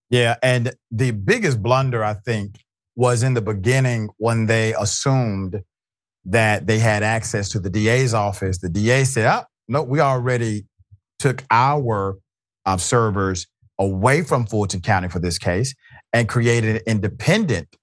Yeah 0.10 0.36
and 0.44 0.74
the 0.92 1.12
biggest 1.12 1.64
blunder 1.64 2.04
i 2.04 2.14
think 2.14 2.65
was 2.96 3.24
in 3.24 3.34
the 3.34 3.42
beginning 3.42 4.10
when 4.18 4.46
they 4.46 4.74
assumed 4.74 5.62
that 6.26 6.66
they 6.66 6.80
had 6.80 7.04
access 7.04 7.50
to 7.50 7.60
the 7.60 7.70
DA's 7.70 8.14
office. 8.14 8.60
The 8.60 8.70
DA 8.70 9.04
said, 9.04 9.32
oh, 9.32 9.44
no, 9.68 9.84
we 9.84 10.00
already 10.00 10.66
took 11.20 11.44
our 11.52 12.18
uh, 12.66 12.78
servers 12.78 13.48
away 13.78 14.22
from 14.24 14.46
Fulton 14.46 14.82
County 14.82 15.10
for 15.10 15.20
this 15.20 15.38
case 15.38 15.76
and 16.14 16.28
created 16.28 16.78
an 16.78 16.82
independent 16.88 17.76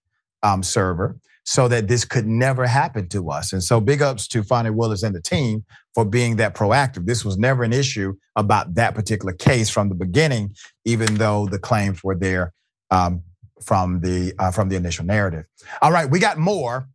um, 0.43 0.63
server 0.63 1.19
so 1.45 1.69
that 1.69 1.89
this 1.89 2.05
could 2.05 2.27
never 2.27 2.67
happen 2.67 3.09
to 3.09 3.31
us. 3.31 3.53
And 3.53 3.63
so 3.63 3.81
big 3.81 4.01
ups 4.01 4.29
to 4.29 4.43
Fani 4.43 4.71
Willis 4.71 5.03
and 5.03 5.15
the 5.15 5.21
team 5.21 5.65
for 5.95 6.05
being 6.05 6.37
that 6.37 6.55
proactive. 6.55 7.07
This 7.07 7.25
was 7.25 7.37
never 7.37 7.65
an 7.65 7.73
issue 7.73 8.15
about 8.37 8.75
that 8.75 8.95
particular 8.95 9.33
case 9.33 9.69
from 9.69 9.89
the 9.89 9.95
beginning, 9.95 10.55
even 10.85 11.17
though 11.17 11.47
the 11.47 11.59
claims 11.59 12.03
were 12.03 12.17
there 12.17 12.53
um, 12.91 13.23
from 13.65 14.01
the 14.01 14.35
uh, 14.39 14.51
from 14.51 14.69
the 14.69 14.77
initial 14.77 15.05
narrative. 15.05 15.45
All 15.81 15.93
right, 15.93 16.09
we 16.09 16.19
got 16.19 16.39
more 16.39 16.87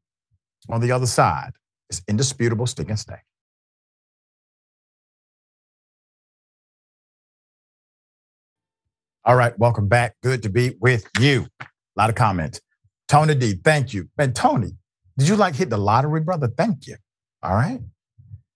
on 0.70 0.82
the 0.82 0.91
other 0.91 1.07
side. 1.07 1.51
It's 1.89 2.01
indisputable 2.07 2.68
stick 2.68 2.89
and 2.89 2.99
stay. 2.99 3.18
All 9.26 9.36
right, 9.36 9.57
welcome 9.59 9.88
back. 9.88 10.15
Good 10.24 10.43
to 10.43 10.49
be 10.49 10.76
with 10.80 11.05
you. 11.20 11.47
A 11.61 11.65
lot 11.97 12.09
of 12.09 12.15
comments. 12.15 12.61
Tony 13.07 13.36
D, 13.36 13.55
thank 13.63 13.93
you. 13.93 14.09
And 14.18 14.36
Tony, 14.36 14.72
did 15.18 15.28
you 15.28 15.36
like 15.36 15.55
hit 15.55 15.70
the 15.70 15.78
lottery, 15.78 16.22
brother? 16.22 16.47
Thank 16.47 16.88
you. 16.88 16.95
All 17.43 17.53
right. 17.53 17.80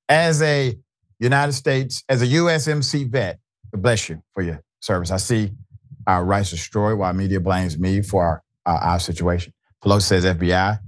As 0.08 0.42
a 0.42 0.78
United 1.20 1.54
States, 1.54 2.04
as 2.10 2.22
a 2.22 2.28
USMC 2.28 3.10
vet, 3.10 3.40
bless 3.74 4.10
you 4.10 4.22
for 4.34 4.44
your 4.44 4.64
service. 4.80 5.12
I 5.12 5.18
see 5.18 5.52
our 6.12 6.26
rights 6.26 6.50
destroyed 6.50 6.98
while 6.98 7.14
media 7.14 7.40
blames 7.40 7.78
me 7.78 8.02
for 8.02 8.24
our, 8.24 8.44
uh, 8.66 8.80
our 8.82 9.00
situation. 9.00 9.54
Pelosi 9.84 10.02
says 10.02 10.26
FBI 10.26 10.80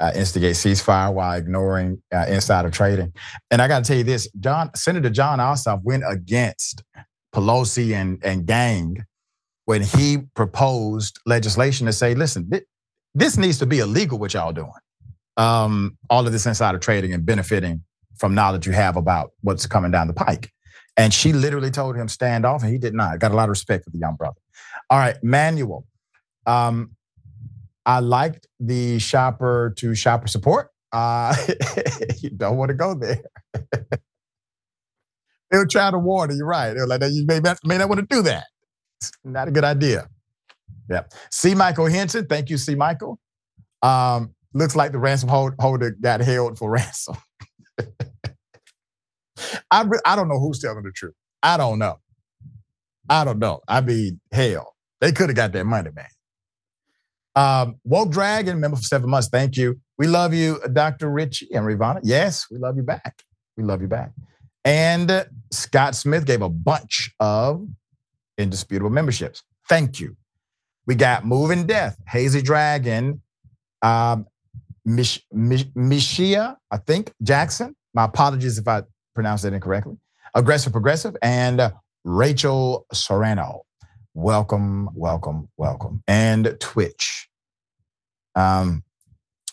uh, 0.00 0.12
instigate 0.14 0.54
ceasefire 0.54 1.12
while 1.12 1.36
ignoring 1.36 2.00
uh, 2.14 2.26
insider 2.28 2.70
trading. 2.70 3.12
And 3.50 3.60
I 3.60 3.68
got 3.68 3.84
to 3.84 3.88
tell 3.88 3.96
you 3.96 4.04
this, 4.04 4.28
John 4.38 4.70
Senator 4.74 5.10
Jon 5.10 5.38
Ossoff 5.38 5.82
went 5.82 6.04
against 6.08 6.82
Pelosi 7.34 7.94
and, 7.94 8.22
and 8.24 8.46
gang 8.46 9.04
when 9.64 9.82
he 9.82 10.18
proposed 10.34 11.18
legislation 11.26 11.86
to 11.86 11.92
say, 11.92 12.14
listen, 12.14 12.48
th- 12.50 12.64
this 13.14 13.36
needs 13.36 13.58
to 13.58 13.66
be 13.66 13.80
illegal 13.80 14.18
what 14.18 14.34
y'all 14.34 14.52
doing. 14.52 14.70
Um, 15.36 15.98
all 16.10 16.26
of 16.26 16.32
this 16.32 16.46
insider 16.46 16.78
trading 16.78 17.12
and 17.12 17.26
benefiting 17.26 17.82
from 18.16 18.34
knowledge 18.34 18.66
you 18.66 18.72
have 18.72 18.96
about 18.96 19.32
what's 19.42 19.66
coming 19.66 19.90
down 19.90 20.06
the 20.06 20.14
pike. 20.14 20.50
And 20.96 21.14
she 21.14 21.32
literally 21.32 21.70
told 21.70 21.96
him 21.96 22.08
stand 22.08 22.44
off, 22.44 22.62
and 22.62 22.72
he 22.72 22.78
did 22.78 22.92
not. 22.92 23.20
Got 23.20 23.30
a 23.30 23.34
lot 23.34 23.44
of 23.44 23.50
respect 23.50 23.84
for 23.84 23.90
the 23.90 23.98
young 23.98 24.16
brother. 24.16 24.40
All 24.90 24.98
right, 24.98 25.16
manual. 25.22 25.86
Um, 26.46 26.96
I 27.84 28.00
liked 28.00 28.46
the 28.60 28.98
shopper 28.98 29.74
to 29.78 29.94
shopper 29.94 30.28
support. 30.28 30.70
Uh, 30.92 31.34
you 32.18 32.30
don't 32.30 32.56
want 32.56 32.70
to 32.70 32.74
go 32.74 32.94
there. 32.94 33.22
They'll 35.50 35.66
try 35.66 35.90
to 35.90 35.98
warn 35.98 36.30
you. 36.30 36.36
You're 36.36 36.46
right. 36.46 36.74
They're 36.74 36.86
like, 36.86 37.02
you 37.10 37.24
may, 37.26 37.40
may 37.64 37.78
not 37.78 37.88
want 37.88 38.00
to 38.00 38.06
do 38.08 38.22
that. 38.22 38.44
It's 39.00 39.12
not 39.24 39.48
a 39.48 39.50
good 39.50 39.64
idea. 39.64 40.08
Yeah. 40.90 41.04
C. 41.30 41.54
Michael 41.54 41.86
Henson. 41.86 42.26
Thank 42.26 42.50
you, 42.50 42.58
C. 42.58 42.74
Michael. 42.74 43.18
Um, 43.82 44.34
looks 44.54 44.76
like 44.76 44.92
the 44.92 44.98
ransom 44.98 45.28
holder 45.28 45.96
got 46.00 46.20
held 46.20 46.58
for 46.58 46.70
ransom. 46.72 47.16
I, 49.70 49.84
I 50.04 50.16
don't 50.16 50.28
know 50.28 50.38
who's 50.40 50.58
telling 50.60 50.82
the 50.82 50.92
truth. 50.92 51.14
I 51.42 51.56
don't 51.56 51.78
know. 51.78 51.98
I 53.08 53.24
don't 53.24 53.38
know. 53.38 53.60
I 53.68 53.80
mean, 53.80 54.20
hell. 54.32 54.74
They 55.00 55.12
could 55.12 55.28
have 55.28 55.36
got 55.36 55.52
that 55.52 55.64
money, 55.64 55.90
man. 55.94 56.06
Um, 57.36 57.76
Woke 57.84 58.10
Dragon, 58.10 58.58
member 58.58 58.76
for 58.76 58.82
seven 58.82 59.08
months. 59.10 59.28
Thank 59.28 59.56
you. 59.56 59.80
We 59.96 60.06
love 60.06 60.34
you, 60.34 60.60
Dr. 60.72 61.08
Richey 61.08 61.48
and 61.52 61.64
Rayyvana. 61.64 62.00
Yes, 62.02 62.46
we 62.50 62.58
love 62.58 62.76
you 62.76 62.82
back. 62.82 63.22
We 63.56 63.64
love 63.64 63.80
you 63.80 63.88
back. 63.88 64.10
And 64.64 65.10
uh, 65.10 65.24
Scott 65.52 65.94
Smith 65.94 66.24
gave 66.24 66.42
a 66.42 66.48
bunch 66.48 67.12
of 67.20 67.66
indisputable 68.36 68.90
memberships. 68.90 69.42
Thank 69.68 70.00
you. 70.00 70.16
We 70.86 70.94
got 70.94 71.24
Moving 71.24 71.66
Death, 71.66 71.96
Hazy 72.08 72.42
Dragon, 72.42 73.22
um, 73.82 74.26
Mish, 74.84 75.22
Mish, 75.30 75.64
Mishia, 75.76 76.56
I 76.70 76.76
think, 76.78 77.12
Jackson. 77.22 77.76
My 77.94 78.04
apologies 78.04 78.58
if 78.58 78.66
I 78.66 78.82
pronounced 79.14 79.44
that 79.44 79.52
incorrectly. 79.52 79.96
Aggressive 80.34 80.72
Progressive, 80.72 81.16
and 81.22 81.60
uh, 81.60 81.70
Rachel 82.04 82.86
Sorano 82.94 83.60
welcome, 84.18 84.88
welcome, 84.94 85.48
welcome. 85.56 86.02
And 86.08 86.56
Twitch. 86.60 87.28
Um, 88.34 88.82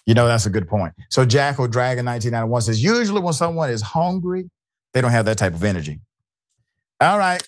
you 0.05 0.13
know, 0.13 0.27
that's 0.27 0.45
a 0.45 0.49
good 0.49 0.67
point. 0.67 0.93
So 1.09 1.25
Jackal 1.25 1.67
Dragon 1.67 2.05
1991 2.05 2.61
says, 2.63 2.83
usually 2.83 3.21
when 3.21 3.33
someone 3.33 3.69
is 3.69 3.81
hungry, 3.81 4.49
they 4.93 5.01
don't 5.01 5.11
have 5.11 5.25
that 5.25 5.37
type 5.37 5.53
of 5.53 5.63
energy. 5.63 5.99
All 6.99 7.17
right. 7.17 7.47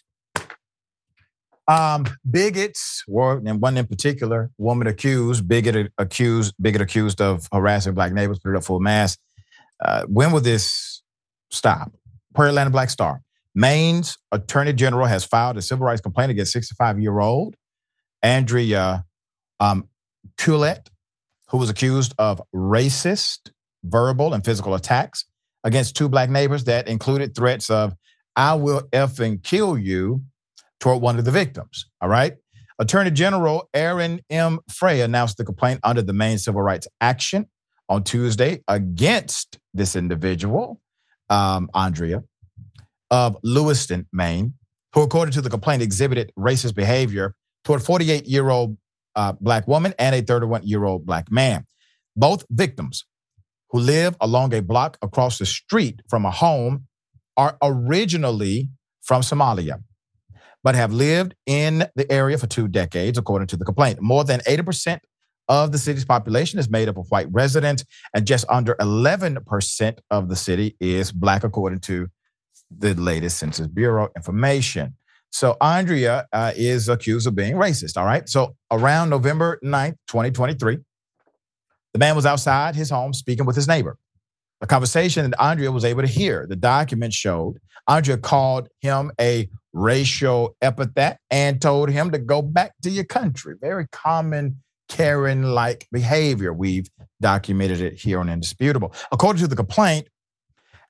Um, 1.68 2.06
bigots, 2.30 3.04
or 3.08 3.42
and 3.46 3.62
one 3.62 3.78
in 3.78 3.86
particular, 3.88 4.52
woman 4.58 4.88
accused, 4.88 5.48
bigot 5.48 5.92
accused, 5.98 6.54
bigot 6.62 6.82
accused 6.82 7.20
of 7.20 7.48
harassing 7.52 7.94
black 7.94 8.14
neighbors, 8.14 8.40
put 8.40 8.52
it 8.54 8.58
up 8.58 8.64
full 8.64 8.80
mass. 8.80 9.18
Uh, 9.84 10.04
when 10.04 10.32
will 10.32 10.40
this 10.40 11.04
stop? 11.52 11.92
Prairie 12.34 12.50
Atlanta 12.50 12.70
Black 12.70 12.90
Star. 12.90 13.22
Maine's 13.58 14.20
Attorney 14.32 14.72
General 14.72 15.08
has 15.08 15.26
filed 15.26 15.58
a 15.58 15.64
civil 15.64 15.88
rights 15.88 16.00
complaint 16.00 16.30
against 16.30 16.52
65 16.52 17.00
year 17.00 17.20
old 17.20 17.56
Andrea 18.22 19.04
um, 19.60 19.90
who 20.46 21.58
was 21.58 21.68
accused 21.68 22.14
of 22.20 22.40
racist, 22.54 23.50
verbal, 23.84 24.36
and 24.36 24.46
physical 24.46 24.76
attacks 24.76 25.26
against 25.64 25.96
two 25.96 26.08
black 26.08 26.30
neighbors 26.30 26.66
that 26.66 26.88
included 26.88 27.34
threats 27.34 27.72
of, 27.72 27.96
I 28.36 28.54
will 28.54 28.82
effing 28.94 29.42
kill 29.42 29.76
you 29.76 30.22
toward 30.80 31.02
one 31.02 31.18
of 31.18 31.26
the 31.26 31.32
victims. 31.32 31.88
All 32.00 32.10
right. 32.10 32.36
Attorney 32.78 33.10
General 33.10 33.68
Aaron 33.74 34.20
M. 34.30 34.60
Frey 34.72 35.02
announced 35.02 35.38
the 35.38 35.46
complaint 35.46 35.80
under 35.82 36.04
the 36.04 36.14
Maine 36.14 36.38
Civil 36.38 36.62
Rights 36.62 36.88
Action 37.02 37.48
on 37.90 38.04
Tuesday 38.04 38.62
against 38.68 39.58
this 39.74 39.96
individual, 39.96 40.80
um, 41.32 41.72
Andrea, 41.74 42.22
of 43.12 43.38
Lewiston, 43.44 44.08
Maine, 44.12 44.54
who, 44.94 45.02
according 45.02 45.34
to 45.34 45.42
the 45.42 45.50
complaint, 45.50 45.82
exhibited 45.82 46.32
racist 46.38 46.76
behavior 46.76 47.36
toward 47.64 47.84
48 47.84 48.26
year 48.26 48.50
old 48.50 48.78
uh, 49.16 49.34
black 49.34 49.68
woman 49.68 49.94
and 50.00 50.16
a 50.16 50.22
31 50.22 50.66
year 50.66 50.86
old 50.86 51.06
black 51.06 51.32
man. 51.32 51.66
Both 52.16 52.46
victims, 52.50 53.06
who 53.70 53.80
live 53.80 54.16
along 54.22 54.54
a 54.54 54.62
block 54.62 54.98
across 55.02 55.38
the 55.38 55.46
street 55.46 56.02
from 56.10 56.26
a 56.26 56.32
home, 56.32 56.86
are 57.36 57.58
originally 57.62 58.70
from 59.02 59.22
Somalia, 59.22 59.84
but 60.64 60.76
have 60.76 60.92
lived 60.92 61.36
in 61.46 61.86
the 61.96 62.12
area 62.12 62.38
for 62.38 62.48
two 62.48 62.68
decades, 62.68 63.18
according 63.18 63.48
to 63.48 63.58
the 63.58 63.66
complaint. 63.66 64.02
More 64.02 64.24
than 64.24 64.40
80% 64.42 65.00
of 65.48 65.72
the 65.72 65.78
city's 65.78 66.06
population 66.06 66.60
is 66.60 66.70
made 66.70 66.90
up 66.90 66.98
of 66.98 67.08
white 67.10 67.28
residents, 67.32 67.86
and 68.14 68.26
just 68.26 68.46
under 68.50 68.76
11% 68.76 70.00
of 70.10 70.30
the 70.30 70.36
city 70.36 70.76
is 70.80 71.12
black, 71.12 71.44
according 71.44 71.80
to 71.82 72.08
the 72.76 72.94
latest 72.96 73.38
Census 73.38 73.68
Bureau 73.68 74.10
information. 74.16 74.96
So 75.32 75.58
Andrea 75.62 76.26
uh, 76.32 76.54
is 76.56 76.90
accused 76.90 77.28
of 77.28 77.36
being 77.36 77.56
racist. 77.56 77.98
All 77.98 78.06
right. 78.06 78.28
So 78.28 78.56
around 78.72 79.10
November 79.10 79.60
9th, 79.64 79.98
2023, 80.08 80.78
the 81.94 82.00
man 82.00 82.16
was 82.16 82.26
outside 82.26 82.76
his 82.76 82.90
home 82.90 83.14
speaking 83.14 83.46
with 83.46 83.56
his 83.56 83.68
neighbor. 83.68 83.98
A 84.62 84.68
conversation 84.68 85.30
that 85.30 85.42
Andrea 85.42 85.72
was 85.72 85.86
able 85.86 86.02
to 86.02 86.08
hear. 86.08 86.48
The 86.48 86.56
document 86.56 87.14
showed 87.14 87.58
Andrea 87.88 88.18
called 88.18 88.70
him 88.82 89.12
a 89.20 89.50
racial 89.74 90.56
epithet 90.62 91.20
and 91.30 91.62
told 91.62 91.90
him 91.90 92.12
to 92.12 92.18
go 92.18 92.42
back 92.42 92.74
to 92.82 92.90
your 92.90 93.04
country. 93.04 93.56
Very 93.62 93.88
common 93.92 94.62
Karen 94.90 95.44
like 95.54 95.88
behavior. 95.92 96.54
We've 96.54 96.88
documented 97.22 97.82
it 97.82 97.94
here 97.94 98.20
on 98.20 98.30
Indisputable. 98.30 98.94
According 99.12 99.42
to 99.42 99.48
the 99.48 99.56
complaint, 99.56 100.08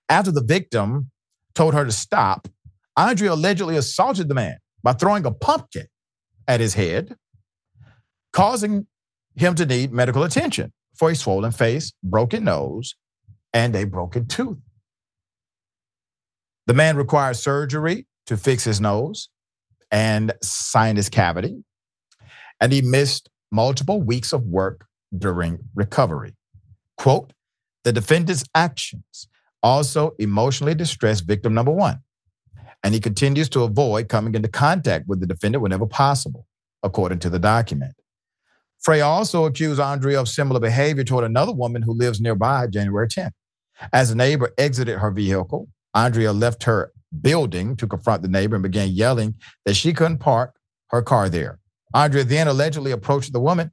after 0.10 0.32
the 0.32 0.44
victim 0.44 1.12
told 1.58 1.74
her 1.74 1.84
to 1.84 1.92
stop, 1.92 2.48
Andrea 2.96 3.34
allegedly 3.34 3.78
assaulted 3.78 4.30
the 4.30 4.36
man 4.36 4.58
by 4.84 4.94
throwing 4.94 5.26
a 5.26 5.32
pumpkin 5.32 5.88
at 6.48 6.60
his 6.60 6.76
head, 6.76 7.16
causing 8.32 8.86
him 9.36 9.56
to 9.56 9.66
need 9.66 9.92
medical 9.92 10.24
attention 10.24 10.72
for 10.96 11.10
a 11.10 11.16
swollen 11.16 11.52
face, 11.52 11.92
broken 12.04 12.44
nose, 12.44 12.96
and 13.54 13.76
a 13.76 13.86
broken 13.86 14.28
tooth. 14.28 14.60
The 16.68 16.76
man 16.76 16.96
required 16.96 17.38
surgery 17.38 18.06
to 18.28 18.38
fix 18.38 18.64
his 18.64 18.80
nose 18.80 19.30
and 19.90 20.34
sinus 20.44 21.10
cavity, 21.10 21.64
and 22.62 22.72
he 22.72 22.84
missed 22.84 23.30
multiple 23.52 24.02
weeks 24.02 24.32
of 24.32 24.44
work 24.44 24.86
during 25.18 25.58
recovery. 25.74 26.36
Quote, 26.98 27.34
the 27.84 27.94
defendant's 27.94 28.44
actions 28.54 29.28
also 29.68 30.16
emotionally 30.18 30.74
distressed 30.74 31.28
victim 31.28 31.54
number 31.54 31.72
one. 31.72 32.00
And 32.84 32.94
he 32.94 33.02
continues 33.02 33.50
to 33.50 33.64
avoid 33.64 34.08
coming 34.08 34.34
into 34.34 34.48
contact 34.48 35.10
with 35.10 35.20
the 35.20 35.28
defendant 35.28 35.62
whenever 35.62 35.86
possible, 35.86 36.48
according 36.84 37.20
to 37.20 37.30
the 37.30 37.40
document. 37.40 37.94
Frey 38.80 39.02
also 39.02 39.44
accused 39.46 39.82
Andrea 39.82 40.22
of 40.22 40.30
similar 40.30 40.62
behavior 40.62 41.04
toward 41.04 41.26
another 41.26 41.52
woman 41.52 41.82
who 41.82 41.92
lives 41.94 42.22
nearby 42.22 42.68
January 42.68 43.08
10th. 43.08 43.32
As 43.92 44.10
the 44.10 44.16
neighbor 44.16 44.54
exited 44.58 45.00
her 45.00 45.12
vehicle, 45.12 45.68
Andrea 45.94 46.32
left 46.32 46.64
her 46.64 46.94
building 47.22 47.76
to 47.76 47.88
confront 47.88 48.22
the 48.22 48.30
neighbor 48.30 48.56
and 48.56 48.64
began 48.64 48.90
yelling 48.90 49.36
that 49.66 49.76
she 49.76 49.92
couldn't 49.92 50.20
park 50.20 50.56
her 50.92 51.02
car 51.02 51.28
there. 51.28 51.60
Andrea 51.94 52.24
then 52.24 52.48
allegedly 52.48 52.92
approached 52.92 53.34
the 53.34 53.42
woman 53.42 53.72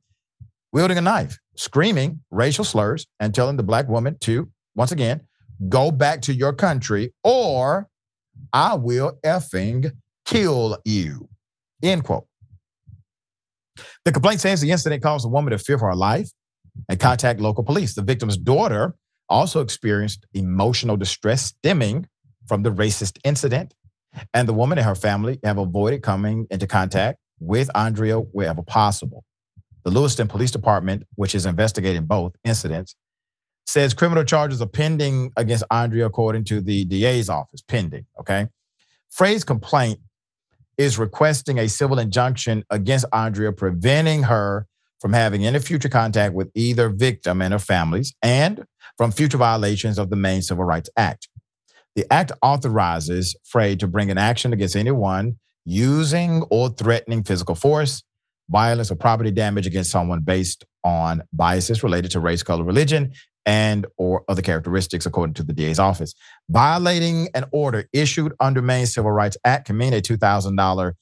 wielding 0.72 0.98
a 0.98 1.02
knife, 1.02 1.38
screaming 1.54 2.20
racial 2.32 2.64
slurs 2.64 3.06
and 3.20 3.32
telling 3.32 3.56
the 3.56 3.62
black 3.62 3.88
woman 3.88 4.16
to, 4.22 4.50
once 4.74 4.90
again, 4.90 5.20
go 5.68 5.90
back 5.90 6.22
to 6.22 6.34
your 6.34 6.52
country 6.52 7.12
or 7.22 7.88
I 8.52 8.74
will 8.74 9.18
effing 9.24 9.92
kill 10.24 10.78
you. 10.84 11.28
End 11.82 12.04
quote. 12.04 12.26
The 14.04 14.12
complaint 14.12 14.40
says 14.40 14.60
the 14.60 14.70
incident 14.70 15.02
caused 15.02 15.24
the 15.24 15.28
woman 15.28 15.50
to 15.50 15.58
fear 15.58 15.78
for 15.78 15.88
her 15.88 15.96
life 15.96 16.30
and 16.88 16.98
contact 16.98 17.40
local 17.40 17.64
police. 17.64 17.94
The 17.94 18.02
victim's 18.02 18.36
daughter 18.36 18.94
also 19.28 19.60
experienced 19.60 20.26
emotional 20.34 20.96
distress 20.96 21.46
stemming 21.46 22.06
from 22.46 22.62
the 22.62 22.70
racist 22.70 23.18
incident, 23.24 23.74
and 24.32 24.46
the 24.46 24.52
woman 24.52 24.78
and 24.78 24.86
her 24.86 24.94
family 24.94 25.40
have 25.42 25.58
avoided 25.58 26.02
coming 26.02 26.46
into 26.50 26.66
contact 26.66 27.18
with 27.40 27.70
Andrea 27.74 28.18
wherever 28.18 28.62
possible. 28.62 29.24
The 29.84 29.90
Lewiston 29.90 30.28
Police 30.28 30.50
Department, 30.50 31.04
which 31.16 31.34
is 31.34 31.46
investigating 31.46 32.04
both 32.06 32.34
incidents, 32.44 32.94
says 33.66 33.94
criminal 33.94 34.24
charges 34.24 34.60
are 34.60 34.66
pending 34.66 35.32
against 35.36 35.64
Andrea, 35.70 36.06
according 36.06 36.44
to 36.44 36.60
the 36.60 36.84
DA's 36.84 37.28
office, 37.28 37.62
pending. 37.62 38.06
Okay. 38.20 38.48
Frey's 39.10 39.44
complaint 39.44 40.00
is 40.76 40.98
requesting 40.98 41.58
a 41.58 41.68
civil 41.68 41.98
injunction 41.98 42.64
against 42.70 43.06
Andrea, 43.12 43.52
preventing 43.52 44.24
her 44.24 44.66
from 45.00 45.12
having 45.12 45.46
any 45.46 45.58
future 45.58 45.88
contact 45.88 46.34
with 46.34 46.50
either 46.54 46.88
victim 46.88 47.42
and 47.42 47.52
her 47.52 47.58
families 47.58 48.14
and 48.22 48.64
from 48.96 49.12
future 49.12 49.36
violations 49.36 49.98
of 49.98 50.10
the 50.10 50.16
Maine 50.16 50.42
Civil 50.42 50.64
Rights 50.64 50.90
Act. 50.96 51.28
The 51.94 52.10
act 52.12 52.32
authorizes 52.42 53.36
Frey 53.44 53.76
to 53.76 53.86
bring 53.86 54.10
an 54.10 54.18
action 54.18 54.52
against 54.52 54.76
anyone 54.76 55.38
using 55.64 56.42
or 56.50 56.70
threatening 56.70 57.22
physical 57.22 57.54
force, 57.54 58.02
violence, 58.48 58.90
or 58.90 58.96
property 58.96 59.30
damage 59.30 59.66
against 59.66 59.90
someone 59.90 60.20
based 60.20 60.64
on 60.82 61.22
biases 61.32 61.82
related 61.82 62.10
to 62.10 62.20
race, 62.20 62.42
color, 62.42 62.64
religion, 62.64 63.12
and 63.46 63.86
or 63.96 64.24
other 64.28 64.42
characteristics 64.42 65.06
according 65.06 65.34
to 65.34 65.42
the 65.42 65.52
DA's 65.52 65.78
office. 65.78 66.14
Violating 66.48 67.28
an 67.34 67.44
order 67.52 67.88
issued 67.92 68.32
under 68.40 68.62
Maine 68.62 68.86
Civil 68.86 69.10
Rights 69.10 69.36
Act 69.44 69.66
can 69.66 69.76
mean 69.76 69.92
a 69.92 70.00
$2,000 70.00 70.92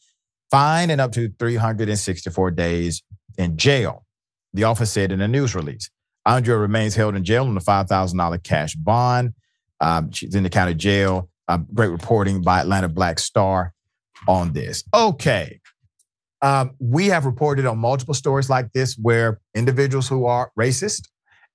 fine 0.51 0.91
and 0.91 1.01
up 1.01 1.13
to 1.13 1.33
364 1.39 2.51
days 2.51 3.03
in 3.39 3.57
jail. 3.57 4.05
The 4.53 4.65
office 4.65 4.93
said 4.93 5.13
in 5.13 5.21
a 5.21 5.29
news 5.29 5.55
release. 5.55 5.89
Andrea 6.27 6.57
remains 6.57 6.95
held 6.95 7.17
in 7.17 7.25
jail 7.25 7.47
on 7.47 7.57
a 7.57 7.61
$5,000 7.61 8.43
cash 8.43 8.75
bond. 8.75 9.33
Um, 9.81 10.11
she's 10.13 10.35
in 10.35 10.43
the 10.43 10.51
county 10.51 10.75
jail. 10.75 11.29
Uh, 11.49 11.59
great 11.75 11.89
reporting 11.89 12.43
by 12.43 12.61
Atlanta 12.61 12.89
Black 12.89 13.19
Star 13.19 13.73
on 14.29 14.53
this. 14.53 14.85
Okay. 14.95 15.61
Um, 16.41 16.73
we 16.79 17.07
have 17.07 17.25
reported 17.25 17.67
on 17.67 17.79
multiple 17.79 18.15
stories 18.15 18.51
like 18.51 18.73
this 18.73 18.97
where 18.97 19.41
individuals 19.55 20.09
who 20.09 20.27
are 20.27 20.51
racist 20.59 21.09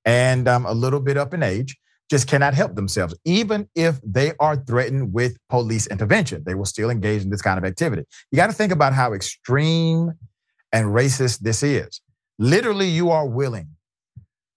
and 0.07 0.47
um, 0.47 0.65
a 0.65 0.71
little 0.73 1.01
bit 1.01 1.17
up 1.17 1.33
in 1.33 1.43
age 1.43 1.77
just 2.09 2.27
cannot 2.27 2.53
help 2.53 2.75
themselves. 2.75 3.13
Even 3.25 3.67
if 3.75 3.99
they 4.01 4.31
are 4.39 4.55
threatened 4.55 5.13
with 5.13 5.37
police 5.49 5.85
intervention, 5.87 6.41
they 6.45 6.55
will 6.55 6.65
still 6.65 6.89
engage 6.89 7.21
in 7.23 7.29
this 7.29 7.41
kind 7.41 7.57
of 7.57 7.65
activity. 7.65 8.03
You 8.31 8.37
got 8.37 8.47
to 8.47 8.53
think 8.53 8.71
about 8.71 8.93
how 8.93 9.13
extreme 9.13 10.13
and 10.71 10.87
racist 10.87 11.39
this 11.39 11.61
is. 11.61 12.01
Literally, 12.39 12.87
you 12.87 13.11
are 13.11 13.27
willing 13.27 13.67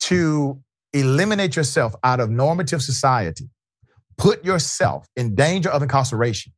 to 0.00 0.60
eliminate 0.92 1.56
yourself 1.56 1.94
out 2.04 2.20
of 2.20 2.30
normative 2.30 2.80
society, 2.80 3.50
put 4.16 4.44
yourself 4.44 5.08
in 5.16 5.34
danger 5.34 5.70
of 5.70 5.82
incarceration 5.82 6.52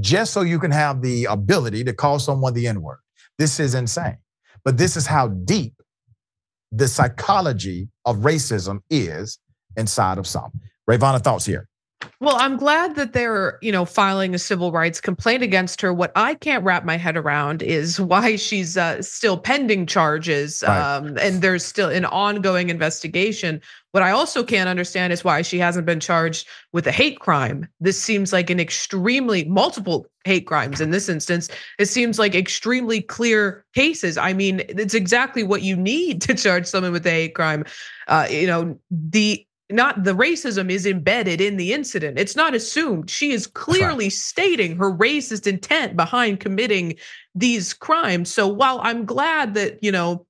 just 0.00 0.32
so 0.32 0.42
you 0.42 0.60
can 0.60 0.70
have 0.70 1.02
the 1.02 1.24
ability 1.24 1.82
to 1.82 1.92
call 1.92 2.18
someone 2.20 2.54
the 2.54 2.68
N 2.68 2.82
word. 2.82 2.98
This 3.38 3.58
is 3.58 3.74
insane. 3.74 4.18
But 4.64 4.78
this 4.78 4.96
is 4.96 5.06
how 5.06 5.28
deep 5.28 5.74
the 6.72 6.88
psychology 6.88 7.88
of 8.04 8.18
racism 8.18 8.80
is 8.90 9.38
inside 9.76 10.18
of 10.18 10.26
some. 10.26 10.50
Rayyvana, 10.88 11.22
thoughts 11.22 11.44
here? 11.44 11.68
Well, 12.20 12.36
I'm 12.36 12.56
glad 12.56 12.96
that 12.96 13.12
they're, 13.12 13.58
you 13.62 13.72
know, 13.72 13.84
filing 13.84 14.34
a 14.34 14.38
civil 14.38 14.72
rights 14.72 15.00
complaint 15.00 15.42
against 15.42 15.80
her. 15.80 15.92
What 15.92 16.12
I 16.16 16.34
can't 16.34 16.64
wrap 16.64 16.84
my 16.84 16.96
head 16.96 17.16
around 17.16 17.62
is 17.62 18.00
why 18.00 18.36
she's 18.36 18.76
uh, 18.76 19.02
still 19.02 19.38
pending 19.38 19.86
charges, 19.86 20.62
right. 20.66 20.96
um, 20.96 21.16
and 21.18 21.42
there's 21.42 21.64
still 21.64 21.90
an 21.90 22.04
ongoing 22.04 22.70
investigation. 22.70 23.60
What 23.92 24.02
I 24.02 24.10
also 24.10 24.44
can't 24.44 24.68
understand 24.68 25.12
is 25.12 25.24
why 25.24 25.40
she 25.42 25.58
hasn't 25.58 25.86
been 25.86 26.00
charged 26.00 26.46
with 26.72 26.86
a 26.86 26.92
hate 26.92 27.20
crime. 27.20 27.66
This 27.80 28.00
seems 28.00 28.32
like 28.32 28.50
an 28.50 28.60
extremely 28.60 29.44
multiple 29.44 30.06
hate 30.24 30.46
crimes 30.46 30.80
in 30.80 30.90
this 30.90 31.08
instance. 31.08 31.48
It 31.78 31.86
seems 31.86 32.18
like 32.18 32.34
extremely 32.34 33.00
clear 33.00 33.64
cases. 33.74 34.18
I 34.18 34.34
mean, 34.34 34.60
it's 34.68 34.92
exactly 34.92 35.44
what 35.44 35.62
you 35.62 35.76
need 35.76 36.20
to 36.22 36.34
charge 36.34 36.66
someone 36.66 36.92
with 36.92 37.06
a 37.06 37.10
hate 37.10 37.34
crime. 37.34 37.64
Uh, 38.08 38.26
you 38.30 38.46
know, 38.46 38.78
the 38.90 39.45
not 39.70 40.04
the 40.04 40.14
racism 40.14 40.70
is 40.70 40.86
embedded 40.86 41.40
in 41.40 41.56
the 41.56 41.72
incident. 41.72 42.18
It's 42.18 42.36
not 42.36 42.54
assumed. 42.54 43.10
She 43.10 43.32
is 43.32 43.46
clearly 43.46 44.06
right. 44.06 44.12
stating 44.12 44.76
her 44.76 44.92
racist 44.92 45.46
intent 45.46 45.96
behind 45.96 46.40
committing 46.40 46.96
these 47.34 47.72
crimes. 47.72 48.32
So 48.32 48.46
while 48.46 48.80
I'm 48.82 49.04
glad 49.04 49.54
that, 49.54 49.82
you 49.82 49.90
know, 49.90 50.26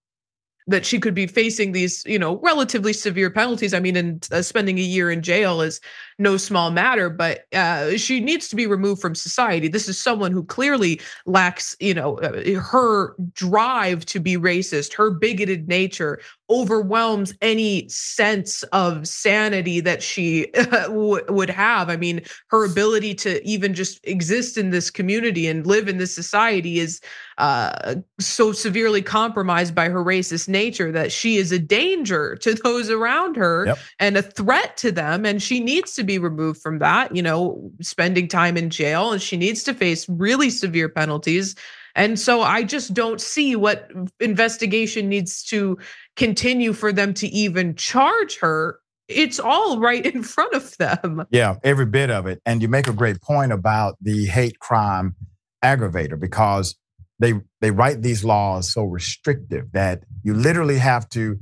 that 0.69 0.85
she 0.85 0.99
could 0.99 1.15
be 1.15 1.27
facing 1.27 1.73
these, 1.73 2.03
you 2.07 2.19
know, 2.19 2.39
relatively 2.39 2.93
severe 2.93 3.31
penalties. 3.31 3.73
I 3.73 3.79
mean, 3.81 3.97
and 3.97 4.27
uh, 4.33 4.43
spending 4.43 4.79
a 4.79 4.83
year 4.83 5.11
in 5.11 5.23
jail 5.23 5.61
is 5.61 5.81
no 6.19 6.37
small 6.37 6.71
matter, 6.71 7.11
but 7.11 7.45
uh, 7.55 7.97
she 7.97 8.21
needs 8.21 8.49
to 8.49 8.57
be 8.57 8.67
removed 8.67 9.01
from 9.01 9.15
society. 9.15 9.69
This 9.69 9.89
is 9.89 9.99
someone 9.99 10.33
who 10.33 10.45
clearly 10.45 11.01
lacks, 11.27 11.77
you 11.79 11.95
know, 11.95 12.19
uh, 12.19 12.59
her 12.61 13.15
drive 13.35 14.07
to 14.07 14.21
be 14.21 14.37
racist, 14.37 14.95
her 14.95 15.11
bigoted 15.11 15.69
nature 15.69 16.21
overwhelms 16.49 17.35
any 17.43 17.89
sense 17.89 18.63
of 18.65 19.07
sanity 19.09 19.81
that 19.81 20.03
she 20.03 20.47
would 20.89 21.51
have. 21.51 21.91
I 21.91 21.97
mean, 21.97 22.23
her 22.49 22.65
ability 22.65 23.15
to 23.17 23.47
even 23.47 23.75
just 23.75 24.01
exist 24.05 24.57
in 24.57 24.71
this 24.71 24.91
community 24.91 25.49
and 25.49 25.67
live 25.67 25.89
in 25.89 25.99
this 25.99 26.15
society 26.15 26.79
is 26.79 27.01
uh, 27.39 27.97
so 28.21 28.53
severely 28.53 29.03
compromised 29.03 29.75
by 29.75 29.89
her 29.89 30.03
racist 30.05 30.49
nature 30.49 30.93
that 30.93 31.13
she 31.13 31.37
is 31.37 31.53
a 31.53 31.59
danger 31.59 32.37
to 32.37 32.55
those 32.55 32.91
around 32.91 33.37
her 33.37 33.67
yep. 33.67 33.79
and 33.99 34.17
a 34.17 34.23
threat 34.23 34.77
to 34.79 34.93
them. 34.93 35.27
And 35.27 35.43
she 35.43 35.61
needs 35.61 35.95
to 35.95 36.05
be 36.07 36.19
removed 36.19 36.61
from 36.61 36.79
that, 36.79 37.15
you 37.15 37.23
know, 37.23 37.71
spending 37.81 38.29
time 38.29 38.57
in 38.57 38.71
jail 38.71 39.13
and 39.13 39.21
she 39.21 39.37
needs 39.37 39.63
to 39.65 39.75
face 39.75 40.09
really 40.09 40.51
severe 40.51 40.89
penalties. 40.89 41.55
And 41.95 42.19
so 42.19 42.43
I 42.43 42.63
just 42.63 42.95
don't 42.95 43.21
see 43.21 43.57
what 43.57 43.91
investigation 44.21 45.09
needs 45.09 45.43
to 45.45 45.79
continue 46.15 46.73
for 46.73 46.93
them 46.93 47.15
to 47.15 47.27
even 47.29 47.75
charge 47.75 48.39
her. 48.39 48.79
It's 49.09 49.41
all 49.41 49.79
right 49.79 50.05
in 50.05 50.23
front 50.23 50.55
of 50.55 50.77
them. 50.77 51.27
Yeah, 51.31 51.57
every 51.65 51.87
bit 51.87 52.11
of 52.11 52.27
it. 52.27 52.41
And 52.45 52.61
you 52.61 52.69
make 52.69 52.87
a 52.87 52.93
great 52.93 53.21
point 53.23 53.53
about 53.53 53.97
the 54.01 54.27
hate 54.27 54.59
crime 54.59 55.17
aggravator 55.65 56.21
because 56.21 56.77
they 57.19 57.35
they 57.61 57.71
write 57.71 58.03
these 58.03 58.25
laws 58.25 58.71
so 58.71 58.85
restrictive 58.85 59.73
that 59.73 60.03
you 60.23 60.35
literally 60.35 60.79
have 60.79 61.09
to 61.11 61.39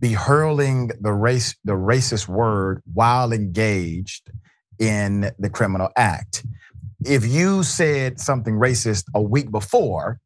be 0.00 0.12
hurling 0.12 0.90
the 1.00 1.12
race 1.12 1.56
the 1.64 1.72
racist 1.72 2.28
word 2.28 2.82
while 2.92 3.32
engaged 3.32 4.30
in 4.78 5.30
the 5.38 5.50
criminal 5.50 5.90
act. 5.96 6.44
If 7.04 7.26
you 7.26 7.62
said 7.62 8.20
something 8.20 8.54
racist 8.54 9.04
a 9.14 9.22
week 9.22 9.50
before 9.50 10.20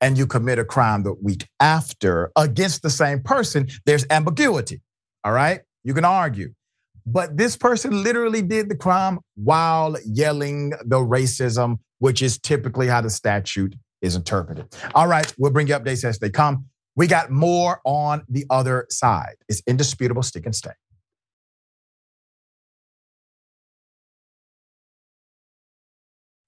and 0.00 0.16
you 0.16 0.26
commit 0.26 0.58
a 0.58 0.64
crime 0.64 1.02
the 1.02 1.14
week 1.22 1.46
after 1.60 2.30
against 2.36 2.82
the 2.82 2.90
same 2.90 3.22
person, 3.22 3.68
there's 3.86 4.06
ambiguity. 4.10 4.80
All 5.24 5.32
right? 5.32 5.60
You 5.84 5.94
can 5.94 6.04
argue. 6.04 6.52
But 7.04 7.36
this 7.36 7.56
person 7.56 8.02
literally 8.02 8.42
did 8.42 8.68
the 8.68 8.76
crime 8.76 9.18
while 9.34 9.96
yelling 10.06 10.70
the 10.84 10.98
racism, 10.98 11.78
which 11.98 12.22
is 12.22 12.38
typically 12.38 12.86
how 12.86 13.00
the 13.00 13.10
statute 13.10 13.74
is 14.02 14.14
interpreted. 14.14 14.66
All 14.94 15.08
right, 15.08 15.32
we'll 15.38 15.52
bring 15.52 15.68
you 15.68 15.74
updates 15.74 16.04
as 16.04 16.18
they 16.18 16.30
come. 16.30 16.66
We 16.94 17.06
got 17.06 17.30
more 17.30 17.80
on 17.84 18.24
the 18.28 18.44
other 18.50 18.86
side. 18.90 19.36
It's 19.48 19.62
indisputable, 19.66 20.22
stick 20.22 20.44
and 20.44 20.54
stay. 20.54 20.72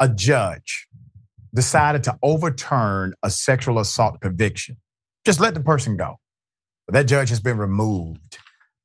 A 0.00 0.08
judge 0.08 0.86
decided 1.54 2.02
to 2.04 2.18
overturn 2.22 3.14
a 3.22 3.30
sexual 3.30 3.78
assault 3.78 4.20
conviction. 4.20 4.76
Just 5.24 5.40
let 5.40 5.54
the 5.54 5.60
person 5.60 5.96
go. 5.96 6.18
But 6.86 6.94
that 6.94 7.06
judge 7.06 7.30
has 7.30 7.40
been 7.40 7.56
removed. 7.56 8.38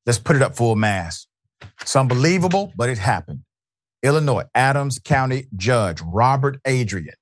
Let's 0.06 0.20
put 0.20 0.36
it 0.36 0.42
up 0.42 0.56
full 0.56 0.76
mass. 0.76 1.28
It's 1.82 1.96
unbelievable, 1.96 2.72
but 2.76 2.90
it 2.90 3.00
happened. 3.00 3.42
Illinois, 4.02 4.46
Adams 4.56 5.00
County 5.04 5.48
Judge 5.58 6.00
Robert 6.02 6.62
Adrian 6.66 7.16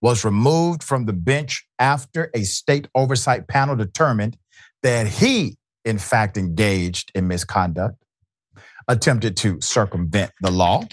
was 0.00 0.24
removed 0.24 0.82
from 0.82 1.06
the 1.06 1.12
bench 1.12 1.66
after 1.78 2.30
a 2.34 2.42
state 2.42 2.88
oversight 2.94 3.48
panel 3.48 3.76
determined 3.76 4.36
that 4.82 5.06
he, 5.06 5.56
in 5.84 5.98
fact, 5.98 6.36
engaged 6.36 7.10
in 7.14 7.26
misconduct, 7.26 7.96
attempted 8.88 9.36
to 9.38 9.60
circumvent 9.60 10.32
the 10.40 10.50
law, 10.50 10.84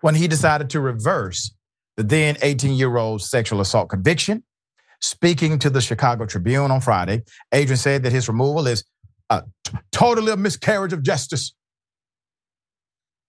when 0.00 0.14
he 0.14 0.26
decided 0.26 0.70
to 0.70 0.80
reverse 0.80 1.54
the 1.96 2.02
then 2.02 2.36
18 2.42 2.76
year 2.76 2.96
old 2.96 3.22
sexual 3.22 3.60
assault 3.60 3.90
conviction. 3.90 4.42
Speaking 5.02 5.58
to 5.60 5.70
the 5.70 5.80
Chicago 5.80 6.26
Tribune 6.26 6.70
on 6.70 6.80
Friday, 6.80 7.22
Adrian 7.52 7.78
said 7.78 8.02
that 8.02 8.12
his 8.12 8.28
removal 8.28 8.66
is 8.66 8.84
a 9.30 9.44
totally 9.92 10.32
a 10.32 10.36
miscarriage 10.36 10.92
of 10.92 11.02
justice. 11.02 11.54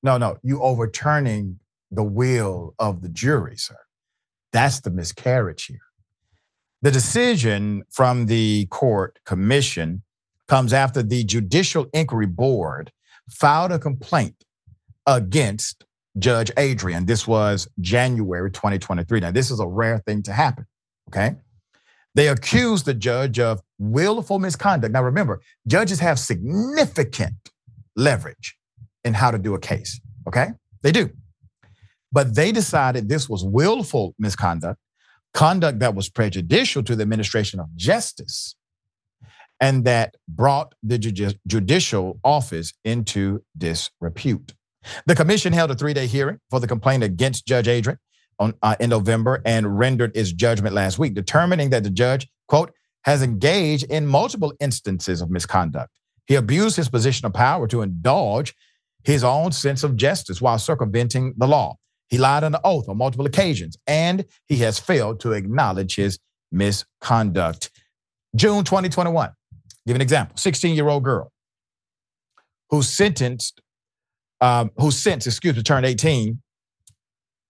No, 0.03 0.17
no, 0.17 0.37
you 0.43 0.61
overturning 0.61 1.59
the 1.91 2.03
will 2.03 2.73
of 2.79 3.01
the 3.01 3.09
jury, 3.09 3.55
sir. 3.55 3.77
That's 4.51 4.81
the 4.81 4.91
miscarriage 4.91 5.65
here. 5.65 5.79
The 6.81 6.91
decision 6.91 7.83
from 7.89 8.25
the 8.25 8.65
court 8.67 9.19
commission 9.25 10.03
comes 10.47 10.73
after 10.73 11.03
the 11.03 11.23
Judicial 11.23 11.87
Inquiry 11.93 12.25
Board 12.25 12.91
filed 13.29 13.71
a 13.71 13.79
complaint 13.79 14.43
against 15.05 15.85
Judge 16.17 16.51
Adrian. 16.57 17.05
This 17.05 17.27
was 17.27 17.67
January 17.79 18.51
2023. 18.51 19.19
Now, 19.19 19.31
this 19.31 19.51
is 19.51 19.59
a 19.59 19.67
rare 19.67 19.99
thing 19.99 20.23
to 20.23 20.33
happen, 20.33 20.65
okay? 21.09 21.35
They 22.15 22.27
accused 22.27 22.85
the 22.85 22.93
judge 22.93 23.39
of 23.39 23.61
willful 23.79 24.39
misconduct. 24.39 24.91
Now, 24.91 25.03
remember, 25.03 25.41
judges 25.67 25.99
have 25.99 26.19
significant 26.19 27.35
leverage 27.95 28.57
in 29.03 29.13
how 29.13 29.31
to 29.31 29.37
do 29.37 29.53
a 29.53 29.59
case, 29.59 30.01
okay? 30.27 30.49
They 30.81 30.91
do. 30.91 31.11
But 32.11 32.35
they 32.35 32.51
decided 32.51 33.07
this 33.07 33.29
was 33.29 33.43
willful 33.43 34.15
misconduct, 34.19 34.79
conduct 35.33 35.79
that 35.79 35.95
was 35.95 36.09
prejudicial 36.09 36.83
to 36.83 36.95
the 36.95 37.03
administration 37.03 37.59
of 37.59 37.73
justice, 37.75 38.55
and 39.59 39.85
that 39.85 40.15
brought 40.27 40.73
the 40.83 40.97
judicial 40.97 42.19
office 42.23 42.73
into 42.83 43.43
disrepute. 43.57 44.53
The 45.05 45.15
commission 45.15 45.53
held 45.53 45.71
a 45.71 45.75
three 45.75 45.93
day 45.93 46.07
hearing 46.07 46.39
for 46.49 46.59
the 46.59 46.67
complaint 46.67 47.03
against 47.03 47.45
Judge 47.45 47.67
Adrian 47.67 47.99
on, 48.39 48.55
uh, 48.63 48.75
in 48.79 48.89
November 48.89 49.41
and 49.45 49.77
rendered 49.77 50.15
its 50.17 50.31
judgment 50.31 50.73
last 50.73 50.97
week, 50.97 51.13
determining 51.13 51.69
that 51.69 51.83
the 51.83 51.89
judge, 51.89 52.27
quote, 52.47 52.71
has 53.03 53.21
engaged 53.21 53.83
in 53.89 54.05
multiple 54.05 54.53
instances 54.59 55.21
of 55.21 55.29
misconduct. 55.29 55.89
He 56.25 56.35
abused 56.35 56.75
his 56.75 56.89
position 56.89 57.25
of 57.25 57.33
power 57.33 57.67
to 57.67 57.81
indulge 57.81 58.53
his 59.03 59.23
own 59.23 59.51
sense 59.51 59.83
of 59.83 59.95
justice 59.95 60.41
while 60.41 60.59
circumventing 60.59 61.33
the 61.37 61.47
law. 61.47 61.77
He 62.11 62.17
lied 62.17 62.43
on 62.43 62.51
the 62.51 62.61
oath 62.65 62.89
on 62.89 62.97
multiple 62.97 63.25
occasions, 63.25 63.77
and 63.87 64.25
he 64.45 64.57
has 64.57 64.77
failed 64.77 65.21
to 65.21 65.31
acknowledge 65.31 65.95
his 65.95 66.19
misconduct. 66.51 67.71
June 68.35 68.65
2021, 68.65 69.31
give 69.87 69.95
an 69.95 70.01
example 70.01 70.35
16 70.37 70.75
year 70.75 70.89
old 70.89 71.03
girl 71.03 71.31
who 72.69 72.81
sentenced, 72.81 73.61
um, 74.41 74.71
who's 74.77 74.97
since, 74.97 75.25
excuse 75.25 75.55
me, 75.55 75.63
turned 75.63 75.85
18 75.85 76.41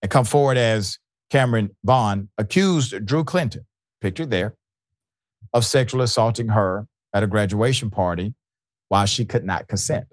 and 0.03 0.11
come 0.11 0.25
forward 0.25 0.57
as 0.57 0.99
Cameron 1.31 1.71
Vaughn, 1.83 2.29
accused 2.37 3.03
Drew 3.05 3.23
Clinton, 3.23 3.65
pictured 3.99 4.29
there, 4.29 4.55
of 5.53 5.65
sexually 5.65 6.03
assaulting 6.03 6.49
her 6.49 6.87
at 7.13 7.23
a 7.23 7.27
graduation 7.27 7.89
party 7.89 8.35
while 8.89 9.07
she 9.07 9.25
could 9.25 9.43
not 9.43 9.67
consent. 9.67 10.05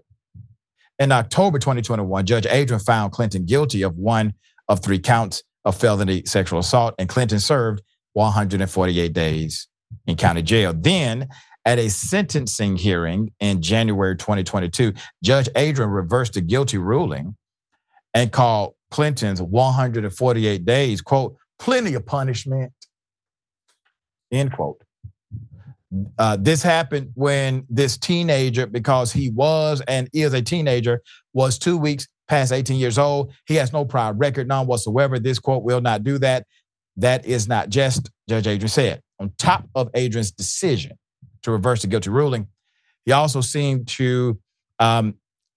In 0.98 1.12
October 1.12 1.58
2021, 1.58 2.26
Judge 2.26 2.46
Adrian 2.46 2.80
found 2.80 3.12
Clinton 3.12 3.44
guilty 3.44 3.82
of 3.82 3.96
one 3.96 4.34
of 4.68 4.80
three 4.82 4.98
counts 4.98 5.42
of 5.64 5.76
felony 5.76 6.24
sexual 6.26 6.58
assault, 6.58 6.94
and 6.98 7.08
Clinton 7.08 7.38
served 7.38 7.82
148 8.14 9.12
days 9.12 9.68
in 10.06 10.16
county 10.16 10.42
jail. 10.42 10.74
Then, 10.76 11.28
at 11.64 11.78
a 11.78 11.88
sentencing 11.88 12.76
hearing 12.76 13.30
in 13.40 13.62
January 13.62 14.16
2022, 14.16 14.92
Judge 15.22 15.48
Adrian 15.54 15.90
reversed 15.90 16.32
the 16.32 16.40
guilty 16.40 16.78
ruling 16.78 17.36
and 18.14 18.32
called 18.32 18.74
Clinton's 18.90 19.42
148 19.42 20.64
days, 20.64 21.00
quote, 21.00 21.36
plenty 21.58 21.94
of 21.94 22.06
punishment, 22.06 22.72
end 24.32 24.52
quote. 24.52 24.82
Uh, 26.18 26.36
this 26.38 26.62
happened 26.62 27.10
when 27.14 27.64
this 27.70 27.96
teenager, 27.96 28.66
because 28.66 29.12
he 29.12 29.30
was 29.30 29.80
and 29.88 30.08
is 30.12 30.34
a 30.34 30.42
teenager, 30.42 31.00
was 31.32 31.58
two 31.58 31.78
weeks 31.78 32.06
past 32.28 32.52
18 32.52 32.78
years 32.78 32.98
old. 32.98 33.32
He 33.46 33.54
has 33.54 33.72
no 33.72 33.84
prior 33.84 34.12
record, 34.12 34.48
none 34.48 34.66
whatsoever. 34.66 35.18
This 35.18 35.38
court 35.38 35.64
will 35.64 35.80
not 35.80 36.04
do 36.04 36.18
that. 36.18 36.46
That 36.96 37.24
is 37.24 37.48
not 37.48 37.70
just, 37.70 38.10
Judge 38.28 38.46
Adrian 38.46 38.68
said. 38.68 39.02
On 39.18 39.32
top 39.38 39.68
of 39.74 39.88
Adrian's 39.94 40.30
decision 40.30 40.98
to 41.42 41.50
reverse 41.50 41.82
the 41.82 41.88
guilty 41.88 42.10
ruling, 42.10 42.48
he 43.04 43.12
also 43.12 43.40
seemed 43.40 43.88
to 43.88 44.38
um, 44.78 45.14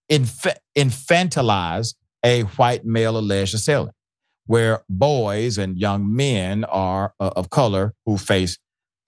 inf- 0.08 0.58
infantilize 0.78 1.96
a 2.24 2.42
white 2.42 2.86
male 2.86 3.18
alleged 3.18 3.54
assailant, 3.54 3.96
where 4.46 4.84
boys 4.90 5.58
and 5.58 5.78
young 5.78 6.16
men 6.16 6.64
are 6.66 7.14
uh, 7.20 7.32
of 7.36 7.50
color 7.50 7.94
who 8.06 8.18
face 8.18 8.58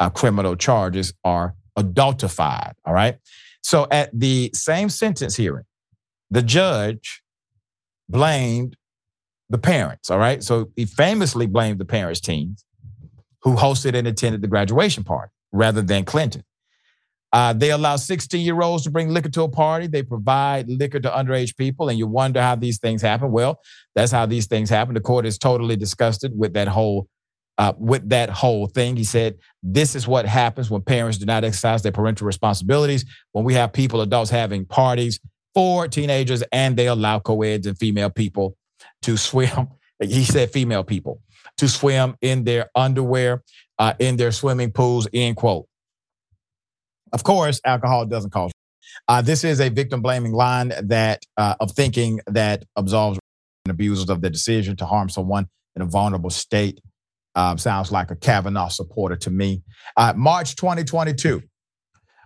uh, 0.04 0.10
criminal 0.10 0.56
charges 0.58 1.14
are 1.24 1.56
adultified. 1.78 2.74
All 2.86 2.94
right. 2.94 3.16
So 3.62 3.88
at 3.90 4.10
the 4.18 4.52
same 4.54 4.90
sentence 4.90 5.38
hearing, 5.38 5.64
the 6.30 6.42
judge 6.42 7.24
blamed 8.10 8.76
the 9.50 9.58
parents. 9.58 10.12
All 10.12 10.20
right. 10.20 10.44
So 10.44 10.72
he 10.76 10.86
famously 10.86 11.46
blamed 11.46 11.80
the 11.80 11.86
parents' 11.86 12.20
teams 12.20 12.66
who 13.44 13.56
hosted 13.56 13.96
and 13.96 14.06
attended 14.06 14.42
the 14.42 14.48
graduation 14.48 15.06
party 15.06 15.32
rather 15.54 15.82
than 15.82 16.04
Clinton. 16.04 16.44
Uh, 17.32 17.54
they 17.54 17.72
allow 17.72 17.96
16 17.96 18.42
year 18.42 18.62
olds 18.62 18.84
to 18.84 18.92
bring 18.92 19.10
liquor 19.10 19.30
to 19.30 19.44
a 19.44 19.50
party. 19.50 19.88
They 19.88 20.04
provide 20.04 20.70
liquor 20.70 21.00
to 21.00 21.10
underage 21.10 21.56
people, 21.56 21.88
and 21.88 21.98
you 21.98 22.08
wonder 22.08 22.42
how 22.42 22.56
these 22.56 22.78
things 22.78 23.02
happen. 23.02 23.32
Well, 23.32 23.60
that's 23.96 24.12
how 24.12 24.26
these 24.26 24.48
things 24.48 24.70
happen. 24.70 24.94
The 24.96 25.02
court 25.02 25.26
is 25.26 25.38
totally 25.38 25.78
disgusted 25.78 26.38
with 26.38 26.54
that 26.54 26.68
whole 26.68 27.08
uh, 27.58 27.74
with 27.78 28.10
that 28.10 28.30
whole 28.30 28.68
thing. 28.68 28.96
He 28.96 29.04
said, 29.04 29.38
This 29.62 29.96
is 29.96 30.08
what 30.08 30.26
happens 30.26 30.70
when 30.70 30.82
parents 30.82 31.18
do 31.18 31.26
not 31.26 31.44
exercise 31.44 31.84
their 31.84 31.92
parental 31.92 32.26
responsibilities, 32.28 33.06
when 33.32 33.46
we 33.46 33.54
have 33.54 33.74
people, 33.74 34.02
adults 34.02 34.32
having 34.32 34.66
parties 34.66 35.20
for 35.54 35.88
teenagers, 35.88 36.44
and 36.52 36.76
they 36.76 36.88
allow 36.88 37.20
co-eds 37.20 37.68
and 37.68 37.78
female 37.78 38.10
people 38.10 38.56
to 39.04 39.18
swim. 39.18 39.68
He 40.02 40.26
said 40.26 40.52
female 40.52 40.84
people 40.84 41.22
to 41.60 41.70
swim 41.70 42.18
in 42.20 42.44
their 42.44 42.70
underwear, 42.76 43.44
uh, 43.80 43.94
in 44.00 44.18
their 44.18 44.32
swimming 44.32 44.72
pools, 44.72 45.08
end 45.14 45.38
quote. 45.38 45.66
Of 47.14 47.24
course, 47.24 47.62
alcohol 47.64 48.06
doesn't 48.06 48.32
cause. 48.32 48.52
Uh, 49.08 49.22
this 49.22 49.44
is 49.44 49.62
a 49.62 49.70
victim 49.70 50.02
blaming 50.02 50.34
line 50.34 50.74
that 50.84 51.24
uh, 51.38 51.56
of 51.60 51.72
thinking 51.72 52.20
that 52.28 52.66
absolves 52.76 53.20
abusers 53.70 54.10
of 54.10 54.22
the 54.22 54.30
decision 54.30 54.76
to 54.78 54.86
harm 54.86 55.10
someone 55.10 55.48
in 55.76 55.82
a 55.82 55.86
vulnerable 55.86 56.30
state. 56.30 56.82
Um, 57.36 57.58
sounds 57.58 57.92
like 57.92 58.12
a 58.12 58.16
Kavanaugh 58.16 58.68
supporter 58.68 59.16
to 59.18 59.32
me. 59.32 59.64
Uh, 59.98 60.14
March 60.16 60.56
2022, 60.56 61.42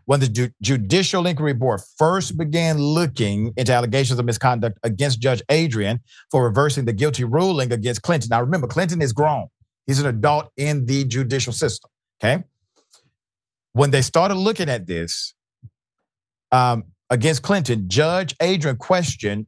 when 0.06 0.20
the 0.20 0.28
Ju- 0.28 0.52
Judicial 0.62 1.26
Inquiry 1.26 1.54
Board 1.54 1.82
first 1.98 2.38
began 2.38 2.78
looking 2.78 3.54
into 3.58 3.74
allegations 3.74 4.20
of 4.20 4.26
misconduct 4.26 4.80
against 4.84 5.20
Judge 5.20 5.42
Adrian 5.50 6.00
for 6.32 6.44
reversing 6.44 6.86
the 6.86 6.94
guilty 6.94 7.24
ruling 7.24 7.72
against 7.72 8.02
Clinton. 8.02 8.30
Now, 8.30 8.42
remember, 8.42 8.68
Clinton 8.68 9.02
is 9.02 9.14
grown, 9.14 9.48
he's 9.86 10.00
an 10.00 10.08
adult 10.08 10.50
in 10.58 10.86
the 10.86 11.06
judicial 11.06 11.54
system. 11.54 11.90
Okay. 12.22 12.44
When 13.74 13.92
they 13.92 14.02
started 14.02 14.36
looking 14.36 14.70
at 14.70 14.88
this 14.88 15.34
um, 16.52 16.86
against 17.10 17.44
Clinton, 17.44 17.88
Judge 17.88 18.36
Adrian 18.42 18.78
questioned 18.78 19.46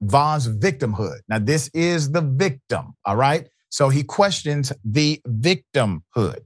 Vaughn's 0.00 0.46
victimhood. 0.46 1.18
Now, 1.28 1.38
this 1.38 1.68
is 1.74 2.12
the 2.12 2.20
victim, 2.20 2.94
all 3.04 3.16
right? 3.16 3.48
So 3.76 3.90
he 3.90 4.04
questions 4.04 4.72
the 4.86 5.20
victimhood. 5.28 6.38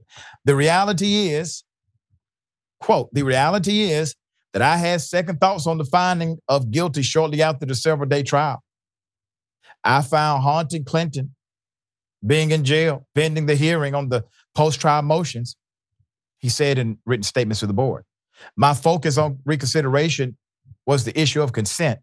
The 0.43 0.53
reality 0.53 1.29
is, 1.29 1.63
quote, 2.81 3.07
the 3.13 3.23
reality 3.23 3.83
is 3.83 4.15
that 4.51 4.61
I 4.61 4.75
had 4.75 4.99
second 4.99 5.39
thoughts 5.39 5.65
on 5.65 5.77
the 5.77 5.85
finding 5.85 6.39
of 6.49 6.71
guilty 6.71 7.03
shortly 7.03 7.41
after 7.41 7.65
the 7.65 7.73
several 7.73 8.09
day 8.09 8.21
trial. 8.21 8.61
I 9.81 10.01
found 10.01 10.43
haunting 10.43 10.83
Clinton 10.83 11.33
being 12.27 12.51
in 12.51 12.65
jail, 12.65 13.07
pending 13.15 13.45
the 13.45 13.55
hearing 13.55 13.95
on 13.95 14.09
the 14.09 14.25
post 14.53 14.81
trial 14.81 15.01
motions, 15.01 15.55
he 16.39 16.49
said 16.49 16.77
in 16.77 16.97
written 17.05 17.23
statements 17.23 17.61
to 17.61 17.65
the 17.65 17.71
board. 17.71 18.03
My 18.57 18.73
focus 18.73 19.17
on 19.17 19.39
reconsideration 19.45 20.35
was 20.85 21.05
the 21.05 21.17
issue 21.17 21.41
of 21.41 21.53
consent. 21.53 22.01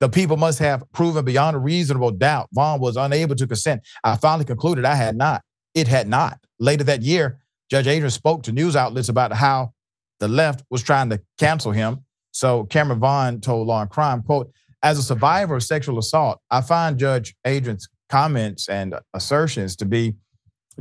The 0.00 0.08
people 0.08 0.38
must 0.38 0.58
have 0.60 0.82
proven 0.92 1.24
beyond 1.24 1.56
a 1.56 1.58
reasonable 1.58 2.10
doubt 2.10 2.48
Vaughn 2.52 2.80
was 2.80 2.96
unable 2.96 3.36
to 3.36 3.46
consent. 3.46 3.82
I 4.02 4.16
finally 4.16 4.46
concluded 4.46 4.84
I 4.84 4.94
had 4.94 5.14
not. 5.14 5.42
It 5.74 5.88
had 5.88 6.08
not. 6.08 6.38
Later 6.58 6.84
that 6.84 7.02
year, 7.02 7.38
Judge 7.70 7.86
Adrian 7.86 8.10
spoke 8.10 8.42
to 8.44 8.52
news 8.52 8.76
outlets 8.76 9.10
about 9.10 9.32
how 9.32 9.72
the 10.18 10.28
left 10.28 10.64
was 10.70 10.82
trying 10.82 11.10
to 11.10 11.20
cancel 11.38 11.72
him. 11.72 12.04
So 12.32 12.64
Cameron 12.64 13.00
Vaughn 13.00 13.40
told 13.40 13.66
Law 13.66 13.82
and 13.82 13.90
Crime, 13.90 14.22
quote, 14.22 14.50
as 14.82 14.98
a 14.98 15.02
survivor 15.02 15.56
of 15.56 15.62
sexual 15.62 15.98
assault, 15.98 16.40
I 16.50 16.62
find 16.62 16.98
Judge 16.98 17.34
Adrian's 17.46 17.88
comments 18.08 18.68
and 18.68 18.94
assertions 19.14 19.76
to 19.76 19.84
be 19.84 20.14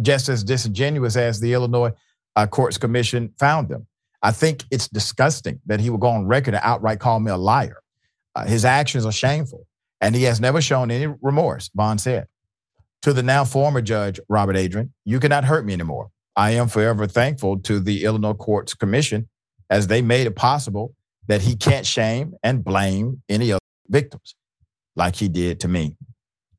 just 0.02 0.30
as 0.30 0.44
disingenuous 0.44 1.18
as 1.18 1.40
the 1.40 1.54
Illinois 1.54 1.92
uh, 2.36 2.48
Courts 2.48 2.78
Commission 2.78 3.34
found 3.38 3.68
them. 3.68 3.86
I 4.22 4.32
think 4.32 4.64
it's 4.72 4.88
disgusting 4.88 5.60
that 5.66 5.80
he 5.80 5.90
would 5.90 6.02
go 6.02 6.08
on 6.08 6.26
record 6.26 6.54
and 6.54 6.64
outright 6.64 7.00
call 7.00 7.20
me 7.20 7.32
a 7.32 7.38
liar. 7.38 7.79
His 8.48 8.66
actions 8.66 9.06
are 9.06 9.12
shameful, 9.12 9.66
and 10.02 10.16
he 10.16 10.24
has 10.24 10.40
never 10.40 10.62
shown 10.62 10.92
any 10.92 11.14
remorse, 11.22 11.70
Bond 11.70 12.02
said. 12.02 12.28
To 13.04 13.14
the 13.14 13.24
now 13.24 13.46
former 13.46 13.82
judge, 13.82 14.20
Robert 14.28 14.58
Adrian, 14.58 14.94
you 15.06 15.20
cannot 15.20 15.46
hurt 15.46 15.66
me 15.66 15.74
anymore. 15.74 16.12
I 16.36 16.52
am 16.52 16.68
forever 16.68 17.08
thankful 17.08 17.60
to 17.62 17.80
the 17.80 18.04
Illinois 18.04 18.34
Courts 18.34 18.74
Commission 18.74 19.28
as 19.70 19.88
they 19.88 20.02
made 20.02 20.28
it 20.28 20.36
possible 20.36 20.96
that 21.28 21.42
he 21.42 21.56
can't 21.56 21.86
shame 21.86 22.34
and 22.44 22.64
blame 22.64 23.22
any 23.30 23.52
other 23.52 23.60
victims 23.88 24.36
like 24.96 25.16
he 25.16 25.30
did 25.30 25.60
to 25.62 25.68
me. 25.68 25.96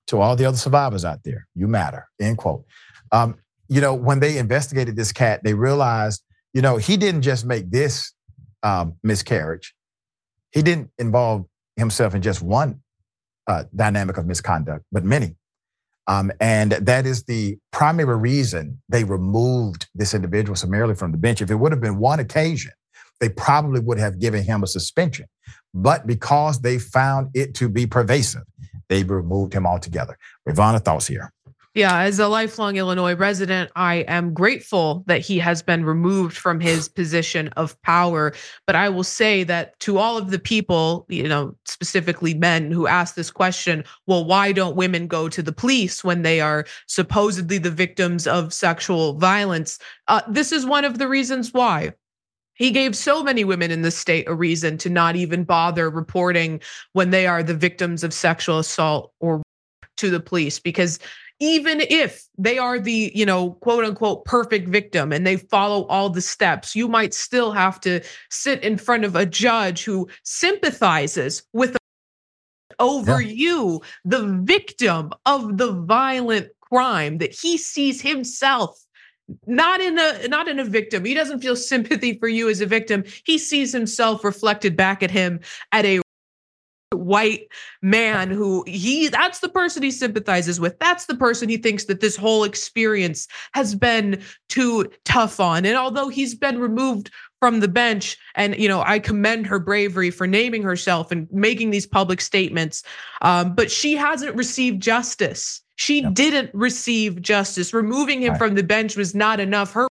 To 0.09 0.21
all 0.21 0.35
the 0.35 0.45
other 0.45 0.57
survivors 0.57 1.05
out 1.05 1.21
there, 1.25 1.47
you 1.55 1.69
matter, 1.69 2.09
end 2.21 2.39
quote. 2.39 2.65
Um, 3.13 3.37
you 3.69 3.81
know, 3.81 3.95
when 3.95 4.21
they 4.21 4.39
investigated 4.39 4.97
this 4.97 5.13
cat, 5.13 5.43
they 5.45 5.55
realized, 5.55 6.23
you 6.53 6.63
know, 6.63 6.77
he 6.77 6.97
didn't 6.97 7.23
just 7.23 7.45
make 7.47 7.71
this 7.71 8.13
um, 8.63 8.95
miscarriage. 9.03 9.75
He 10.51 10.63
didn't 10.63 10.91
involve 10.99 11.47
himself 11.81 12.15
in 12.15 12.23
just 12.23 12.41
one 12.43 12.81
uh, 13.47 13.65
dynamic 13.75 14.17
of 14.17 14.27
misconduct, 14.27 14.85
but 14.93 15.05
many. 15.05 15.37
Um, 16.07 16.33
and 16.41 16.73
that 16.73 17.07
is 17.07 17.25
the 17.25 17.59
primary 17.73 18.17
reason 18.17 18.81
they 18.89 19.05
removed 19.05 19.89
this 19.95 20.15
individual 20.15 20.57
summarily 20.57 20.95
from 20.95 21.13
the 21.13 21.19
bench. 21.19 21.41
If 21.41 21.51
it 21.51 21.57
would 21.57 21.73
have 21.73 21.81
been 21.81 21.99
one 21.99 22.21
occasion, 22.21 22.73
they 23.21 23.29
probably 23.29 23.81
would 23.81 23.99
have 23.99 24.19
given 24.19 24.43
him 24.43 24.63
a 24.63 24.67
suspension. 24.67 25.27
But 25.75 26.07
because 26.07 26.61
they 26.61 26.79
found 26.79 27.31
it 27.35 27.55
to 27.57 27.69
be 27.69 27.87
pervasive, 27.87 28.43
they 28.89 29.05
removed 29.05 29.53
him 29.53 29.67
altogether. 29.67 30.17
Ivana, 30.49 30.83
thoughts 30.83 31.07
here? 31.07 31.33
Yeah, 31.73 32.01
as 32.01 32.19
a 32.19 32.27
lifelong 32.27 32.77
Illinois 32.77 33.15
resident, 33.15 33.71
I 33.77 33.97
am 34.09 34.35
grateful 34.35 35.05
that 35.07 35.21
he 35.21 35.39
has 35.39 35.63
been 35.63 35.85
removed 35.85 36.37
from 36.37 36.59
his 36.59 36.89
position 37.01 37.49
of 37.57 37.81
power. 37.83 38.33
But 38.67 38.75
I 38.75 38.89
will 38.89 39.05
say 39.05 39.45
that 39.45 39.79
to 39.81 39.99
all 39.99 40.19
of 40.19 40.33
the 40.33 40.41
people, 40.41 41.07
you 41.09 41.29
know, 41.29 41.55
specifically 41.67 42.35
men 42.35 42.73
who 42.73 42.89
ask 42.89 43.15
this 43.15 43.31
question, 43.31 43.85
well, 44.09 44.25
why 44.25 44.51
don't 44.51 44.75
women 44.75 45.07
go 45.07 45.29
to 45.29 45.43
the 45.43 45.53
police 45.53 46.03
when 46.03 46.23
they 46.23 46.41
are 46.41 46.67
supposedly 46.89 47.59
the 47.59 47.71
victims 47.71 48.27
of 48.27 48.53
sexual 48.53 49.15
violence? 49.15 49.79
Uh, 50.09 50.23
this 50.29 50.51
is 50.51 50.67
one 50.67 50.85
of 50.85 50.99
the 50.99 51.07
reasons 51.07 51.55
why. 51.55 51.93
He 52.55 52.73
gave 52.73 52.97
so 52.97 53.23
many 53.23 53.45
women 53.45 53.71
in 53.71 53.83
the 53.83 53.93
state 53.93 54.29
a 54.29 54.35
reason 54.35 54.77
to 54.79 54.91
not 54.91 55.15
even 55.15 55.45
bother 55.45 55.89
reporting 55.89 56.61
when 56.95 57.11
they 57.11 57.29
are 57.29 57.43
the 57.45 57.55
victims 57.55 58.03
of 58.03 58.13
sexual 58.13 58.59
assault 58.59 59.13
or 59.21 59.41
to 59.97 60.11
the 60.11 60.21
police 60.21 60.59
because 60.59 60.99
even 61.41 61.81
if 61.89 62.27
they 62.39 62.59
are 62.59 62.79
the 62.79 63.11
you 63.15 63.27
know 63.27 63.53
quote 63.63 63.85
unquote 63.85 64.25
perfect 64.25 64.69
victim 64.69 65.13
and 65.13 65.27
they 65.27 65.37
follow 65.37 65.87
all 65.87 66.09
the 66.11 66.21
steps 66.21 66.77
you 66.77 66.87
might 66.87 67.13
still 67.13 67.51
have 67.51 67.81
to 67.81 68.01
sit 68.31 68.63
in 68.63 68.77
front 68.77 69.05
of 69.05 69.17
a 69.17 69.27
judge 69.27 69.83
who 69.83 70.09
sympathizes 70.23 71.43
with 71.53 71.77
over 72.79 73.21
yeah. 73.21 73.33
you 73.33 73.81
the 74.05 74.41
victim 74.45 75.11
of 75.27 75.59
the 75.59 75.73
violent 75.73 76.49
crime 76.61 77.19
that 77.19 77.33
he 77.33 77.57
sees 77.57 78.01
himself 78.01 78.79
not 79.47 79.81
in 79.81 79.99
a 79.99 80.29
not 80.29 80.49
in 80.49 80.59
a 80.59 80.65
victim 80.65 81.05
he 81.05 81.15
doesn't 81.15 81.41
feel 81.41 81.57
sympathy 81.57 82.19
for 82.19 82.29
you 82.29 82.49
as 82.49 82.61
a 82.61 82.67
victim 82.67 83.03
he 83.25 83.39
sees 83.39 83.73
himself 83.73 84.25
reflected 84.25 84.77
back 84.77 85.03
at 85.03 85.11
him 85.11 85.41
at 85.73 85.85
a 85.85 86.01
white 86.93 87.49
man 87.83 88.31
who 88.31 88.65
he 88.67 89.09
that's 89.09 89.41
the 89.41 89.49
person 89.49 89.83
he 89.83 89.91
sympathizes 89.91 90.59
with. 90.59 90.79
That's 90.79 91.07
the 91.07 91.17
person 91.17 91.49
he 91.49 91.57
thinks 91.57 91.85
that 91.85 92.01
this 92.01 92.17
whole 92.17 92.45
experience 92.45 93.29
has 93.53 93.75
been 93.75 94.23
too 94.49 94.91
tough 95.05 95.41
on. 95.41 95.65
And 95.65 95.77
although 95.77 96.09
he's 96.09 96.35
been 96.35 96.59
removed 96.59 97.11
from 97.39 97.61
the 97.61 97.69
bench 97.69 98.19
and 98.35 98.55
you 98.59 98.69
know 98.69 98.83
i 98.83 98.99
commend 98.99 99.47
her 99.47 99.59
bravery 99.59 100.11
for 100.11 100.27
naming 100.27 100.63
herself 100.63 101.11
and 101.11 101.27
making 101.33 101.71
these 101.71 101.87
public 101.87 102.21
statements 102.21 102.83
um, 103.23 103.55
but 103.55 103.71
she 103.71 103.97
hasn't 103.97 104.35
received 104.37 104.83
justice. 104.83 105.63
She 105.77 106.03
didn't 106.03 106.51
receive 106.53 107.23
justice. 107.23 107.73
Removing 107.73 108.23
him 108.23 108.33
right. 108.33 108.39
from 108.39 108.55
the 108.55 108.63
bench 108.63 108.97
was 108.97 109.15
not 109.15 109.41
enough. 109.41 109.73
Her 109.73 109.89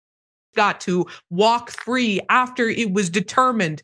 got 0.56 0.82
to 0.82 1.06
walk 1.30 1.72
free 1.72 2.20
after 2.30 2.70
it 2.70 2.92
was 2.92 3.10
determined 3.10 3.82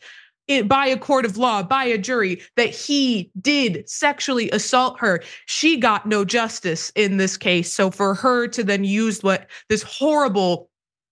it, 0.48 0.68
by 0.68 0.86
a 0.86 0.98
court 0.98 1.26
of 1.26 1.38
law, 1.38 1.64
by 1.64 1.86
a 1.86 1.98
jury, 1.98 2.42
that 2.56 2.70
he 2.70 3.32
did 3.42 3.88
sexually 3.90 4.50
assault 4.52 5.00
her. 5.00 5.22
She 5.46 5.78
got 5.78 6.06
no 6.06 6.24
justice 6.24 6.92
in 6.96 7.18
this 7.18 7.38
case. 7.38 7.74
So 7.74 7.90
for 7.90 8.14
her 8.16 8.48
to 8.50 8.64
then 8.64 8.84
use 8.84 9.24
what 9.24 9.48
this 9.70 9.84
horrible 9.84 10.70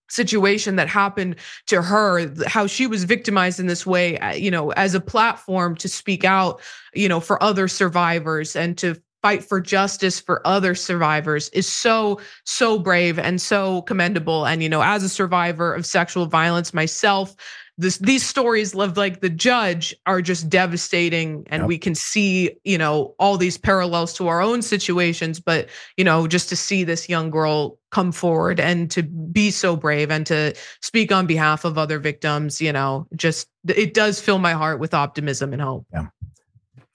situation 0.10 0.76
that 0.76 0.88
happened 0.88 1.36
to 1.66 1.82
her 1.82 2.32
how 2.46 2.68
she 2.68 2.86
was 2.86 3.04
victimized 3.04 3.60
in 3.60 3.66
this 3.66 3.86
way 3.86 4.18
uh, 4.20 4.34
you 4.34 4.52
know 4.52 4.72
as 4.74 4.94
a 4.94 5.02
platform 5.02 5.76
to 5.76 5.88
speak 5.88 6.24
out 6.24 6.62
you 6.94 7.10
know 7.10 7.20
for 7.20 7.42
other 7.42 7.68
survivors 7.68 8.56
and 8.56 8.78
to 8.78 9.02
fight 9.24 9.44
for 9.44 9.60
justice 9.60 10.20
for 10.20 10.46
other 10.46 10.76
survivors 10.76 11.50
is 11.50 11.68
so 11.68 12.20
so 12.44 12.78
brave 12.78 13.18
and 13.18 13.42
so 13.42 13.82
commendable 13.84 14.46
and 14.46 14.62
you 14.62 14.70
know 14.70 14.84
as 14.84 15.04
a 15.04 15.10
survivor 15.10 15.74
of 15.74 15.86
sexual 15.86 16.26
violence 16.28 16.74
myself 16.74 17.36
this 17.78 17.98
these 17.98 18.26
stories 18.26 18.76
of 18.76 18.98
like 18.98 19.22
the 19.22 19.30
judge 19.30 19.96
are 20.06 20.22
just 20.22 20.50
devastating 20.50 21.44
and 21.48 21.62
yep. 21.64 21.68
we 21.68 21.78
can 21.78 21.96
see 21.96 22.56
you 22.64 22.78
know 22.78 23.16
all 23.18 23.38
these 23.38 23.58
parallels 23.58 24.14
to 24.14 24.28
our 24.28 24.42
own 24.42 24.62
situations 24.62 25.40
but 25.40 25.70
you 25.98 26.04
know 26.04 26.28
just 26.28 26.50
to 26.50 26.56
see 26.56 26.84
this 26.84 27.10
young 27.10 27.32
girl 27.32 27.80
come 27.90 28.12
forward 28.12 28.60
and 28.60 28.92
to 28.92 29.02
be 29.02 29.50
so 29.50 29.76
brave 29.76 30.12
and 30.12 30.28
to 30.28 30.54
speak 30.82 31.12
on 31.12 31.26
behalf 31.26 31.66
of 31.66 31.78
other 31.78 31.98
victims 31.98 32.62
you 32.62 32.72
know 32.72 33.08
just 33.16 33.48
it 33.68 33.94
does 33.94 34.20
fill 34.20 34.40
my 34.40 34.54
heart 34.54 34.80
with 34.80 34.94
optimism 34.94 35.54
and 35.54 35.62
hope. 35.62 35.86
Yeah. 35.94 36.08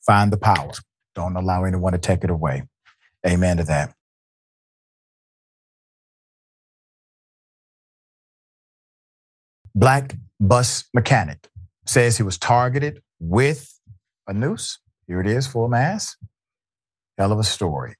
Find 0.07 0.33
the 0.33 0.37
power. 0.37 0.73
Don't 1.15 1.37
allow 1.37 1.65
anyone 1.65 1.93
to 1.93 1.99
take 1.99 2.25
it 2.25 2.31
away. 2.31 2.63
Amen 3.27 3.57
to 3.57 3.65
that 3.65 3.95
Black 9.79 10.17
bus 10.41 10.87
mechanic 10.93 11.49
says 11.87 12.17
he 12.17 12.25
was 12.25 12.37
targeted 12.37 13.01
with 13.21 13.79
a 14.27 14.33
noose. 14.33 14.81
Here 15.07 15.21
it 15.21 15.27
is, 15.29 15.47
full 15.47 15.69
mass. 15.69 16.17
Hell 17.17 17.31
of 17.31 17.39
a 17.39 17.45
story. 17.45 17.95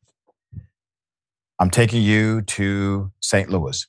I'm 1.61 1.71
taking 1.71 2.03
you 2.03 2.43
to 2.43 3.13
St. 3.21 3.49
Louis. 3.49 3.87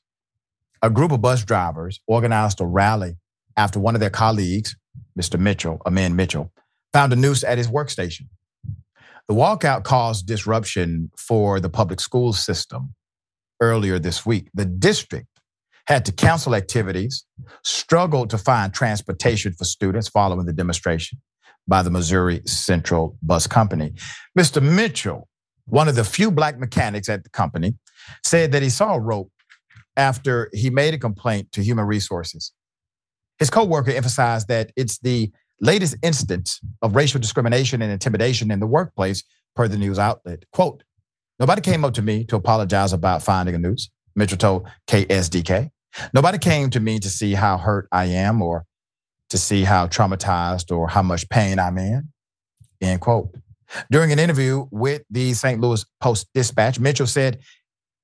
A 0.83 0.91
group 0.91 1.11
of 1.11 1.23
bus 1.23 1.43
drivers 1.43 1.99
organized 2.05 2.61
a 2.61 2.65
rally 2.67 3.17
after 3.57 3.79
one 3.79 3.95
of 3.95 4.01
their 4.01 4.11
colleagues, 4.11 4.77
Mr. 5.19 5.39
Mitchell, 5.39 5.81
Amen 5.87 6.15
Mitchell, 6.15 6.53
found 6.93 7.11
a 7.11 7.15
noose 7.15 7.43
at 7.43 7.57
his 7.57 7.69
workstation. 7.69 8.27
The 9.27 9.33
walkout 9.33 9.83
caused 9.83 10.27
disruption 10.27 11.09
for 11.17 11.59
the 11.59 11.69
public 11.69 12.01
school 12.01 12.33
system 12.33 12.93
earlier 13.59 13.97
this 13.97 14.27
week. 14.27 14.51
The 14.53 14.65
district 14.65 15.38
had 15.89 16.05
to 16.05 16.11
cancel 16.11 16.53
activities, 16.53 17.25
struggled 17.63 18.29
to 18.29 18.37
find 18.37 18.71
transportation 18.71 19.51
for 19.53 19.65
students 19.65 20.07
following 20.07 20.45
the 20.45 20.53
demonstration 20.53 21.19
by 21.67 21.81
the 21.81 21.89
Missouri 21.89 22.43
Central 22.45 23.17
Bus 23.23 23.47
Company. 23.47 23.93
Mr. 24.37 24.61
Mitchell, 24.61 25.27
one 25.65 25.87
of 25.87 25.95
the 25.95 26.03
few 26.03 26.29
black 26.29 26.59
mechanics 26.59 27.09
at 27.09 27.23
the 27.23 27.29
company, 27.31 27.73
said 28.23 28.51
that 28.51 28.61
he 28.61 28.69
saw 28.69 28.93
a 28.93 28.99
rope 28.99 29.31
after 29.97 30.51
he 30.53 30.69
made 30.69 30.93
a 30.93 30.99
complaint 30.99 31.51
to 31.53 31.63
Human 31.63 31.85
Resources. 31.85 32.53
His 33.39 33.49
coworker 33.49 33.91
emphasized 33.91 34.47
that 34.47 34.71
it's 34.75 34.99
the 34.99 35.31
latest 35.59 35.95
instance 36.03 36.59
of 36.83 36.95
racial 36.95 37.19
discrimination 37.19 37.81
and 37.81 37.91
intimidation 37.91 38.51
in 38.51 38.59
the 38.59 38.67
workplace, 38.67 39.23
per 39.55 39.67
the 39.67 39.77
news 39.77 39.97
outlet. 39.97 40.43
Quote, 40.53 40.83
Nobody 41.39 41.61
came 41.61 41.83
up 41.83 41.95
to 41.95 42.01
me 42.03 42.25
to 42.25 42.35
apologize 42.35 42.93
about 42.93 43.23
finding 43.23 43.55
a 43.55 43.57
noose, 43.57 43.89
Mitchell 44.15 44.37
told 44.37 44.69
KSDK. 44.87 45.71
Nobody 46.13 46.37
came 46.37 46.69
to 46.71 46.79
me 46.79 46.99
to 46.99 47.09
see 47.09 47.33
how 47.33 47.57
hurt 47.57 47.87
I 47.91 48.05
am 48.05 48.41
or 48.41 48.65
to 49.29 49.37
see 49.37 49.63
how 49.63 49.87
traumatized 49.87 50.75
or 50.75 50.87
how 50.87 51.01
much 51.01 51.29
pain 51.29 51.59
I'm 51.59 51.77
in. 51.77 52.09
End 52.81 53.01
quote. 53.01 53.35
During 53.91 54.11
an 54.11 54.19
interview 54.19 54.65
with 54.71 55.03
the 55.09 55.33
St. 55.33 55.61
Louis 55.61 55.85
Post 56.01 56.27
Dispatch, 56.33 56.79
Mitchell 56.79 57.07
said 57.07 57.39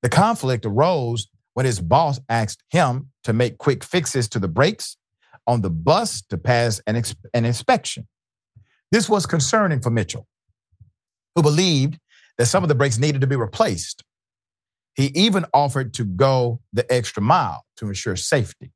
the 0.04 0.10
conflict 0.10 0.66
arose 0.66 1.28
when 1.54 1.66
his 1.66 1.80
boss 1.80 2.20
asked 2.30 2.64
him 2.70 3.10
to 3.24 3.34
make 3.34 3.58
quick 3.58 3.84
fixes 3.84 4.28
to 4.30 4.40
the 4.40 4.48
brakes 4.48 4.98
on 5.48 5.62
the 5.62 5.70
bus 5.70 6.22
to 6.30 6.38
pass 6.38 6.80
an, 6.86 7.02
an 7.34 7.46
inspection. 7.46 8.08
This 8.92 9.10
was 9.10 9.26
concerning 9.26 9.82
for 9.82 9.90
Mitchell, 9.90 10.28
who 11.34 11.42
believed 11.42 11.98
that 12.38 12.46
some 12.46 12.64
of 12.64 12.70
the 12.70 12.76
brakes 12.76 12.98
needed 12.98 13.22
to 13.22 13.28
be 13.28 13.36
replaced 13.36 14.04
he 14.96 15.08
even 15.08 15.46
offered 15.54 15.94
to 15.96 16.06
go 16.06 16.62
the 16.74 16.92
extra 16.92 17.22
mile 17.22 17.66
to 17.78 17.88
ensure 17.88 18.16
safety. 18.16 18.72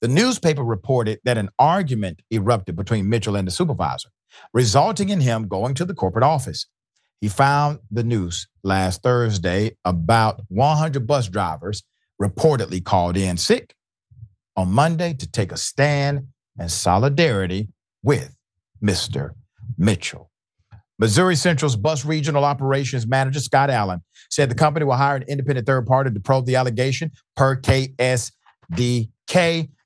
The 0.00 0.08
newspaper 0.08 0.62
reported 0.62 1.20
that 1.24 1.38
an 1.38 1.48
argument 1.58 2.20
erupted 2.30 2.76
between 2.76 3.08
Mitchell 3.08 3.36
and 3.36 3.46
the 3.46 3.52
supervisor, 3.52 4.08
resulting 4.52 5.08
in 5.08 5.20
him 5.20 5.48
going 5.48 5.74
to 5.74 5.84
the 5.84 5.94
corporate 5.94 6.24
office. 6.24 6.66
He 7.20 7.28
found 7.28 7.78
the 7.90 8.04
news 8.04 8.46
last 8.62 9.02
Thursday 9.02 9.76
about 9.84 10.42
100 10.48 11.06
bus 11.06 11.28
drivers 11.28 11.82
reportedly 12.20 12.84
called 12.84 13.16
in 13.16 13.36
sick 13.36 13.74
on 14.54 14.70
Monday 14.70 15.14
to 15.14 15.30
take 15.30 15.52
a 15.52 15.56
stand 15.56 16.28
in 16.58 16.68
solidarity 16.68 17.68
with 18.02 18.34
Mr. 18.82 19.30
Mitchell. 19.78 20.30
Missouri 20.98 21.36
Central's 21.36 21.76
bus 21.76 22.04
regional 22.04 22.44
operations 22.44 23.06
manager, 23.06 23.40
Scott 23.40 23.70
Allen, 23.70 24.02
said 24.30 24.50
the 24.50 24.54
company 24.54 24.84
will 24.84 24.94
hire 24.94 25.16
an 25.16 25.24
independent 25.28 25.66
third 25.66 25.86
party 25.86 26.10
to 26.10 26.20
probe 26.20 26.46
the 26.46 26.56
allegation 26.56 27.10
per 27.36 27.60
KSDK. 27.60 29.10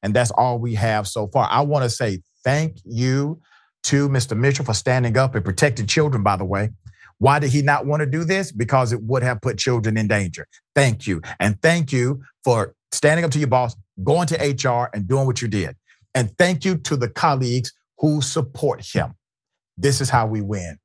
And 0.03 0.15
that's 0.15 0.31
all 0.31 0.59
we 0.59 0.75
have 0.75 1.09
so 1.09 1.27
far. 1.29 1.49
I 1.51 1.63
want 1.63 1.83
to 1.85 1.91
say 1.91 2.21
thank 2.45 2.77
you 2.85 3.41
to 3.85 4.09
Mr. 4.09 4.37
Mitchell 4.37 4.65
for 4.65 4.75
standing 4.75 5.17
up 5.17 5.35
and 5.35 5.45
protecting 5.45 5.87
children, 5.87 6.23
by 6.23 6.37
the 6.37 6.45
way. 6.45 6.71
Why 7.19 7.39
did 7.39 7.51
he 7.51 7.61
not 7.61 7.87
want 7.87 8.01
to 8.01 8.07
do 8.07 8.25
this? 8.25 8.51
Because 8.51 8.93
it 8.93 9.03
would 9.03 9.23
have 9.23 9.43
put 9.43 9.59
children 9.59 9.99
in 9.99 10.09
danger. 10.09 10.47
Thank 10.75 11.07
you. 11.07 11.21
And 11.39 11.61
thank 11.61 11.93
you 11.93 12.23
for 12.45 12.75
standing 12.93 13.25
up 13.25 13.31
to 13.33 13.39
your 13.39 13.49
boss, 13.49 13.77
going 14.03 14.27
to 14.29 14.37
HR 14.37 14.89
and 14.95 15.07
doing 15.07 15.27
what 15.27 15.43
you 15.43 15.49
did. 15.49 15.77
And 16.15 16.37
thank 16.39 16.65
you 16.65 16.77
to 16.79 16.97
the 16.97 17.09
colleagues 17.09 17.73
who 17.99 18.23
support 18.23 18.85
him. 18.95 19.15
This 19.77 20.01
is 20.01 20.09
how 20.09 20.27
we 20.27 20.41
win. 20.41 20.79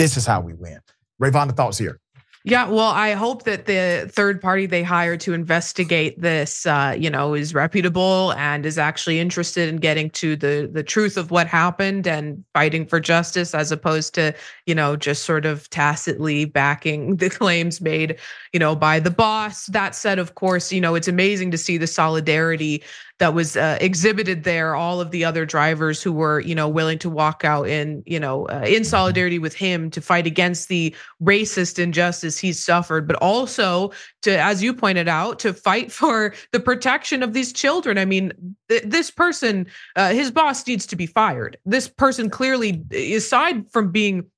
This 0.00 0.16
is 0.16 0.24
how 0.24 0.40
we 0.40 0.54
win. 0.54 0.80
Rayvon, 1.20 1.48
the 1.48 1.52
thoughts 1.52 1.76
here. 1.76 2.00
Yeah, 2.42 2.70
well, 2.70 2.88
I 2.88 3.12
hope 3.12 3.42
that 3.42 3.66
the 3.66 4.10
third 4.10 4.40
party 4.40 4.64
they 4.64 4.82
hire 4.82 5.18
to 5.18 5.34
investigate 5.34 6.18
this, 6.18 6.64
uh, 6.64 6.96
you 6.98 7.10
know, 7.10 7.34
is 7.34 7.52
reputable 7.52 8.32
and 8.32 8.64
is 8.64 8.78
actually 8.78 9.20
interested 9.20 9.68
in 9.68 9.76
getting 9.76 10.08
to 10.12 10.36
the 10.36 10.70
the 10.72 10.82
truth 10.82 11.18
of 11.18 11.30
what 11.30 11.46
happened 11.46 12.06
and 12.06 12.42
fighting 12.54 12.86
for 12.86 12.98
justice, 12.98 13.54
as 13.54 13.70
opposed 13.70 14.14
to, 14.14 14.32
you 14.64 14.74
know, 14.74 14.96
just 14.96 15.24
sort 15.24 15.44
of 15.44 15.68
tacitly 15.68 16.46
backing 16.46 17.16
the 17.18 17.28
claims 17.28 17.82
made, 17.82 18.18
you 18.54 18.58
know, 18.58 18.74
by 18.74 19.00
the 19.00 19.10
boss. 19.10 19.66
That 19.66 19.94
said, 19.94 20.18
of 20.18 20.34
course, 20.34 20.72
you 20.72 20.80
know, 20.80 20.94
it's 20.94 21.08
amazing 21.08 21.50
to 21.50 21.58
see 21.58 21.76
the 21.76 21.86
solidarity 21.86 22.82
that 23.20 23.34
was 23.34 23.56
uh, 23.56 23.78
exhibited 23.80 24.44
there 24.44 24.74
all 24.74 25.00
of 25.00 25.12
the 25.12 25.24
other 25.24 25.46
drivers 25.46 26.02
who 26.02 26.12
were 26.12 26.40
you 26.40 26.54
know 26.54 26.68
willing 26.68 26.98
to 26.98 27.08
walk 27.08 27.44
out 27.44 27.68
in 27.68 28.02
you 28.06 28.18
know 28.18 28.48
uh, 28.48 28.64
in 28.66 28.82
solidarity 28.82 29.38
with 29.38 29.54
him 29.54 29.90
to 29.90 30.00
fight 30.00 30.26
against 30.26 30.68
the 30.68 30.94
racist 31.22 31.78
injustice 31.78 32.38
he's 32.38 32.62
suffered 32.62 33.06
but 33.06 33.16
also 33.16 33.92
to 34.22 34.40
as 34.40 34.62
you 34.62 34.74
pointed 34.74 35.06
out 35.06 35.38
to 35.38 35.52
fight 35.52 35.92
for 36.00 36.34
the 36.52 36.60
protection 36.60 37.22
of 37.22 37.32
these 37.32 37.52
children. 37.52 37.98
I 37.98 38.04
mean 38.04 38.32
th- 38.68 38.82
this 38.84 39.10
person 39.10 39.66
uh, 39.96 40.12
his 40.12 40.30
boss 40.30 40.66
needs 40.66 40.86
to 40.86 40.96
be 40.96 41.06
fired. 41.06 41.56
This 41.64 41.88
person 41.88 42.30
clearly 42.30 42.82
aside 42.92 43.70
from 43.70 43.92
being 43.92 44.30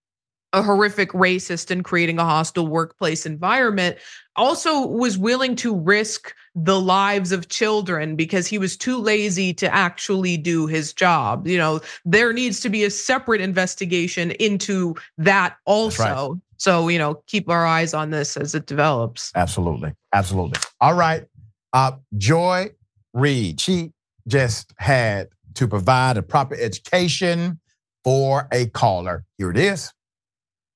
a 0.53 0.63
horrific 0.63 1.11
racist 1.13 1.71
and 1.71 1.85
creating 1.85 2.19
a 2.19 2.25
hostile 2.25 2.67
workplace 2.67 3.25
environment 3.25 3.97
also 4.37 4.87
was 4.87 5.17
willing 5.17 5.57
to 5.57 5.75
risk 5.75 6.35
the 6.55 6.81
lives 6.81 7.33
of 7.33 7.49
children 7.49 8.17
because 8.17 8.47
he 8.47 8.59
was 8.59 8.77
too 8.77 8.99
lazy 8.99 9.55
to 9.55 9.73
actually 9.75 10.37
do 10.37 10.67
his 10.67 10.93
job. 10.93 11.47
You 11.47 11.59
know, 11.59 11.81
there 12.05 12.33
needs 12.33 12.61
to 12.61 12.69
be 12.69 12.85
a 12.85 12.91
separate 12.91 13.41
investigation 13.41 14.33
into 14.33 14.95
that 15.19 15.57
also. 15.65 16.05
Right. 16.05 16.41
So, 16.59 16.89
you 16.89 16.99
know, 16.99 17.23
keep 17.27 17.49
our 17.49 17.67
eyes 17.67 17.93
on 17.93 18.11
this 18.11 18.37
as 18.37 18.55
it 18.55 18.67
develops. 18.67 19.33
Absolutely. 19.35 19.93
Absolutely. 20.13 20.61
All 20.81 20.95
right. 20.95 21.27
Uh, 21.73 21.93
Joy 22.17 22.71
Reid, 23.15 23.61
she 23.61 23.91
just 24.29 24.73
had 24.79 25.29
to 25.55 25.67
provide 25.67 26.17
a 26.19 26.23
proper 26.23 26.55
education 26.55 27.59
for 28.05 28.49
a 28.53 28.67
caller. 28.67 29.25
Here 29.39 29.51
it 29.51 29.59
is 29.59 29.93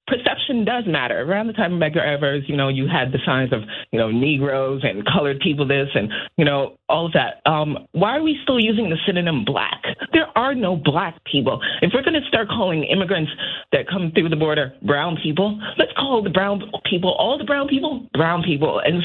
perception 0.06 0.64
does 0.64 0.84
matter. 0.86 1.20
Around 1.20 1.48
the 1.48 1.52
time 1.52 1.74
of 1.74 1.80
Medgar 1.80 2.06
Evers, 2.06 2.44
you 2.46 2.56
know, 2.56 2.68
you 2.68 2.86
had 2.86 3.12
the 3.12 3.18
signs 3.24 3.52
of, 3.52 3.62
you 3.90 3.98
know, 3.98 4.10
Negroes 4.10 4.82
and 4.84 5.04
colored 5.06 5.40
people 5.40 5.66
this 5.66 5.88
and, 5.94 6.10
you 6.36 6.44
know, 6.44 6.76
all 6.88 7.06
of 7.06 7.12
that. 7.12 7.42
Um, 7.50 7.86
why 7.92 8.16
are 8.16 8.22
we 8.22 8.38
still 8.42 8.60
using 8.60 8.90
the 8.90 8.96
synonym 9.06 9.44
black? 9.44 9.82
There 10.12 10.26
are 10.36 10.54
no 10.54 10.76
black 10.76 11.22
people. 11.24 11.60
If 11.82 11.92
we're 11.94 12.02
going 12.02 12.20
to 12.20 12.26
start 12.28 12.48
calling 12.48 12.84
immigrants 12.84 13.32
that 13.72 13.88
come 13.88 14.12
through 14.14 14.28
the 14.28 14.36
border 14.36 14.72
brown 14.82 15.18
people, 15.22 15.60
let's 15.78 15.92
call 15.96 16.22
the 16.22 16.30
brown 16.30 16.62
people, 16.88 17.14
all 17.18 17.38
the 17.38 17.44
brown 17.44 17.68
people, 17.68 18.08
brown 18.14 18.42
people, 18.42 18.80
and 18.84 19.02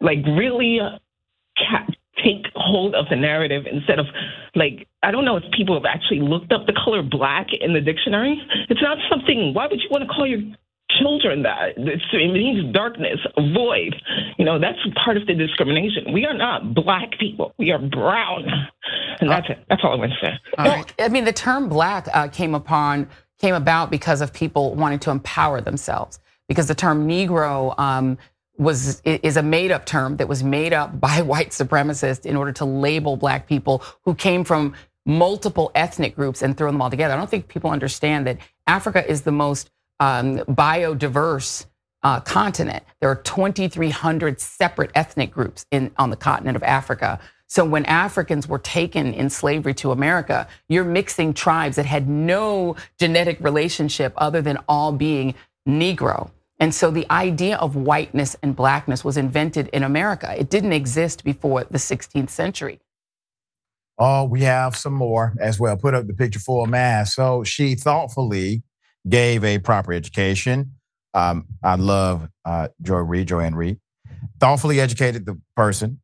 like 0.00 0.18
really 0.26 0.80
take 2.16 2.46
hold 2.54 2.94
of 2.94 3.06
the 3.08 3.16
narrative 3.16 3.64
instead 3.70 3.98
of 3.98 4.06
like 4.54 4.86
I 5.02 5.10
don't 5.10 5.24
know 5.24 5.36
if 5.36 5.44
people 5.56 5.74
have 5.74 5.86
actually 5.86 6.20
looked 6.20 6.52
up 6.52 6.66
the 6.66 6.72
color 6.84 7.02
black 7.02 7.48
in 7.58 7.72
the 7.72 7.80
dictionary. 7.80 8.40
It's 8.68 8.82
not 8.82 8.98
something. 9.10 9.54
Why 9.54 9.66
would 9.66 9.80
you 9.80 9.88
want 9.90 10.02
to 10.02 10.08
call 10.08 10.26
your 10.26 10.40
children 11.00 11.42
that? 11.42 11.72
It's, 11.76 12.04
it 12.12 12.32
means 12.32 12.72
darkness, 12.72 13.18
void. 13.54 13.96
You 14.38 14.44
know 14.44 14.58
that's 14.58 14.78
part 15.02 15.16
of 15.16 15.26
the 15.26 15.34
discrimination. 15.34 16.12
We 16.12 16.26
are 16.26 16.34
not 16.34 16.74
black 16.74 17.18
people. 17.18 17.54
We 17.58 17.70
are 17.70 17.78
brown, 17.78 18.46
and 19.20 19.30
that's 19.30 19.48
it. 19.48 19.64
That's 19.68 19.82
all 19.82 19.92
I 19.92 19.96
want 19.96 20.12
to 20.12 20.26
say. 20.26 20.84
I 20.98 21.08
mean, 21.08 21.24
the 21.24 21.32
term 21.32 21.68
black 21.68 22.08
uh, 22.12 22.28
came 22.28 22.54
upon 22.54 23.08
came 23.38 23.54
about 23.54 23.90
because 23.90 24.20
of 24.20 24.32
people 24.32 24.74
wanting 24.74 25.00
to 25.00 25.10
empower 25.10 25.60
themselves 25.60 26.20
because 26.46 26.68
the 26.68 26.74
term 26.74 27.08
Negro 27.08 27.78
um, 27.78 28.18
was 28.62 29.00
is 29.04 29.36
a 29.36 29.42
made 29.42 29.70
up 29.70 29.86
term 29.86 30.16
that 30.16 30.28
was 30.28 30.42
made 30.42 30.72
up 30.72 30.98
by 31.00 31.22
white 31.32 31.50
supremacists 31.50 32.26
in 32.26 32.36
order 32.36 32.52
to 32.52 32.64
label 32.64 33.16
black 33.16 33.46
people 33.46 33.82
who 34.04 34.14
came 34.14 34.44
from 34.44 34.74
multiple 35.04 35.70
ethnic 35.74 36.14
groups 36.14 36.42
and 36.42 36.56
throw 36.56 36.70
them 36.70 36.80
all 36.80 36.90
together. 36.90 37.14
I 37.14 37.16
don't 37.16 37.30
think 37.30 37.48
people 37.48 37.70
understand 37.70 38.26
that 38.26 38.38
Africa 38.66 39.08
is 39.08 39.22
the 39.22 39.32
most 39.32 39.70
um, 40.00 40.38
biodiverse 40.38 41.66
uh, 42.02 42.20
continent. 42.20 42.82
There 43.00 43.10
are 43.10 43.16
2,300 43.16 44.40
separate 44.40 44.90
ethnic 44.94 45.30
groups 45.30 45.66
in 45.70 45.90
on 45.98 46.10
the 46.10 46.16
continent 46.16 46.56
of 46.56 46.62
Africa. 46.62 47.20
So 47.46 47.64
when 47.64 47.84
Africans 47.84 48.48
were 48.48 48.58
taken 48.58 49.12
in 49.12 49.28
slavery 49.28 49.74
to 49.74 49.92
America, 49.92 50.48
you're 50.68 50.84
mixing 50.84 51.34
tribes 51.34 51.76
that 51.76 51.86
had 51.86 52.08
no 52.08 52.76
genetic 52.98 53.38
relationship 53.40 54.14
other 54.16 54.40
than 54.40 54.58
all 54.68 54.92
being 54.92 55.34
Negro. 55.68 56.30
And 56.62 56.72
so 56.72 56.92
the 56.92 57.10
idea 57.10 57.56
of 57.56 57.74
whiteness 57.74 58.36
and 58.40 58.54
blackness 58.54 59.04
was 59.04 59.16
invented 59.16 59.66
in 59.72 59.82
America. 59.82 60.32
It 60.38 60.48
didn't 60.48 60.72
exist 60.72 61.24
before 61.24 61.64
the 61.64 61.76
16th 61.76 62.30
century. 62.30 62.78
Oh, 63.98 64.26
we 64.26 64.42
have 64.42 64.76
some 64.76 64.92
more 64.92 65.34
as 65.40 65.58
well. 65.58 65.76
Put 65.76 65.94
up 65.94 66.06
the 66.06 66.14
picture 66.14 66.38
for 66.38 66.64
a 66.64 66.68
mass. 66.68 67.16
So 67.16 67.42
she 67.42 67.74
thoughtfully 67.74 68.62
gave 69.08 69.42
a 69.42 69.58
proper 69.58 69.92
education. 69.92 70.76
Um, 71.14 71.46
I 71.64 71.74
love 71.74 72.28
uh, 72.44 72.68
Joy 72.80 72.98
Reid, 72.98 73.26
Joy-Ann 73.26 73.56
Reid. 73.56 73.80
Thoughtfully 74.38 74.80
educated 74.80 75.26
the 75.26 75.40
person. 75.56 76.00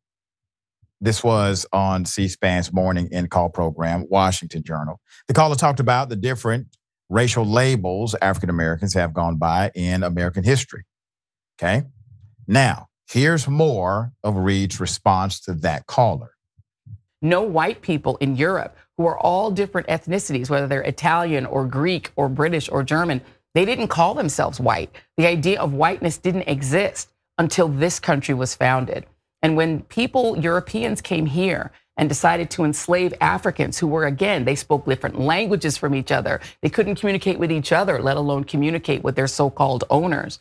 This 0.99 1.23
was 1.23 1.65
on 1.71 2.03
C-SPAN's 2.03 2.73
Morning 2.73 3.07
in 3.13 3.27
Call 3.27 3.47
program, 3.47 4.07
Washington 4.09 4.63
Journal. 4.63 4.99
The 5.29 5.33
caller 5.33 5.55
talked 5.55 5.79
about 5.79 6.09
the 6.09 6.17
different 6.17 6.67
racial 7.09 7.45
labels 7.45 8.15
African 8.21 8.49
Americans 8.49 8.93
have 8.93 9.13
gone 9.13 9.37
by 9.37 9.71
in 9.75 10.03
American 10.03 10.43
history. 10.43 10.83
Okay. 11.57 11.83
Now, 12.47 12.87
here's 13.07 13.47
more 13.47 14.13
of 14.23 14.35
Reid's 14.35 14.79
response 14.79 15.39
to 15.41 15.53
that 15.55 15.87
caller. 15.87 16.35
No 17.21 17.41
white 17.41 17.81
people 17.81 18.17
in 18.17 18.35
Europe 18.35 18.77
who 18.97 19.05
are 19.05 19.17
all 19.17 19.51
different 19.51 19.87
ethnicities, 19.87 20.49
whether 20.49 20.67
they're 20.67 20.81
Italian 20.81 21.45
or 21.45 21.65
Greek 21.65 22.11
or 22.15 22.29
British 22.29 22.69
or 22.69 22.83
German, 22.83 23.21
they 23.53 23.65
didn't 23.65 23.87
call 23.87 24.13
themselves 24.13 24.59
white. 24.59 24.93
The 25.17 25.25
idea 25.25 25.59
of 25.59 25.73
whiteness 25.73 26.17
didn't 26.17 26.47
exist 26.47 27.09
until 27.37 27.67
this 27.67 27.99
country 27.99 28.35
was 28.35 28.55
founded. 28.55 29.05
And 29.41 29.55
when 29.55 29.81
people, 29.83 30.37
Europeans 30.37 31.01
came 31.01 31.25
here 31.25 31.71
and 31.97 32.07
decided 32.07 32.49
to 32.49 32.63
enslave 32.63 33.13
Africans 33.19 33.77
who 33.77 33.87
were, 33.87 34.05
again, 34.05 34.45
they 34.45 34.55
spoke 34.55 34.85
different 34.85 35.19
languages 35.19 35.77
from 35.77 35.93
each 35.93 36.11
other. 36.11 36.39
They 36.61 36.69
couldn't 36.69 36.95
communicate 36.95 37.39
with 37.39 37.51
each 37.51 37.71
other, 37.71 38.01
let 38.01 38.17
alone 38.17 38.45
communicate 38.45 39.03
with 39.03 39.15
their 39.15 39.27
so 39.27 39.49
called 39.49 39.83
owners. 39.89 40.39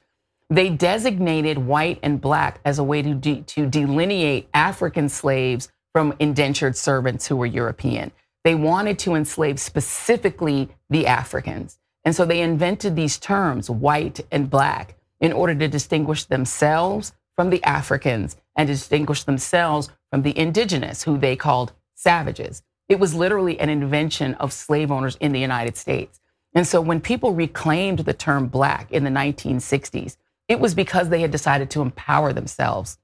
They 0.51 0.71
designated 0.71 1.59
white 1.59 1.99
and 2.03 2.21
black 2.21 2.61
as 2.65 2.79
a 2.79 2.85
way 2.85 3.03
to, 3.03 3.15
de- 3.15 3.43
to 3.43 3.67
delineate 3.67 4.49
African 4.55 5.09
slaves 5.09 5.69
from 5.93 6.15
indentured 6.21 6.77
servants 6.77 7.27
who 7.27 7.37
were 7.37 7.47
European. 7.47 8.13
They 8.45 8.55
wanted 8.55 8.99
to 9.01 9.15
enslave 9.15 9.61
specifically 9.61 10.71
the 10.89 11.07
Africans. 11.07 11.79
And 12.05 12.15
so 12.15 12.25
they 12.25 12.41
invented 12.41 12.97
these 12.97 13.19
terms, 13.19 13.69
white 13.69 14.21
and 14.31 14.49
black, 14.49 14.95
in 15.21 15.33
order 15.33 15.55
to 15.57 15.69
distinguish 15.69 16.25
themselves 16.25 17.13
from 17.37 17.51
the 17.51 17.63
Africans 17.65 18.37
and 18.59 18.67
distinguish 18.67 19.23
themselves 19.23 19.89
from 20.11 20.23
the 20.23 20.37
indigenous, 20.37 21.05
who 21.05 21.17
they 21.17 21.37
called 21.37 21.73
savages. 21.95 22.63
It 22.89 22.99
was 22.99 23.15
literally 23.15 23.59
an 23.61 23.71
invention 23.71 24.35
of 24.35 24.53
slave 24.53 24.91
owners 24.91 25.17
in 25.21 25.33
the 25.33 25.41
United 25.41 25.77
States. 25.77 26.21
And 26.55 26.67
so 26.67 26.81
when 26.81 27.01
people 27.01 27.33
reclaimed 27.33 28.01
the 28.01 28.13
term 28.13 28.49
black 28.49 28.91
in 28.91 29.05
the 29.05 29.11
1960s, 29.11 30.17
it 30.49 30.59
was 30.59 30.75
because 30.75 31.09
they 31.09 31.21
had 31.21 31.31
decided 31.31 31.71
to 31.71 31.83
empower 31.83 32.33
themselves. 32.33 32.99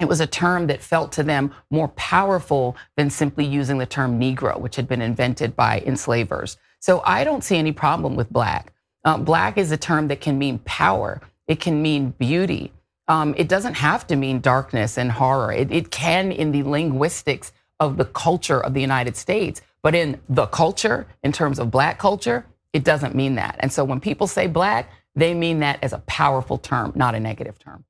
It 0.00 0.06
was 0.06 0.20
a 0.20 0.26
term 0.26 0.66
that 0.66 0.82
felt 0.82 1.12
to 1.12 1.22
them 1.22 1.54
more 1.70 1.88
powerful 1.88 2.76
than 2.96 3.10
simply 3.10 3.44
using 3.44 3.78
the 3.78 3.86
term 3.86 4.18
Negro, 4.18 4.58
which 4.58 4.76
had 4.76 4.88
been 4.88 5.02
invented 5.02 5.54
by 5.54 5.80
enslavers. 5.86 6.56
So 6.80 7.00
I 7.04 7.22
don't 7.22 7.44
see 7.44 7.56
any 7.56 7.72
problem 7.72 8.16
with 8.16 8.32
black. 8.32 8.72
Uh, 9.04 9.18
black 9.18 9.56
is 9.56 9.70
a 9.70 9.76
term 9.76 10.08
that 10.08 10.20
can 10.20 10.38
mean 10.38 10.58
power, 10.60 11.20
it 11.46 11.60
can 11.60 11.82
mean 11.82 12.14
beauty, 12.18 12.72
um, 13.08 13.34
it 13.36 13.48
doesn't 13.48 13.74
have 13.74 14.06
to 14.08 14.16
mean 14.16 14.40
darkness 14.40 14.96
and 14.96 15.12
horror. 15.12 15.52
It, 15.52 15.70
it 15.70 15.90
can 15.90 16.32
in 16.32 16.52
the 16.52 16.62
linguistics 16.62 17.52
of 17.80 17.96
the 17.96 18.04
culture 18.04 18.60
of 18.60 18.74
the 18.74 18.80
United 18.80 19.16
States, 19.16 19.60
but 19.82 19.94
in 19.94 20.20
the 20.28 20.46
culture, 20.46 21.06
in 21.22 21.32
terms 21.32 21.58
of 21.58 21.70
black 21.70 21.98
culture, 21.98 22.46
it 22.72 22.84
doesn't 22.84 23.14
mean 23.14 23.34
that. 23.34 23.56
And 23.60 23.72
so 23.72 23.84
when 23.84 24.00
people 24.00 24.26
say 24.26 24.46
black, 24.46 24.90
they 25.14 25.34
mean 25.34 25.60
that 25.60 25.78
as 25.82 25.92
a 25.92 25.98
powerful 25.98 26.58
term, 26.58 26.92
not 26.94 27.14
a 27.14 27.20
negative 27.20 27.58
term. 27.58 27.84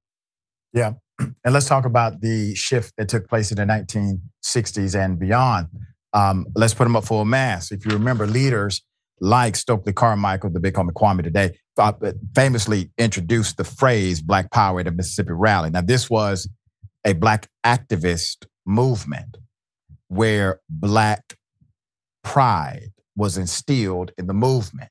Yeah. 0.73 0.95
And 1.45 1.55
let's 1.55 1.67
talk 1.67 1.85
about 1.85 2.21
the 2.21 2.57
shift 2.57 2.95
that 2.99 3.09
took 3.09 3.29
place 3.29 3.53
in 3.53 3.57
the 3.57 3.65
1960s 3.65 4.99
and 4.99 5.19
beyond. 5.19 5.69
Um, 6.13 6.47
let's 6.57 6.75
put 6.75 6.85
them 6.85 6.97
up 6.97 7.05
for 7.05 7.23
a 7.23 7.25
mass. 7.25 7.71
If 7.71 7.87
you 7.87 7.93
remember, 7.93 8.27
leaders 8.27 8.83
like 9.21 9.57
Stokely 9.57 9.93
Carmichael, 9.93 10.51
the 10.51 10.61
big 10.61 10.75
homie 10.75 10.93
Kwame 10.93 11.23
Ture, 11.33 11.51
uh, 11.79 12.13
famously 12.35 12.91
introduced 12.99 13.57
the 13.57 13.65
phrase 13.65 14.21
Black 14.21 14.51
Power 14.51 14.81
at 14.81 14.87
a 14.87 14.91
Mississippi 14.91 15.33
rally. 15.33 15.71
Now, 15.71 15.81
this 15.81 16.11
was 16.11 16.49
a 17.05 17.13
Black 17.13 17.49
activist 17.65 18.47
movement 18.67 19.37
where 20.09 20.61
Black 20.69 21.37
pride 22.23 22.91
was 23.17 23.39
instilled 23.39 24.13
in 24.19 24.27
the 24.27 24.35
movement. 24.35 24.91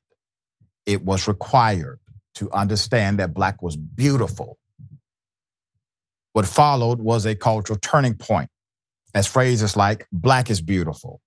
It 0.86 1.04
was 1.04 1.28
required 1.28 2.00
to 2.36 2.50
understand 2.52 3.18
that 3.18 3.34
Black 3.34 3.62
was 3.62 3.76
beautiful. 3.76 4.58
What 6.32 6.46
followed 6.46 7.00
was 7.00 7.26
a 7.26 7.34
cultural 7.34 7.78
turning 7.80 8.14
point 8.14 8.50
as 9.14 9.26
phrases 9.26 9.76
like 9.76 10.06
Black 10.12 10.50
is 10.50 10.60
beautiful 10.60 11.20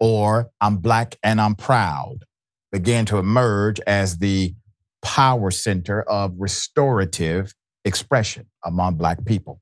or 0.00 0.50
I'm 0.60 0.78
Black 0.78 1.16
and 1.22 1.40
I'm 1.40 1.54
proud 1.54 2.24
began 2.72 3.06
to 3.06 3.18
emerge 3.18 3.80
as 3.86 4.18
the 4.18 4.54
power 5.02 5.50
center 5.50 6.02
of 6.02 6.32
restorative 6.38 7.54
expression 7.84 8.46
among 8.64 8.96
Black 8.96 9.24
people. 9.24 9.60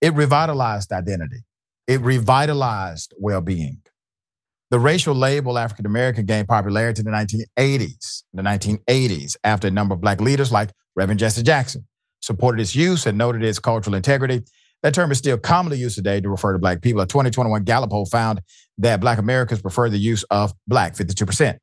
It 0.00 0.14
revitalized 0.14 0.92
identity, 0.92 1.44
it 1.86 2.00
revitalized 2.00 3.14
well 3.18 3.40
being. 3.40 3.80
The 4.70 4.78
racial 4.78 5.14
label 5.14 5.58
African 5.58 5.86
American 5.86 6.26
gained 6.26 6.48
popularity 6.48 7.00
in 7.00 7.06
the 7.06 7.12
1980s, 7.12 8.24
the 8.32 8.42
1980s, 8.42 9.36
after 9.44 9.68
a 9.68 9.70
number 9.70 9.94
of 9.94 10.00
Black 10.00 10.20
leaders 10.20 10.50
like 10.50 10.70
Reverend 10.96 11.20
Jesse 11.20 11.42
Jackson 11.42 11.86
supported 12.20 12.60
its 12.60 12.74
use 12.74 13.06
and 13.06 13.16
noted 13.16 13.44
its 13.44 13.58
cultural 13.58 13.94
integrity. 13.94 14.42
That 14.82 14.94
term 14.94 15.12
is 15.12 15.18
still 15.18 15.38
commonly 15.38 15.78
used 15.78 15.96
today 15.96 16.20
to 16.20 16.28
refer 16.28 16.52
to 16.52 16.58
Black 16.58 16.82
people. 16.82 17.02
A 17.02 17.06
2021 17.06 17.64
Gallup 17.64 17.90
poll 17.90 18.06
found 18.06 18.40
that 18.78 19.00
Black 19.00 19.18
Americans 19.18 19.62
prefer 19.62 19.88
the 19.88 19.98
use 19.98 20.24
of 20.24 20.52
Black, 20.66 20.94
52% 20.94 21.58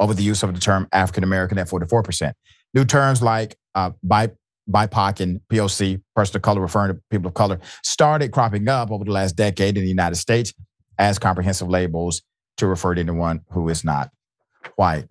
over 0.00 0.14
the 0.14 0.22
use 0.22 0.42
of 0.42 0.54
the 0.54 0.60
term 0.60 0.88
African 0.92 1.24
American 1.24 1.58
at 1.58 1.68
44%. 1.68 2.32
New 2.74 2.84
terms 2.84 3.22
like 3.22 3.56
uh, 3.74 3.90
BIPOC 4.06 5.20
and 5.20 5.40
POC, 5.52 6.02
person 6.14 6.36
of 6.36 6.42
color 6.42 6.60
referring 6.60 6.94
to 6.94 7.00
people 7.10 7.28
of 7.28 7.34
color, 7.34 7.60
started 7.82 8.32
cropping 8.32 8.68
up 8.68 8.90
over 8.90 9.04
the 9.04 9.12
last 9.12 9.36
decade 9.36 9.76
in 9.76 9.82
the 9.82 9.88
United 9.88 10.16
States 10.16 10.52
as 10.98 11.18
comprehensive 11.18 11.68
labels 11.68 12.22
to 12.56 12.66
refer 12.66 12.94
to 12.94 13.00
anyone 13.00 13.40
who 13.50 13.68
is 13.68 13.84
not 13.84 14.10
white. 14.76 15.06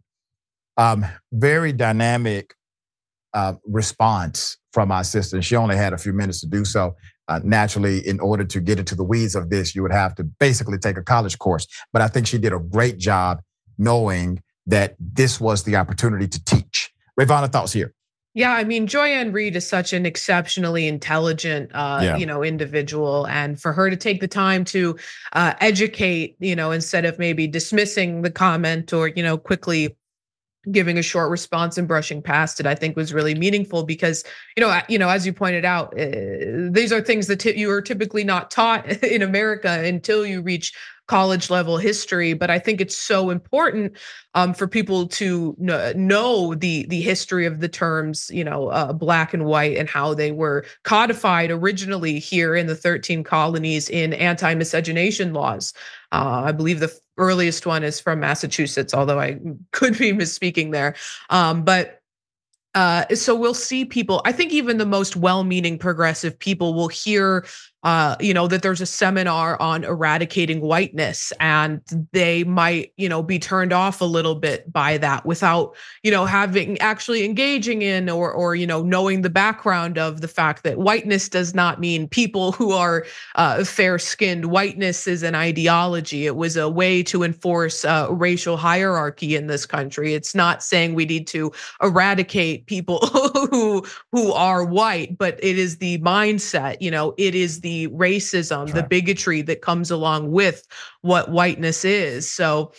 Um, 0.77 1.05
very 1.31 1.71
dynamic 1.71 2.55
uh, 3.33 3.53
response 3.65 4.57
from 4.71 4.89
my 4.89 5.01
sister. 5.01 5.41
She 5.41 5.55
only 5.55 5.75
had 5.75 5.93
a 5.93 5.97
few 5.97 6.13
minutes 6.13 6.41
to 6.41 6.47
do 6.47 6.65
so. 6.65 6.95
Uh, 7.27 7.39
naturally, 7.43 8.05
in 8.05 8.19
order 8.19 8.43
to 8.43 8.59
get 8.59 8.79
into 8.79 8.95
the 8.95 9.03
weeds 9.03 9.35
of 9.35 9.49
this, 9.49 9.75
you 9.75 9.81
would 9.81 9.93
have 9.93 10.13
to 10.15 10.23
basically 10.23 10.77
take 10.77 10.97
a 10.97 11.03
college 11.03 11.37
course. 11.39 11.67
But 11.93 12.01
I 12.01 12.07
think 12.07 12.27
she 12.27 12.37
did 12.37 12.53
a 12.53 12.59
great 12.59 12.97
job 12.97 13.41
knowing 13.77 14.41
that 14.67 14.95
this 14.99 15.39
was 15.39 15.63
the 15.63 15.75
opportunity 15.75 16.27
to 16.27 16.43
teach. 16.45 16.93
Rayyvana, 17.19 17.51
thoughts 17.51 17.73
here? 17.73 17.93
Yeah, 18.35 18.53
I 18.53 18.63
mean, 18.63 18.87
Joy-Ann 18.87 19.31
Reid 19.31 19.55
is 19.55 19.67
such 19.67 19.93
an 19.93 20.07
exceptionally 20.07 20.87
intelligent, 20.87 21.69
uh, 21.73 21.99
yeah. 22.01 22.17
you 22.17 22.25
know, 22.25 22.43
individual, 22.43 23.27
and 23.27 23.61
for 23.61 23.73
her 23.73 23.91
to 23.91 23.95
take 23.95 24.21
the 24.21 24.27
time 24.27 24.65
to 24.65 24.97
uh, 25.33 25.53
educate, 25.59 26.35
you 26.39 26.55
know, 26.55 26.71
instead 26.71 27.05
of 27.05 27.19
maybe 27.19 27.45
dismissing 27.45 28.23
the 28.23 28.31
comment 28.31 28.91
or 28.91 29.07
you 29.09 29.21
know 29.21 29.37
quickly 29.37 29.95
giving 30.71 30.97
a 30.97 31.03
short 31.03 31.29
response 31.29 31.77
and 31.77 31.89
brushing 31.89 32.21
past 32.21 32.59
it 32.59 32.65
i 32.65 32.73
think 32.73 32.95
was 32.95 33.13
really 33.13 33.35
meaningful 33.35 33.83
because 33.83 34.23
you 34.55 34.61
know 34.61 34.79
you 34.87 34.97
know 34.97 35.09
as 35.09 35.25
you 35.25 35.33
pointed 35.33 35.65
out 35.65 35.87
uh, 35.99 36.69
these 36.71 36.93
are 36.93 37.01
things 37.01 37.27
that 37.27 37.41
t- 37.41 37.57
you 37.57 37.69
are 37.69 37.81
typically 37.81 38.23
not 38.23 38.49
taught 38.49 38.87
in 39.03 39.21
america 39.21 39.83
until 39.83 40.25
you 40.25 40.41
reach 40.41 40.73
college 41.13 41.51
level 41.51 41.77
history 41.77 42.33
but 42.33 42.49
i 42.49 42.57
think 42.57 42.81
it's 42.81 42.97
so 42.97 43.29
important 43.29 43.95
um, 44.33 44.51
for 44.51 44.67
people 44.67 45.07
to 45.07 45.55
know 45.59 46.55
the 46.55 46.87
the 46.87 47.01
history 47.01 47.45
of 47.45 47.59
the 47.59 47.69
terms 47.69 48.31
you 48.33 48.43
know 48.43 48.69
uh, 48.69 48.91
black 48.91 49.31
and 49.31 49.45
white 49.45 49.77
and 49.77 49.87
how 49.87 50.15
they 50.15 50.31
were 50.31 50.65
codified 50.81 51.51
originally 51.51 52.17
here 52.17 52.55
in 52.55 52.65
the 52.65 52.75
13 52.75 53.23
colonies 53.23 53.89
in 53.89 54.11
anti-miscegenation 54.13 55.33
laws 55.33 55.71
uh, 56.13 56.41
i 56.47 56.51
believe 56.51 56.79
the 56.79 56.91
earliest 57.19 57.67
one 57.67 57.83
is 57.83 57.99
from 57.99 58.19
massachusetts 58.19 58.91
although 58.91 59.19
i 59.19 59.37
could 59.71 59.95
be 59.99 60.13
misspeaking 60.13 60.71
there 60.71 60.95
um, 61.29 61.63
but 61.63 61.99
uh, 62.75 63.05
so 63.13 63.35
we'll 63.35 63.53
see 63.53 63.85
people. 63.85 64.19
I 64.25 64.31
think 64.31 64.51
even 64.51 64.77
the 64.77 64.85
most 64.87 65.15
well-meaning 65.15 65.77
progressive 65.77 66.39
people 66.39 66.73
will 66.73 66.87
hear 66.87 67.45
uh, 67.83 68.15
you 68.21 68.33
know, 68.33 68.47
that 68.47 68.61
there's 68.61 68.79
a 68.79 68.85
seminar 68.85 69.61
on 69.61 69.83
eradicating 69.83 70.61
whiteness, 70.61 71.33
and 71.41 71.81
they 72.13 72.45
might, 72.45 72.93
you 72.95 73.09
know, 73.09 73.21
be 73.21 73.37
turned 73.37 73.73
off 73.73 73.99
a 73.99 74.05
little 74.05 74.35
bit 74.35 74.71
by 74.71 74.97
that 74.97 75.25
without, 75.25 75.75
you 76.01 76.09
know, 76.09 76.25
having 76.25 76.79
actually 76.79 77.25
engaging 77.25 77.81
in 77.81 78.09
or, 78.09 78.31
or 78.31 78.55
you 78.55 78.65
know, 78.65 78.81
knowing 78.81 79.21
the 79.21 79.29
background 79.29 79.97
of 79.97 80.21
the 80.21 80.29
fact 80.29 80.63
that 80.63 80.77
whiteness 80.77 81.27
does 81.27 81.53
not 81.53 81.81
mean 81.81 82.07
people 82.07 82.53
who 82.53 82.71
are 82.71 83.05
uh, 83.35 83.65
fair-skinned. 83.65 84.45
Whiteness 84.45 85.05
is 85.05 85.21
an 85.21 85.35
ideology. 85.35 86.25
It 86.25 86.37
was 86.37 86.55
a 86.55 86.69
way 86.69 87.03
to 87.03 87.21
enforce 87.23 87.83
uh, 87.83 88.07
racial 88.09 88.55
hierarchy 88.55 89.35
in 89.35 89.47
this 89.47 89.65
country. 89.65 90.13
It's 90.13 90.33
not 90.33 90.63
saying 90.63 90.93
we 90.93 91.05
need 91.05 91.27
to 91.27 91.51
eradicate 91.81 92.65
people 92.65 92.99
who 93.51 93.85
who 94.13 94.31
are 94.31 94.63
white, 94.63 95.17
but 95.17 95.37
it 95.43 95.57
is 95.57 95.79
the 95.79 95.97
mindset. 95.99 96.77
You 96.79 96.91
know, 96.91 97.13
it 97.17 97.35
is 97.35 97.59
the 97.59 97.72
racism, 97.87 98.65
right. 98.65 98.75
the 98.75 98.83
bigotry 98.83 99.41
that 99.43 99.61
comes 99.61 99.91
along 99.91 100.31
with 100.31 100.65
what 101.01 101.29
whiteness 101.29 101.85
is. 101.85 102.29
So, 102.29 102.73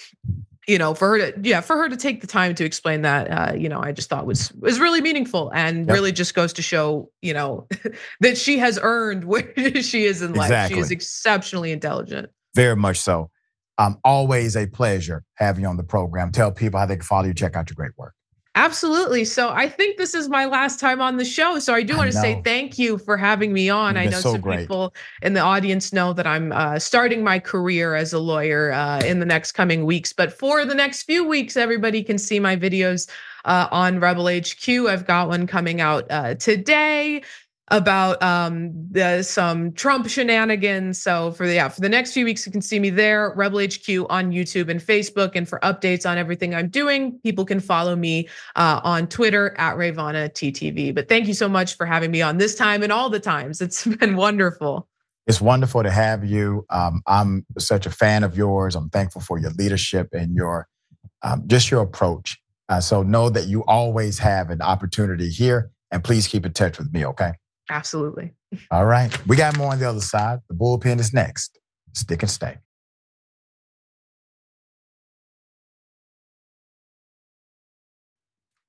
you 0.67 0.79
know, 0.79 0.95
for 0.95 1.09
her 1.09 1.31
to 1.31 1.49
yeah, 1.49 1.61
for 1.61 1.77
her 1.77 1.89
to 1.89 1.97
take 1.97 2.21
the 2.21 2.27
time 2.27 2.55
to 2.55 2.65
explain 2.65 3.03
that, 3.03 3.31
uh, 3.31 3.55
you 3.55 3.69
know, 3.69 3.81
I 3.81 3.93
just 3.93 4.09
thought 4.09 4.27
was 4.27 4.53
was 4.55 4.81
really 4.81 5.01
meaningful 5.01 5.51
and 5.55 5.87
yep. 5.87 5.95
really 5.95 6.13
just 6.13 6.35
goes 6.35 6.53
to 6.55 6.63
show, 6.63 7.11
you 7.23 7.35
know, 7.35 7.67
that 8.21 8.39
she 8.39 8.59
has 8.59 8.79
earned 8.83 9.25
where 9.27 9.53
she 9.83 10.05
is 10.05 10.23
in 10.23 10.33
life. 10.35 10.47
Exactly. 10.47 10.77
She 10.77 10.81
is 10.81 10.91
exceptionally 10.91 11.73
intelligent. 11.73 12.31
Very 12.55 12.77
much 12.77 12.99
so. 13.01 13.31
Um, 13.77 13.99
always 14.05 14.57
a 14.57 14.67
pleasure 14.67 15.25
having 15.35 15.63
you 15.63 15.69
on 15.69 15.77
the 15.77 15.83
program. 15.83 16.31
Tell 16.31 16.53
people 16.53 16.79
how 16.79 16.87
they 16.87 16.97
can 16.97 17.05
follow 17.05 17.27
you, 17.27 17.35
check 17.35 17.57
out 17.57 17.69
your 17.69 17.75
great 17.75 17.91
work. 17.97 18.15
Absolutely. 18.57 19.25
So 19.25 19.51
I 19.51 19.69
think 19.69 19.97
this 19.97 20.15
is 20.15 20.29
my 20.29 20.45
last 20.45 20.79
time 20.79 21.01
on 21.01 21.17
the 21.17 21.25
show. 21.25 21.59
So 21.59 21.75
I 21.75 21.83
do 21.83 21.97
want 21.97 22.13
to 22.13 22.17
say 22.17 22.41
thank 22.45 22.79
you 22.79 22.99
for 22.99 23.17
having 23.17 23.53
me 23.53 23.69
on. 23.69 23.97
I 23.97 24.05
know 24.05 24.21
so 24.21 24.33
some 24.33 24.41
great. 24.41 24.61
people 24.61 24.95
in 25.23 25.35
the 25.35 25.41
audience 25.41 25.93
know 25.93 26.13
that 26.13 26.27
I'm 26.27 26.53
uh, 26.53 26.79
starting 26.79 27.25
my 27.25 27.41
career 27.41 27.97
as 27.97 28.13
a 28.13 28.21
lawyer 28.21 28.71
uh, 28.71 29.01
in 29.01 29.19
the 29.19 29.27
next 29.27 29.53
coming 29.53 29.85
weeks. 29.85 30.13
But 30.13 30.33
for 30.33 30.65
the 30.65 30.75
next 30.75 31.03
few 31.03 31.27
weeks, 31.27 31.57
everybody 31.57 32.05
can 32.05 32.17
see 32.17 32.39
my 32.39 32.57
videos 32.57 33.11
uh, 33.45 33.67
on 33.73 33.99
Rebel 33.99 34.29
HQ. 34.29 34.69
I've 34.69 35.07
got 35.07 35.29
one 35.29 35.49
coming 35.49 35.81
out 35.81 36.07
uh, 36.11 36.35
today 36.37 37.23
about 37.69 38.23
um 38.23 38.73
the 38.91 39.23
some 39.23 39.73
Trump 39.73 40.09
shenanigans. 40.09 41.01
So 41.01 41.33
for 41.33 41.47
the 41.47 41.55
yeah, 41.55 41.69
for 41.69 41.81
the 41.81 41.89
next 41.89 42.13
few 42.13 42.25
weeks, 42.25 42.45
you 42.45 42.53
can 42.53 42.61
see 42.61 42.79
me 42.79 42.91
there, 42.91 43.33
Rebel 43.37 43.61
HQ 43.61 44.07
on 44.11 44.33
YouTube 44.33 44.69
and 44.69 44.81
Facebook. 44.81 45.33
And 45.35 45.49
for 45.49 45.61
updates 45.61 46.09
on 46.09 46.19
everything 46.19 46.55
I'm 46.55 46.69
doing, 46.69 47.19
people 47.21 47.45
can 47.45 47.61
follow 47.61 47.97
me 47.97 48.29
uh, 48.57 48.81
on 48.85 49.07
Twitter 49.07 49.55
at 49.59 49.77
Rayyvana 49.77 50.31
TTV. 50.31 50.95
But 50.95 51.09
thank 51.09 51.27
you 51.27 51.35
so 51.35 51.49
much 51.49 51.77
for 51.77 51.87
having 51.87 52.11
me 52.11 52.21
on 52.23 52.37
this 52.37 52.55
time 52.55 52.83
and 52.83 52.93
all 52.93 53.09
the 53.09 53.21
times. 53.21 53.61
It's 53.61 53.87
been 53.99 54.17
wonderful. 54.17 54.89
It's 55.27 55.41
wonderful 55.41 55.83
to 55.83 55.91
have 55.91 56.23
you. 56.25 56.67
Um, 56.69 57.03
I'm 57.07 57.47
such 57.59 57.87
a 57.87 57.91
fan 57.91 58.25
of 58.25 58.37
yours. 58.37 58.77
I'm 58.77 58.91
thankful 58.91 59.23
for 59.23 59.39
your 59.39 59.53
leadership 59.53 60.09
and 60.13 60.35
your 60.35 60.69
um, 61.23 61.45
just 61.47 61.71
your 61.71 61.81
approach. 61.81 62.39
Uh, 62.69 62.81
so 62.81 63.03
know 63.03 63.31
that 63.31 63.47
you 63.47 63.65
always 63.65 64.19
have 64.19 64.51
an 64.51 64.61
opportunity 64.61 65.31
here, 65.31 65.71
and 65.91 66.05
please 66.05 66.27
keep 66.29 66.45
in 66.45 66.53
touch 66.53 66.79
with 66.79 66.93
me. 66.93 67.07
Okay. 67.07 67.33
Absolutely. 67.71 68.33
All 68.71 68.85
right. 68.85 69.27
We 69.27 69.37
got 69.37 69.57
more 69.57 69.73
on 69.73 69.79
the 69.79 69.89
other 69.89 70.01
side. 70.01 70.41
The 70.49 70.55
bullpen 70.55 71.01
is 71.01 71.13
next. 71.13 71.59
Stick 71.93 72.23
and 72.23 72.31
stay. 72.31 72.59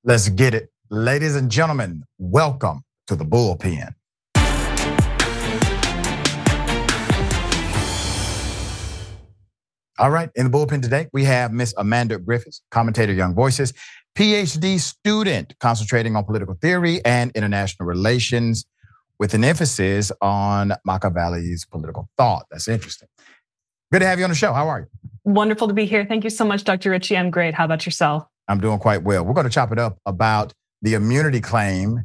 Let's 0.04 0.28
get 0.28 0.54
it. 0.54 0.70
Ladies 0.88 1.34
and 1.34 1.50
gentlemen, 1.50 2.04
welcome 2.16 2.84
to 3.08 3.16
the 3.16 3.24
bullpen. 3.24 3.92
All 9.98 10.10
right, 10.10 10.28
in 10.36 10.44
the 10.44 10.50
bullpen 10.50 10.82
today, 10.82 11.08
we 11.12 11.24
have 11.24 11.52
Miss 11.52 11.74
Amanda 11.78 12.18
Griffiths, 12.18 12.60
commentator, 12.70 13.14
Young 13.14 13.34
Voices, 13.34 13.72
PhD 14.16 14.78
student 14.78 15.54
concentrating 15.58 16.14
on 16.14 16.24
political 16.24 16.54
theory 16.60 17.04
and 17.04 17.32
international 17.34 17.88
relations 17.88 18.64
with 19.18 19.34
an 19.34 19.44
emphasis 19.44 20.12
on 20.20 20.72
Machiavelli's 20.84 21.64
political 21.64 22.08
thought. 22.16 22.46
That's 22.50 22.68
interesting. 22.68 23.08
Good 23.92 24.00
to 24.00 24.06
have 24.06 24.18
you 24.18 24.24
on 24.24 24.30
the 24.30 24.36
show. 24.36 24.52
How 24.52 24.68
are 24.68 24.80
you? 24.80 24.86
Wonderful 25.24 25.68
to 25.68 25.74
be 25.74 25.86
here. 25.86 26.04
Thank 26.04 26.24
you 26.24 26.30
so 26.30 26.44
much, 26.44 26.64
Dr. 26.64 26.90
Richey. 26.90 27.16
I'm 27.16 27.30
great. 27.30 27.54
How 27.54 27.64
about 27.64 27.86
yourself? 27.86 28.24
I'm 28.48 28.60
doing 28.60 28.78
quite 28.78 29.02
well. 29.02 29.24
We're 29.24 29.34
going 29.34 29.46
to 29.46 29.52
chop 29.52 29.72
it 29.72 29.78
up 29.78 29.98
about 30.06 30.52
the 30.82 30.94
immunity 30.94 31.40
claim 31.40 32.04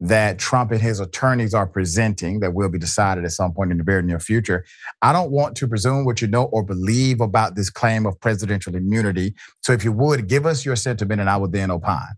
that 0.00 0.38
Trump 0.38 0.70
and 0.70 0.80
his 0.80 1.00
attorneys 1.00 1.54
are 1.54 1.66
presenting 1.66 2.40
that 2.40 2.54
will 2.54 2.68
be 2.68 2.78
decided 2.78 3.24
at 3.24 3.32
some 3.32 3.52
point 3.52 3.72
in 3.72 3.78
the 3.78 3.84
very 3.84 4.02
near 4.02 4.20
future. 4.20 4.64
I 5.02 5.12
don't 5.12 5.30
want 5.30 5.56
to 5.56 5.66
presume 5.66 6.04
what 6.04 6.22
you 6.22 6.28
know 6.28 6.44
or 6.44 6.62
believe 6.62 7.20
about 7.20 7.56
this 7.56 7.68
claim 7.68 8.06
of 8.06 8.20
presidential 8.20 8.76
immunity. 8.76 9.34
So 9.62 9.72
if 9.72 9.84
you 9.84 9.92
would, 9.92 10.28
give 10.28 10.46
us 10.46 10.64
your 10.64 10.76
sentiment 10.76 11.20
and 11.20 11.28
I 11.28 11.36
will 11.36 11.48
then 11.48 11.70
opine. 11.70 12.14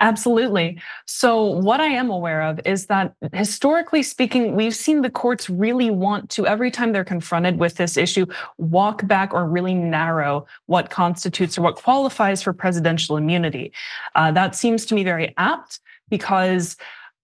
Absolutely. 0.00 0.80
So, 1.04 1.44
what 1.44 1.80
I 1.80 1.86
am 1.86 2.10
aware 2.10 2.40
of 2.42 2.58
is 2.64 2.86
that 2.86 3.14
historically 3.34 4.02
speaking, 4.02 4.56
we've 4.56 4.74
seen 4.74 5.02
the 5.02 5.10
courts 5.10 5.50
really 5.50 5.90
want 5.90 6.30
to, 6.30 6.46
every 6.46 6.70
time 6.70 6.92
they're 6.92 7.04
confronted 7.04 7.58
with 7.58 7.74
this 7.76 7.98
issue, 7.98 8.24
walk 8.56 9.06
back 9.06 9.34
or 9.34 9.46
really 9.46 9.74
narrow 9.74 10.46
what 10.66 10.88
constitutes 10.88 11.58
or 11.58 11.62
what 11.62 11.76
qualifies 11.76 12.42
for 12.42 12.54
presidential 12.54 13.18
immunity. 13.18 13.72
Uh, 14.14 14.32
that 14.32 14.54
seems 14.56 14.86
to 14.86 14.94
me 14.94 15.04
very 15.04 15.34
apt 15.36 15.80
because 16.08 16.76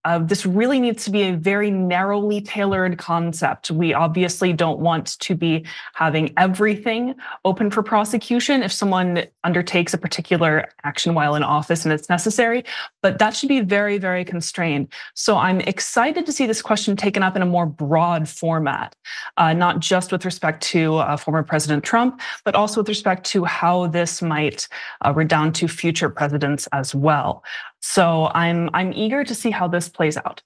uh, 0.07 0.21
this 0.21 0.47
really 0.47 0.79
needs 0.79 1.05
to 1.05 1.11
be 1.11 1.23
a 1.23 1.33
very 1.33 1.69
narrowly 1.69 2.41
tailored 2.41 2.97
concept. 2.97 3.73
We 3.73 3.93
obviously 3.93 4.53
don't 4.53 4.79
want 4.79 5.19
to 5.19 5.35
be 5.35 5.67
having 5.95 6.33
everything 6.37 7.17
open 7.45 7.73
for 7.73 7.83
prosecution 7.83 8.63
if 8.63 8.71
someone 8.71 9.25
undertakes 9.43 9.95
a 9.95 9.99
particular 9.99 10.69
action 10.85 11.15
while 11.15 11.35
in 11.35 11.43
office 11.43 11.85
and 11.85 11.93
it's 11.93 12.09
necessary, 12.09 12.65
but 13.03 13.19
that 13.19 13.35
should 13.35 13.49
be 13.49 13.63
very, 13.63 13.99
very 13.99 14.25
constrained. 14.25 14.93
So 15.15 15.39
I'm 15.39 15.61
excited 15.63 16.25
to 16.27 16.33
see 16.33 16.47
this 16.47 16.63
question 16.63 16.95
taken 16.95 17.25
up 17.25 17.35
in 17.35 17.43
a 17.43 17.47
more 17.47 17.67
broad 17.67 18.29
format, 18.29 18.95
uh, 19.39 19.55
not 19.55 19.81
just 19.81 20.13
with 20.13 20.25
respect 20.25 20.63
to 20.65 20.99
uh, 20.99 21.17
former 21.17 21.43
President 21.43 21.83
Trump, 21.83 22.21
but 22.45 22.55
also 22.55 22.81
with 22.81 22.89
respect 22.89 23.27
to 23.27 23.45
how 23.45 23.89
this 23.89 24.23
might 24.23 24.69
uh, 25.05 25.13
redound 25.13 25.57
to 25.57 25.67
future 25.67 26.09
presidents 26.09 26.69
as 26.69 26.95
well. 26.95 27.43
So 27.89 28.31
I'm 28.35 28.69
I'm 28.75 28.93
eager 28.93 29.23
to 29.23 29.35
see 29.35 29.51
how 29.51 29.69
this 29.69 29.89
plays 29.89 30.17
out. 30.17 30.43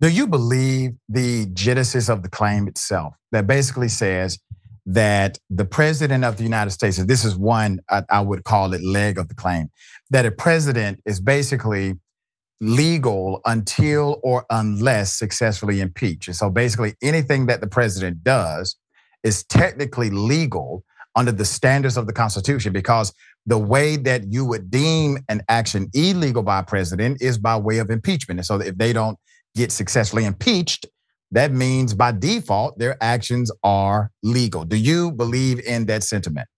Do 0.00 0.08
you 0.08 0.26
believe 0.26 0.92
the 1.08 1.46
genesis 1.54 2.10
of 2.10 2.22
the 2.22 2.28
claim 2.28 2.66
itself 2.66 3.14
that 3.30 3.46
basically 3.46 3.88
says 3.88 4.38
that 4.84 5.38
the 5.48 5.64
president 5.64 6.24
of 6.24 6.36
the 6.36 6.42
United 6.42 6.70
States, 6.70 6.98
and 6.98 7.08
this 7.08 7.24
is 7.24 7.36
one 7.36 7.80
I, 7.88 8.02
I 8.10 8.20
would 8.20 8.42
call 8.44 8.74
it 8.74 8.82
leg 8.82 9.16
of 9.16 9.28
the 9.28 9.34
claim, 9.34 9.70
that 10.10 10.26
a 10.26 10.32
president 10.32 11.00
is 11.06 11.20
basically 11.20 11.94
legal 12.60 13.40
until 13.44 14.20
or 14.24 14.44
unless 14.50 15.14
successfully 15.14 15.80
impeached. 15.80 16.26
And 16.26 16.36
so 16.36 16.50
basically 16.50 16.94
anything 17.00 17.46
that 17.46 17.60
the 17.60 17.68
president 17.68 18.24
does 18.24 18.76
is 19.22 19.44
technically 19.44 20.10
legal 20.10 20.84
under 21.14 21.32
the 21.32 21.44
standards 21.44 21.96
of 21.96 22.06
the 22.06 22.12
Constitution 22.12 22.72
because 22.72 23.12
the 23.46 23.58
way 23.58 23.96
that 23.96 24.32
you 24.32 24.44
would 24.44 24.70
deem 24.70 25.18
an 25.28 25.42
action 25.48 25.88
illegal 25.94 26.42
by 26.42 26.58
a 26.58 26.62
president 26.64 27.22
is 27.22 27.38
by 27.38 27.56
way 27.56 27.78
of 27.78 27.90
impeachment. 27.90 28.40
And 28.40 28.46
so 28.46 28.60
if 28.60 28.76
they 28.76 28.92
don't 28.92 29.18
get 29.54 29.70
successfully 29.72 30.24
impeached, 30.24 30.86
that 31.32 31.52
means 31.52 31.94
by 31.94 32.12
default, 32.12 32.78
their 32.78 32.96
actions 33.00 33.50
are 33.62 34.10
legal. 34.22 34.64
Do 34.64 34.76
you 34.76 35.12
believe 35.12 35.60
in 35.60 35.86
that 35.86 36.02
sentiment? 36.02 36.48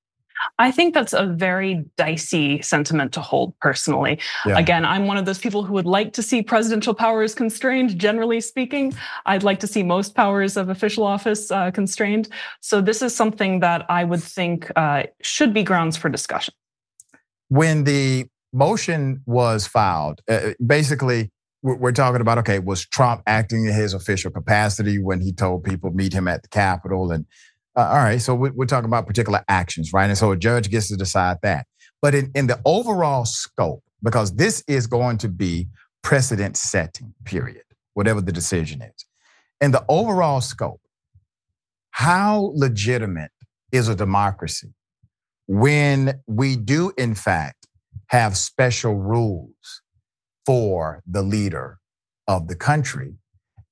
I 0.58 0.70
think 0.70 0.94
that's 0.94 1.12
a 1.12 1.26
very 1.26 1.84
dicey 1.96 2.62
sentiment 2.62 3.12
to 3.14 3.20
hold 3.20 3.58
personally. 3.58 4.20
Yeah. 4.46 4.56
Again, 4.56 4.84
I'm 4.84 5.06
one 5.06 5.16
of 5.16 5.24
those 5.24 5.38
people 5.38 5.64
who 5.64 5.72
would 5.72 5.86
like 5.86 6.12
to 6.12 6.22
see 6.22 6.42
presidential 6.42 6.94
powers 6.94 7.34
constrained, 7.34 7.98
generally 7.98 8.40
speaking. 8.40 8.94
I'd 9.26 9.42
like 9.42 9.58
to 9.60 9.66
see 9.66 9.82
most 9.82 10.14
powers 10.14 10.56
of 10.56 10.68
official 10.68 11.04
office 11.04 11.50
uh, 11.50 11.72
constrained. 11.72 12.28
So, 12.60 12.80
this 12.80 13.02
is 13.02 13.14
something 13.14 13.60
that 13.60 13.84
I 13.88 14.04
would 14.04 14.22
think 14.22 14.70
uh, 14.76 15.04
should 15.22 15.52
be 15.52 15.64
grounds 15.64 15.96
for 15.96 16.08
discussion 16.08 16.54
when 17.48 17.84
the 17.84 18.26
motion 18.52 19.22
was 19.26 19.66
filed, 19.66 20.20
uh, 20.30 20.32
uh 20.32 20.52
basically, 20.64 21.30
we're 21.62 21.92
talking 21.92 22.20
about 22.20 22.38
okay, 22.38 22.60
was 22.60 22.86
Trump 22.86 23.22
acting 23.26 23.66
in 23.66 23.74
his 23.74 23.92
official 23.92 24.30
capacity 24.30 24.98
when 24.98 25.20
he 25.20 25.32
told 25.32 25.64
people 25.64 25.90
meet 25.90 26.12
him 26.12 26.28
at 26.28 26.42
the 26.42 26.48
Capitol? 26.48 27.10
And 27.10 27.26
uh, 27.76 27.88
all 27.88 27.96
right, 27.96 28.20
so 28.20 28.34
we're 28.34 28.66
talking 28.66 28.88
about 28.88 29.06
particular 29.06 29.44
actions, 29.48 29.92
right? 29.92 30.08
And 30.08 30.16
so 30.16 30.30
a 30.32 30.36
judge 30.36 30.70
gets 30.70 30.88
to 30.88 30.96
decide 30.96 31.38
that. 31.42 31.66
But 32.00 32.14
in, 32.14 32.30
in 32.34 32.46
the 32.46 32.60
overall 32.64 33.24
scope, 33.24 33.82
because 34.02 34.36
this 34.36 34.62
is 34.68 34.86
going 34.86 35.18
to 35.18 35.28
be 35.28 35.68
precedent 36.02 36.56
setting, 36.56 37.12
period, 37.24 37.62
whatever 37.94 38.20
the 38.20 38.32
decision 38.32 38.82
is. 38.82 39.04
In 39.60 39.72
the 39.72 39.84
overall 39.88 40.40
scope, 40.40 40.80
how 41.90 42.52
legitimate 42.54 43.32
is 43.72 43.88
a 43.88 43.94
democracy 43.94 44.72
when 45.48 46.20
we 46.26 46.56
do, 46.56 46.92
in 46.96 47.14
fact, 47.14 47.66
have 48.06 48.36
special 48.36 48.94
rules 48.94 49.82
for 50.46 51.02
the 51.06 51.22
leader 51.22 51.78
of 52.28 52.48
the 52.48 52.54
country. 52.54 53.14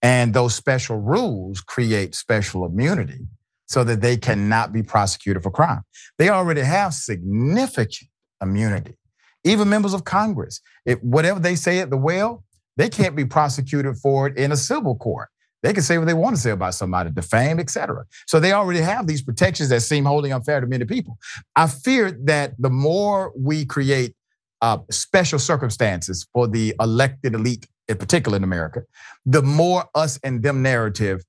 And 0.02 0.34
those 0.34 0.54
special 0.54 0.98
rules 0.98 1.60
create 1.60 2.14
special 2.14 2.64
immunity 2.64 3.26
so 3.66 3.84
that 3.84 4.00
they 4.00 4.16
cannot 4.16 4.72
be 4.72 4.82
prosecuted 4.82 5.42
for 5.42 5.50
crime. 5.50 5.82
They 6.18 6.28
already 6.28 6.62
have 6.62 6.94
significant 6.94 8.10
immunity. 8.42 8.96
Even 9.44 9.68
members 9.68 9.94
of 9.94 10.04
Congress, 10.04 10.60
if 10.84 11.02
whatever 11.02 11.40
they 11.40 11.56
say 11.56 11.78
at 11.80 11.90
the 11.90 11.96
well, 11.96 12.44
they 12.76 12.88
can't 12.88 13.16
be 13.16 13.24
prosecuted 13.24 13.96
for 13.96 14.26
it 14.26 14.36
in 14.36 14.52
a 14.52 14.56
civil 14.56 14.96
court. 14.96 15.28
They 15.62 15.72
can 15.72 15.82
say 15.82 15.98
what 15.98 16.06
they 16.06 16.14
want 16.14 16.36
to 16.36 16.42
say 16.42 16.50
about 16.50 16.74
somebody, 16.74 17.10
defame, 17.10 17.58
etc. 17.58 18.04
So 18.26 18.38
they 18.38 18.52
already 18.52 18.80
have 18.80 19.06
these 19.06 19.22
protections 19.22 19.68
that 19.70 19.80
seem 19.80 20.04
wholly 20.04 20.30
unfair 20.30 20.60
to 20.60 20.66
many 20.66 20.84
people. 20.84 21.18
I 21.56 21.66
fear 21.66 22.12
that 22.24 22.54
the 22.58 22.70
more 22.70 23.32
we 23.36 23.64
create 23.64 24.14
uh, 24.62 24.78
special 24.90 25.38
circumstances 25.38 26.26
for 26.32 26.46
the 26.46 26.74
elected 26.80 27.34
elite, 27.34 27.66
in 27.88 27.96
particular 27.96 28.36
in 28.36 28.44
America, 28.44 28.82
the 29.24 29.42
more 29.42 29.84
us 29.94 30.18
and 30.22 30.42
them 30.42 30.62
narrative 30.62 31.24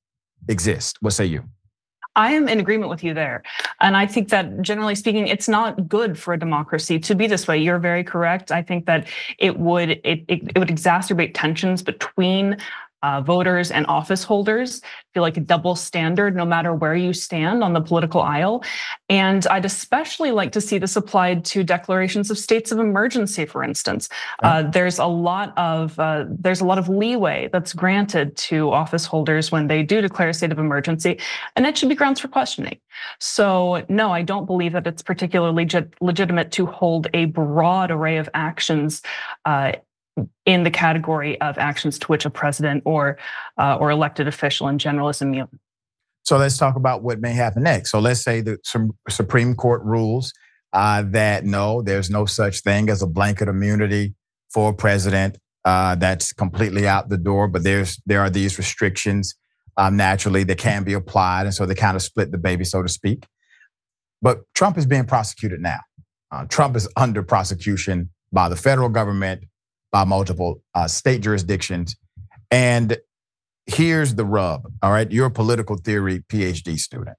exists. 0.47 0.93
What 1.01 1.13
say 1.13 1.25
you? 1.25 1.43
I 2.17 2.31
am 2.31 2.49
in 2.49 2.59
agreement 2.59 2.89
with 2.89 3.03
you 3.03 3.13
there. 3.13 3.43
And 3.79 3.95
I 3.95 4.07
think 4.07 4.29
that 4.29 4.61
generally 4.63 4.95
speaking, 4.95 5.27
it's 5.27 5.47
not 5.47 5.87
good 5.87 6.17
for 6.17 6.33
a 6.33 6.39
democracy 6.39 6.97
to 6.99 7.13
be 7.13 7.27
this 7.27 7.47
way. 7.47 7.59
You're 7.59 7.77
very 7.77 8.03
correct. 8.03 8.51
I 8.51 8.63
think 8.63 8.87
that 8.87 9.07
it 9.37 9.59
would 9.59 9.91
it, 9.91 10.25
it, 10.27 10.51
it 10.55 10.57
would 10.57 10.69
exacerbate 10.69 11.33
tensions 11.35 11.83
between 11.83 12.57
uh, 13.07 13.21
voters 13.21 13.71
and 13.71 13.85
office 13.87 14.23
holders 14.23 14.81
feel 15.13 15.23
like 15.23 15.37
a 15.37 15.45
double 15.53 15.75
standard 15.75 16.35
no 16.35 16.45
matter 16.45 16.73
where 16.73 16.95
you 16.95 17.13
stand 17.13 17.63
on 17.63 17.71
the 17.71 17.79
political 17.79 18.21
aisle. 18.21 18.63
And 19.07 19.47
I'd 19.47 19.63
especially 19.65 20.31
like 20.31 20.51
to 20.51 20.61
see 20.61 20.77
this 20.77 20.95
applied 20.97 21.45
to 21.45 21.63
declarations 21.63 22.29
of 22.29 22.37
states 22.37 22.71
of 22.73 22.79
emergency, 22.79 23.45
for 23.45 23.63
instance. 23.63 24.09
Uh, 24.43 24.63
there's 24.63 24.99
a 24.99 25.05
lot 25.05 25.57
of 25.57 25.97
uh, 25.99 26.25
there's 26.27 26.59
a 26.59 26.65
lot 26.65 26.77
of 26.77 26.89
leeway 26.89 27.49
that's 27.53 27.71
granted 27.73 28.35
to 28.49 28.71
office 28.71 29.05
holders 29.05 29.51
when 29.53 29.67
they 29.67 29.83
do 29.83 30.01
declare 30.01 30.29
a 30.29 30.33
state 30.33 30.51
of 30.51 30.59
emergency, 30.59 31.17
and 31.55 31.65
it 31.65 31.77
should 31.77 31.89
be 31.89 31.95
grounds 31.95 32.19
for 32.19 32.27
questioning. 32.27 32.77
So 33.19 33.85
no, 33.87 34.11
I 34.11 34.21
don't 34.21 34.45
believe 34.45 34.73
that 34.73 34.85
it's 34.85 35.01
particularly 35.01 35.55
legit- 35.63 35.93
legitimate 36.01 36.51
to 36.53 36.65
hold 36.65 37.07
a 37.13 37.25
broad 37.25 37.89
array 37.89 38.17
of 38.17 38.27
actions 38.33 39.01
uh, 39.45 39.71
in 40.45 40.63
the 40.63 40.71
category 40.71 41.39
of 41.41 41.57
actions 41.57 41.99
to 41.99 42.07
which 42.07 42.25
a 42.25 42.29
president 42.29 42.83
or 42.85 43.17
uh, 43.57 43.77
or 43.79 43.91
elected 43.91 44.27
official 44.27 44.67
in 44.67 44.77
general 44.77 45.09
is 45.09 45.21
immune. 45.21 45.59
So 46.23 46.37
let's 46.37 46.57
talk 46.57 46.75
about 46.75 47.03
what 47.03 47.21
may 47.21 47.31
happen 47.31 47.63
next. 47.63 47.91
So 47.91 47.99
let's 47.99 48.21
say 48.21 48.41
the 48.41 48.57
some 48.63 48.91
Supreme 49.09 49.55
Court 49.55 49.81
rules 49.83 50.33
uh, 50.73 51.03
that 51.07 51.45
no, 51.45 51.81
there's 51.81 52.09
no 52.09 52.25
such 52.25 52.61
thing 52.61 52.89
as 52.89 53.01
a 53.01 53.07
blanket 53.07 53.47
immunity 53.47 54.13
for 54.49 54.71
a 54.71 54.73
president. 54.73 55.37
Uh, 55.63 55.95
that's 55.95 56.31
completely 56.33 56.87
out 56.87 57.09
the 57.09 57.17
door. 57.17 57.47
But 57.47 57.63
there's 57.63 58.01
there 58.05 58.21
are 58.21 58.29
these 58.29 58.57
restrictions 58.57 59.35
um, 59.77 59.95
naturally 59.97 60.43
that 60.45 60.57
can 60.57 60.83
be 60.83 60.93
applied, 60.93 61.45
and 61.45 61.53
so 61.53 61.65
they 61.65 61.75
kind 61.75 61.95
of 61.95 62.01
split 62.01 62.31
the 62.31 62.37
baby, 62.37 62.63
so 62.63 62.81
to 62.81 62.89
speak. 62.89 63.25
But 64.21 64.41
Trump 64.55 64.77
is 64.77 64.85
being 64.85 65.05
prosecuted 65.05 65.61
now. 65.61 65.79
Uh, 66.31 66.45
Trump 66.45 66.75
is 66.75 66.87
under 66.95 67.23
prosecution 67.23 68.09
by 68.31 68.49
the 68.49 68.55
federal 68.55 68.89
government 68.89 69.43
by 69.91 70.03
multiple 70.03 70.61
uh, 70.75 70.87
state 70.87 71.21
jurisdictions. 71.21 71.95
And 72.51 72.97
here's 73.65 74.15
the 74.15 74.25
rub, 74.25 74.71
all 74.81 74.91
right? 74.91 75.11
You're 75.11 75.27
a 75.27 75.31
political 75.31 75.77
theory 75.77 76.23
PhD 76.29 76.77
student. 76.77 77.17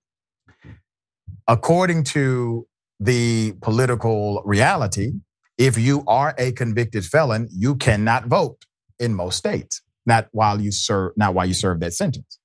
According 1.46 2.04
to 2.04 2.66
the 3.00 3.54
political 3.62 4.42
reality, 4.44 5.12
if 5.56 5.78
you 5.78 6.04
are 6.06 6.34
a 6.38 6.52
convicted 6.52 7.04
felon, 7.04 7.48
you 7.50 7.76
cannot 7.76 8.26
vote 8.26 8.64
in 8.98 9.14
most 9.14 9.36
states, 9.36 9.82
not 10.06 10.28
while 10.32 10.60
you 10.60 10.70
serve, 10.72 11.12
not 11.16 11.34
while 11.34 11.46
you 11.46 11.54
serve 11.54 11.80
that 11.80 11.94
sentence. 11.94 12.38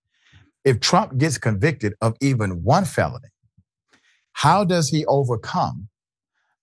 If 0.63 0.79
Trump 0.79 1.17
gets 1.17 1.37
convicted 1.37 1.93
of 2.01 2.15
even 2.21 2.63
one 2.63 2.85
felony, 2.85 3.27
how 4.33 4.63
does 4.63 4.89
he 4.89 5.05
overcome 5.05 5.89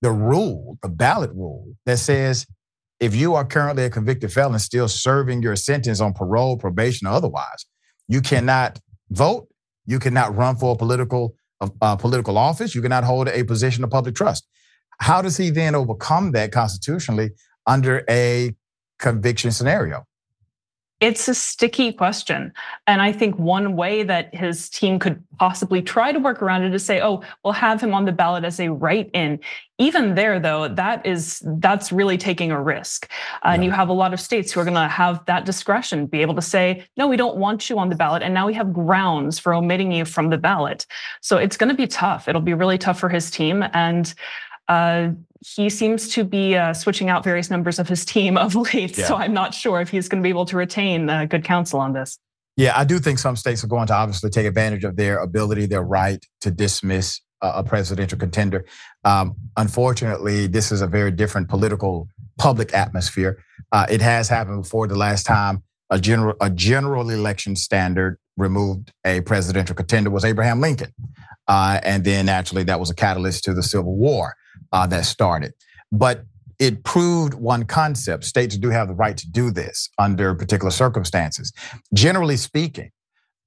the 0.03 0.11
rule, 0.11 0.79
the 0.83 0.89
ballot 0.89 1.31
rule 1.35 1.75
that 1.87 1.99
says 1.99 2.47
if 3.01 3.17
you 3.17 3.35
are 3.35 3.45
currently 3.45 3.85
a 3.85 3.91
convicted 3.91 4.33
felon 4.33 4.59
still 4.59 4.87
serving 4.87 5.43
your 5.43 5.57
sentence 5.57 6.01
on 6.01 6.13
parole, 6.13 6.57
probation, 6.59 7.07
or 7.07 7.13
otherwise, 7.13 7.67
you 8.07 8.21
cannot 8.21 8.79
vote. 9.11 9.49
You 9.87 9.99
cannot 9.99 10.37
run 10.37 10.57
for 10.57 10.75
a 10.75 10.77
political 10.77 11.35
uh, 11.83 11.97
political 11.97 12.39
office. 12.39 12.75
You 12.75 12.83
cannot 12.83 13.05
hold 13.05 13.29
a 13.29 13.45
position 13.45 13.85
of 13.85 13.91
public 13.91 14.15
trust. 14.15 14.47
How 14.99 15.23
does 15.23 15.37
he 15.37 15.51
then 15.51 15.75
overcome 15.75 16.33
that 16.33 16.53
constitutionally 16.53 17.31
under 17.67 18.05
a 18.09 18.55
conviction 18.99 19.51
scenario? 19.51 20.07
It's 21.01 21.29
a 21.29 21.35
sticky 21.35 21.95
question. 21.95 22.53
And 22.87 23.01
I 23.01 23.11
think 23.11 23.39
one 23.39 23.75
way 23.75 24.03
that 24.03 24.35
his 24.35 24.69
team 24.69 24.99
could 24.99 25.23
possibly 25.39 25.81
try 25.81 26.13
to 26.13 26.19
work 26.19 26.43
around 26.43 26.65
it 26.65 26.75
is 26.75 26.85
say, 26.85 27.01
oh, 27.01 27.23
we'll 27.43 27.55
have 27.55 27.81
him 27.81 27.95
on 27.95 28.05
the 28.05 28.13
ballot 28.13 28.45
as 28.45 28.61
a 28.61 28.69
write-in. 28.69 29.41
Even 29.79 30.15
there, 30.15 30.39
though, 30.39 30.69
that 30.69 31.07
is 31.07 31.43
that's 31.57 31.91
really 31.91 32.19
taking 32.19 32.51
a 32.51 32.61
risk. 32.61 33.11
Uh, 33.43 33.53
and 33.55 33.65
you 33.65 33.71
have 33.71 33.89
a 33.89 33.95
lot 33.95 34.13
of 34.13 34.21
states 34.21 34.53
who 34.53 34.61
are 34.61 34.65
going 34.65 34.75
to 34.75 34.89
have 34.89 35.25
that 35.25 35.47
discretion, 35.47 36.05
be 36.05 36.21
able 36.21 36.35
to 36.35 36.43
say, 36.43 36.85
no, 36.99 37.09
we 37.09 37.17
don't 37.17 37.39
want 37.39 37.71
you 37.71 37.79
on 37.79 37.89
the 37.89 37.97
ballot. 37.97 38.23
And 38.23 38.35
now 38.35 38.47
we 38.47 38.53
have 38.53 38.75
grounds 38.75 39.39
for 39.39 39.55
omitting 39.55 39.91
you 39.91 40.05
from 40.05 40.29
the 40.29 40.37
ballot. 40.37 40.85
So 41.23 41.39
it's 41.39 41.57
going 41.57 41.71
to 41.71 41.75
be 41.75 41.87
tough. 41.87 42.29
It'll 42.29 42.43
be 42.43 42.53
really 42.53 42.77
tough 42.77 43.01
for 43.01 43.09
his 43.09 43.31
team. 43.31 43.65
And 43.73 44.13
uh, 44.71 45.11
he 45.57 45.69
seems 45.69 46.09
to 46.15 46.23
be 46.23 46.57
uh, 46.57 46.73
switching 46.73 47.09
out 47.09 47.25
various 47.25 47.51
members 47.51 47.79
of 47.81 47.89
his 47.89 48.05
team 48.05 48.39
of 48.39 48.55
late. 48.75 48.97
Yeah. 48.97 49.07
So 49.07 49.17
I'm 49.17 49.35
not 49.35 49.53
sure 49.53 49.81
if 49.81 49.91
he's 49.91 50.09
going 50.09 50.23
to 50.23 50.27
be 50.27 50.31
able 50.31 50.47
to 50.47 50.57
retain 50.57 51.11
uh, 51.11 51.25
good 51.25 51.45
counsel 51.45 51.81
on 51.81 51.93
this. 51.93 52.19
Yeah, 52.57 52.79
I 52.79 52.85
do 52.85 52.99
think 52.99 53.19
some 53.19 53.37
states 53.37 53.65
are 53.65 53.69
going 53.69 53.89
to 53.89 53.95
obviously 53.95 54.31
take 54.31 54.47
advantage 54.47 54.85
of 54.85 54.97
their 54.97 55.19
ability, 55.19 55.67
their 55.67 55.83
right 55.83 56.25
to 56.43 56.51
dismiss 56.51 57.21
a 57.43 57.65
presidential 57.65 58.19
contender. 58.19 58.67
Um, 59.03 59.35
unfortunately, 59.57 60.47
this 60.47 60.71
is 60.71 60.83
a 60.83 60.87
very 60.87 61.11
different 61.11 61.49
political 61.49 62.07
public 62.39 62.75
atmosphere. 62.75 63.43
Uh, 63.73 63.87
it 63.89 64.03
has 64.03 64.29
happened 64.29 64.63
before. 64.63 64.87
The 64.87 64.97
last 64.97 65.25
time 65.25 65.63
a 65.89 65.99
general 65.99 66.35
a 66.43 66.51
general 66.51 67.09
election 67.09 67.57
standard 67.57 68.19
removed 68.37 68.93
a 69.07 69.23
presidential 69.23 69.75
contender 69.75 70.11
was 70.11 70.25
Abraham 70.25 70.61
Lincoln, 70.61 70.93
uh, 71.49 71.81
and 71.83 72.05
then 72.05 72.27
naturally 72.27 72.65
that 72.65 72.79
was 72.79 72.91
a 72.91 72.95
catalyst 72.95 73.45
to 73.45 73.55
the 73.55 73.63
Civil 73.63 73.97
War 73.97 74.35
uh, 74.73 74.87
that 74.89 75.05
started. 75.05 75.53
But 75.93 76.25
it 76.59 76.85
proved 76.85 77.35
one 77.35 77.65
concept 77.65 78.25
states 78.25 78.57
do 78.57 78.69
have 78.69 78.89
the 78.89 78.95
right 78.95 79.17
to 79.17 79.29
do 79.31 79.51
this 79.51 79.89
under 79.99 80.35
particular 80.35 80.71
circumstances. 80.71 81.53
Generally 81.95 82.37
speaking, 82.37 82.91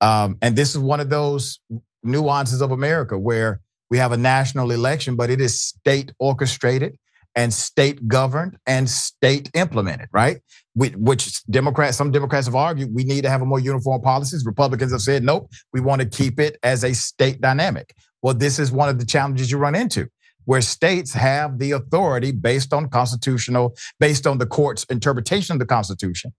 um, 0.02 0.38
and 0.41 0.56
this 0.56 0.72
is 0.72 0.80
one 0.80 0.99
of 0.99 1.10
those 1.10 1.60
nuances 2.03 2.61
of 2.61 2.72
America 2.72 3.18
where 3.18 3.61
we 3.90 3.98
have 3.99 4.11
a 4.11 4.18
national 4.18 4.72
election, 4.72 5.15
but 5.15 5.30
it 5.30 5.40
is 5.40 5.61
state 5.61 6.11
orchestrated 6.19 6.98
and 7.35 7.53
state 7.53 8.07
governed 8.07 8.57
and 8.65 8.90
state 8.90 9.49
implemented, 9.53 10.07
right? 10.11 10.40
which 10.76 11.44
Democrats, 11.45 11.98
some 11.98 12.11
Democrats 12.11 12.48
have 12.48 12.56
argued 12.56 12.94
we 12.94 13.03
need 13.03 13.22
to 13.22 13.30
have 13.30 13.44
a 13.44 13.45
more 13.45 13.60
uniform 13.60 14.02
policies. 14.02 14.44
Republicans 14.44 14.91
have 14.91 15.02
said, 15.02 15.23
nope, 15.23 15.48
we 15.72 15.80
want 15.80 16.02
to 16.02 16.07
keep 16.07 16.40
it 16.40 16.57
as 16.64 16.84
a 16.84 16.94
state 16.94 17.40
dynamic. 17.41 17.94
Well, 18.23 18.34
this 18.34 18.57
is 18.57 18.72
one 18.72 18.90
of 18.90 18.98
the 18.98 19.06
challenges 19.06 19.52
you 19.52 19.60
run 19.60 19.76
into 19.76 20.10
where 20.45 20.61
states 20.61 21.14
have 21.14 21.60
the 21.60 21.72
authority 21.72 22.32
based 22.32 22.74
on 22.74 22.90
constitutional, 22.90 23.76
based 23.99 24.28
on 24.28 24.38
the 24.38 24.45
court's 24.45 24.84
interpretation 24.86 25.53
of 25.53 25.60
the 25.60 25.65
Constitution 25.65 26.34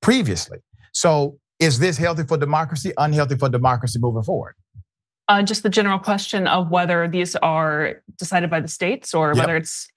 previously. 0.00 0.58
So 0.92 1.38
is 1.58 1.78
this 1.78 1.96
healthy 1.96 2.24
for 2.24 2.36
democracy, 2.36 2.92
unhealthy 2.96 3.36
for 3.36 3.48
democracy 3.48 3.98
moving 3.98 4.22
forward? 4.22 4.54
Uh, 5.28 5.42
just 5.42 5.62
the 5.62 5.68
general 5.68 5.98
question 5.98 6.46
of 6.46 6.70
whether 6.70 7.06
these 7.06 7.36
are 7.36 8.02
decided 8.16 8.48
by 8.48 8.60
the 8.60 8.68
states 8.68 9.12
or 9.14 9.28
yep. 9.28 9.36
whether 9.36 9.56
it's. 9.56 9.88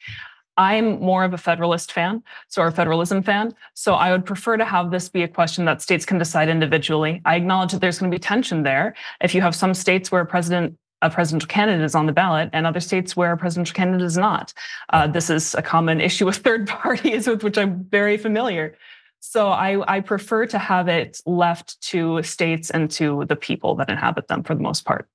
I'm 0.58 1.00
more 1.00 1.24
of 1.24 1.34
a 1.34 1.38
federalist 1.38 1.94
fan, 1.94 2.22
so 2.50 2.62
a 2.62 2.72
federalism 2.72 3.24
fan. 3.24 3.56
So 3.74 3.94
I 3.94 4.12
would 4.12 4.26
prefer 4.26 4.58
to 4.58 4.66
have 4.66 4.92
this 4.92 5.08
be 5.08 5.24
a 5.24 5.28
question 5.28 5.64
that 5.66 5.82
states 5.82 6.06
can 6.06 6.18
decide 6.18 6.50
individually. 6.50 7.22
I 7.24 7.38
acknowledge 7.38 7.72
that 7.72 7.80
there's 7.80 7.98
going 7.98 8.12
to 8.12 8.16
be 8.16 8.20
tension 8.20 8.64
there. 8.64 8.94
If 9.24 9.34
you 9.34 9.42
have 9.42 9.56
some 9.56 9.74
states 9.74 10.12
where 10.12 10.22
a 10.22 10.26
president 10.26 10.78
a 11.02 11.10
presidential 11.10 11.48
candidate 11.48 11.84
is 11.84 11.96
on 11.96 12.06
the 12.06 12.12
ballot 12.12 12.50
and 12.54 12.66
other 12.66 12.80
states 12.80 13.16
where 13.16 13.32
a 13.32 13.38
presidential 13.38 13.74
candidate 13.74 14.06
is 14.06 14.18
not. 14.18 14.54
Uh, 14.90 15.08
this 15.08 15.30
is 15.30 15.56
a 15.56 15.62
common 15.62 16.02
issue 16.10 16.26
with 16.26 16.38
third 16.38 16.68
parties 16.68 17.28
with 17.28 17.44
which 17.44 17.58
I'm 17.58 17.84
very 17.86 18.18
familiar. 18.18 18.78
So 19.20 19.50
I, 19.50 19.96
I 19.96 20.00
prefer 20.00 20.48
to 20.48 20.58
have 20.58 20.88
it 20.88 21.22
left 21.26 21.80
to 21.90 22.24
states 22.24 22.72
and 22.72 22.90
to 22.92 23.26
the 23.30 23.36
people 23.36 23.76
that 23.76 23.90
inhabit 23.90 24.28
them 24.28 24.44
for 24.44 24.56
the 24.56 24.62
most 24.62 24.84
part. 24.84 25.08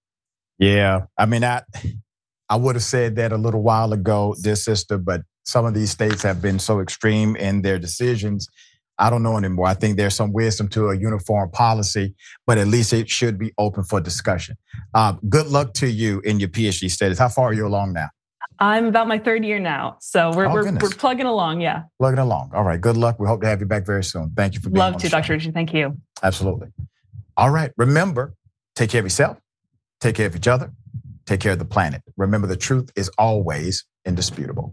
Yeah. 0.59 1.07
I 1.19 1.27
mean, 1.27 1.43
I, 1.43 1.63
I 2.49 2.57
would 2.57 2.77
have 2.77 2.85
said 2.85 3.17
that 3.17 3.33
a 3.33 3.37
little 3.37 3.63
while 3.63 3.93
ago, 3.93 4.37
dear 4.41 4.57
sister, 4.57 4.97
but 4.97 5.23
some 5.45 5.65
of 5.67 5.75
these 5.75 5.91
states 5.91 6.23
have 6.23 6.41
been 6.41 6.59
so 6.59 6.81
extreme 6.81 7.37
in 7.37 7.63
their 7.63 7.79
decisions 7.79 8.49
I 8.99 9.11
don't 9.11 9.23
know 9.23 9.37
anymore. 9.37 9.67
I 9.67 9.75
think 9.75 9.97
there's 9.97 10.15
some 10.15 10.33
wisdom 10.33 10.69
to 10.69 10.89
a 10.91 10.97
uniform 10.97 11.51
policy, 11.51 12.15
but 12.47 12.57
at 12.59 12.67
least 12.67 12.93
it 12.93 13.11
should 13.11 13.39
be 13.39 13.53
open 13.59 13.85
for 13.85 14.01
discussion. 14.01 14.57
Uh, 14.95 15.15
good 15.29 15.49
luck 15.49 15.75
to 15.75 15.87
you 15.87 16.21
in 16.21 16.41
your 16.41 16.49
PhD 16.49 16.91
studies. 16.91 17.19
How 17.19 17.29
far 17.29 17.47
are 17.51 17.53
you 17.53 17.67
along 17.67 17.93
now? 17.93 18.09
I'm 18.59 18.87
about 18.87 19.07
my 19.07 19.19
third 19.19 19.45
year 19.45 19.59
now. 19.59 19.99
So 20.01 20.33
we're, 20.35 20.47
Oh, 20.47 20.55
we're, 20.55 20.73
we're 20.73 20.89
plugging 20.91 21.27
along. 21.27 21.61
Yeah. 21.61 21.83
Plugging 21.99 22.19
along. 22.21 22.53
All 22.55 22.65
right. 22.65 22.81
Good 22.81 22.97
luck. 22.97 23.21
We 23.21 23.27
hope 23.27 23.43
to 23.43 23.47
have 23.47 23.61
you 23.61 23.67
back 23.67 23.85
very 23.85 24.03
soon. 24.03 24.33
Thank 24.35 24.55
you 24.55 24.61
for 24.61 24.71
being 24.71 24.81
on 24.83 24.93
Love 24.93 25.03
to. 25.03 25.09
Dr. 25.11 25.35
Richard. 25.35 25.53
Thank 25.53 25.75
you. 25.75 25.99
Absolutely. 26.23 26.69
All 27.37 27.51
right. 27.51 27.71
Remember, 27.77 28.35
take 28.75 28.89
care 28.89 29.01
of 29.01 29.05
yourself, 29.05 29.39
take 30.01 30.15
care 30.17 30.27
of 30.27 30.35
each 30.35 30.49
other, 30.49 30.73
take 31.27 31.41
care 31.41 31.53
of 31.53 31.59
the 31.59 31.67
planet. 31.67 32.01
Remember, 32.17 32.47
the 32.47 32.57
truth 32.57 32.91
is 32.97 33.11
always 33.19 33.85
indisputable. 34.07 34.73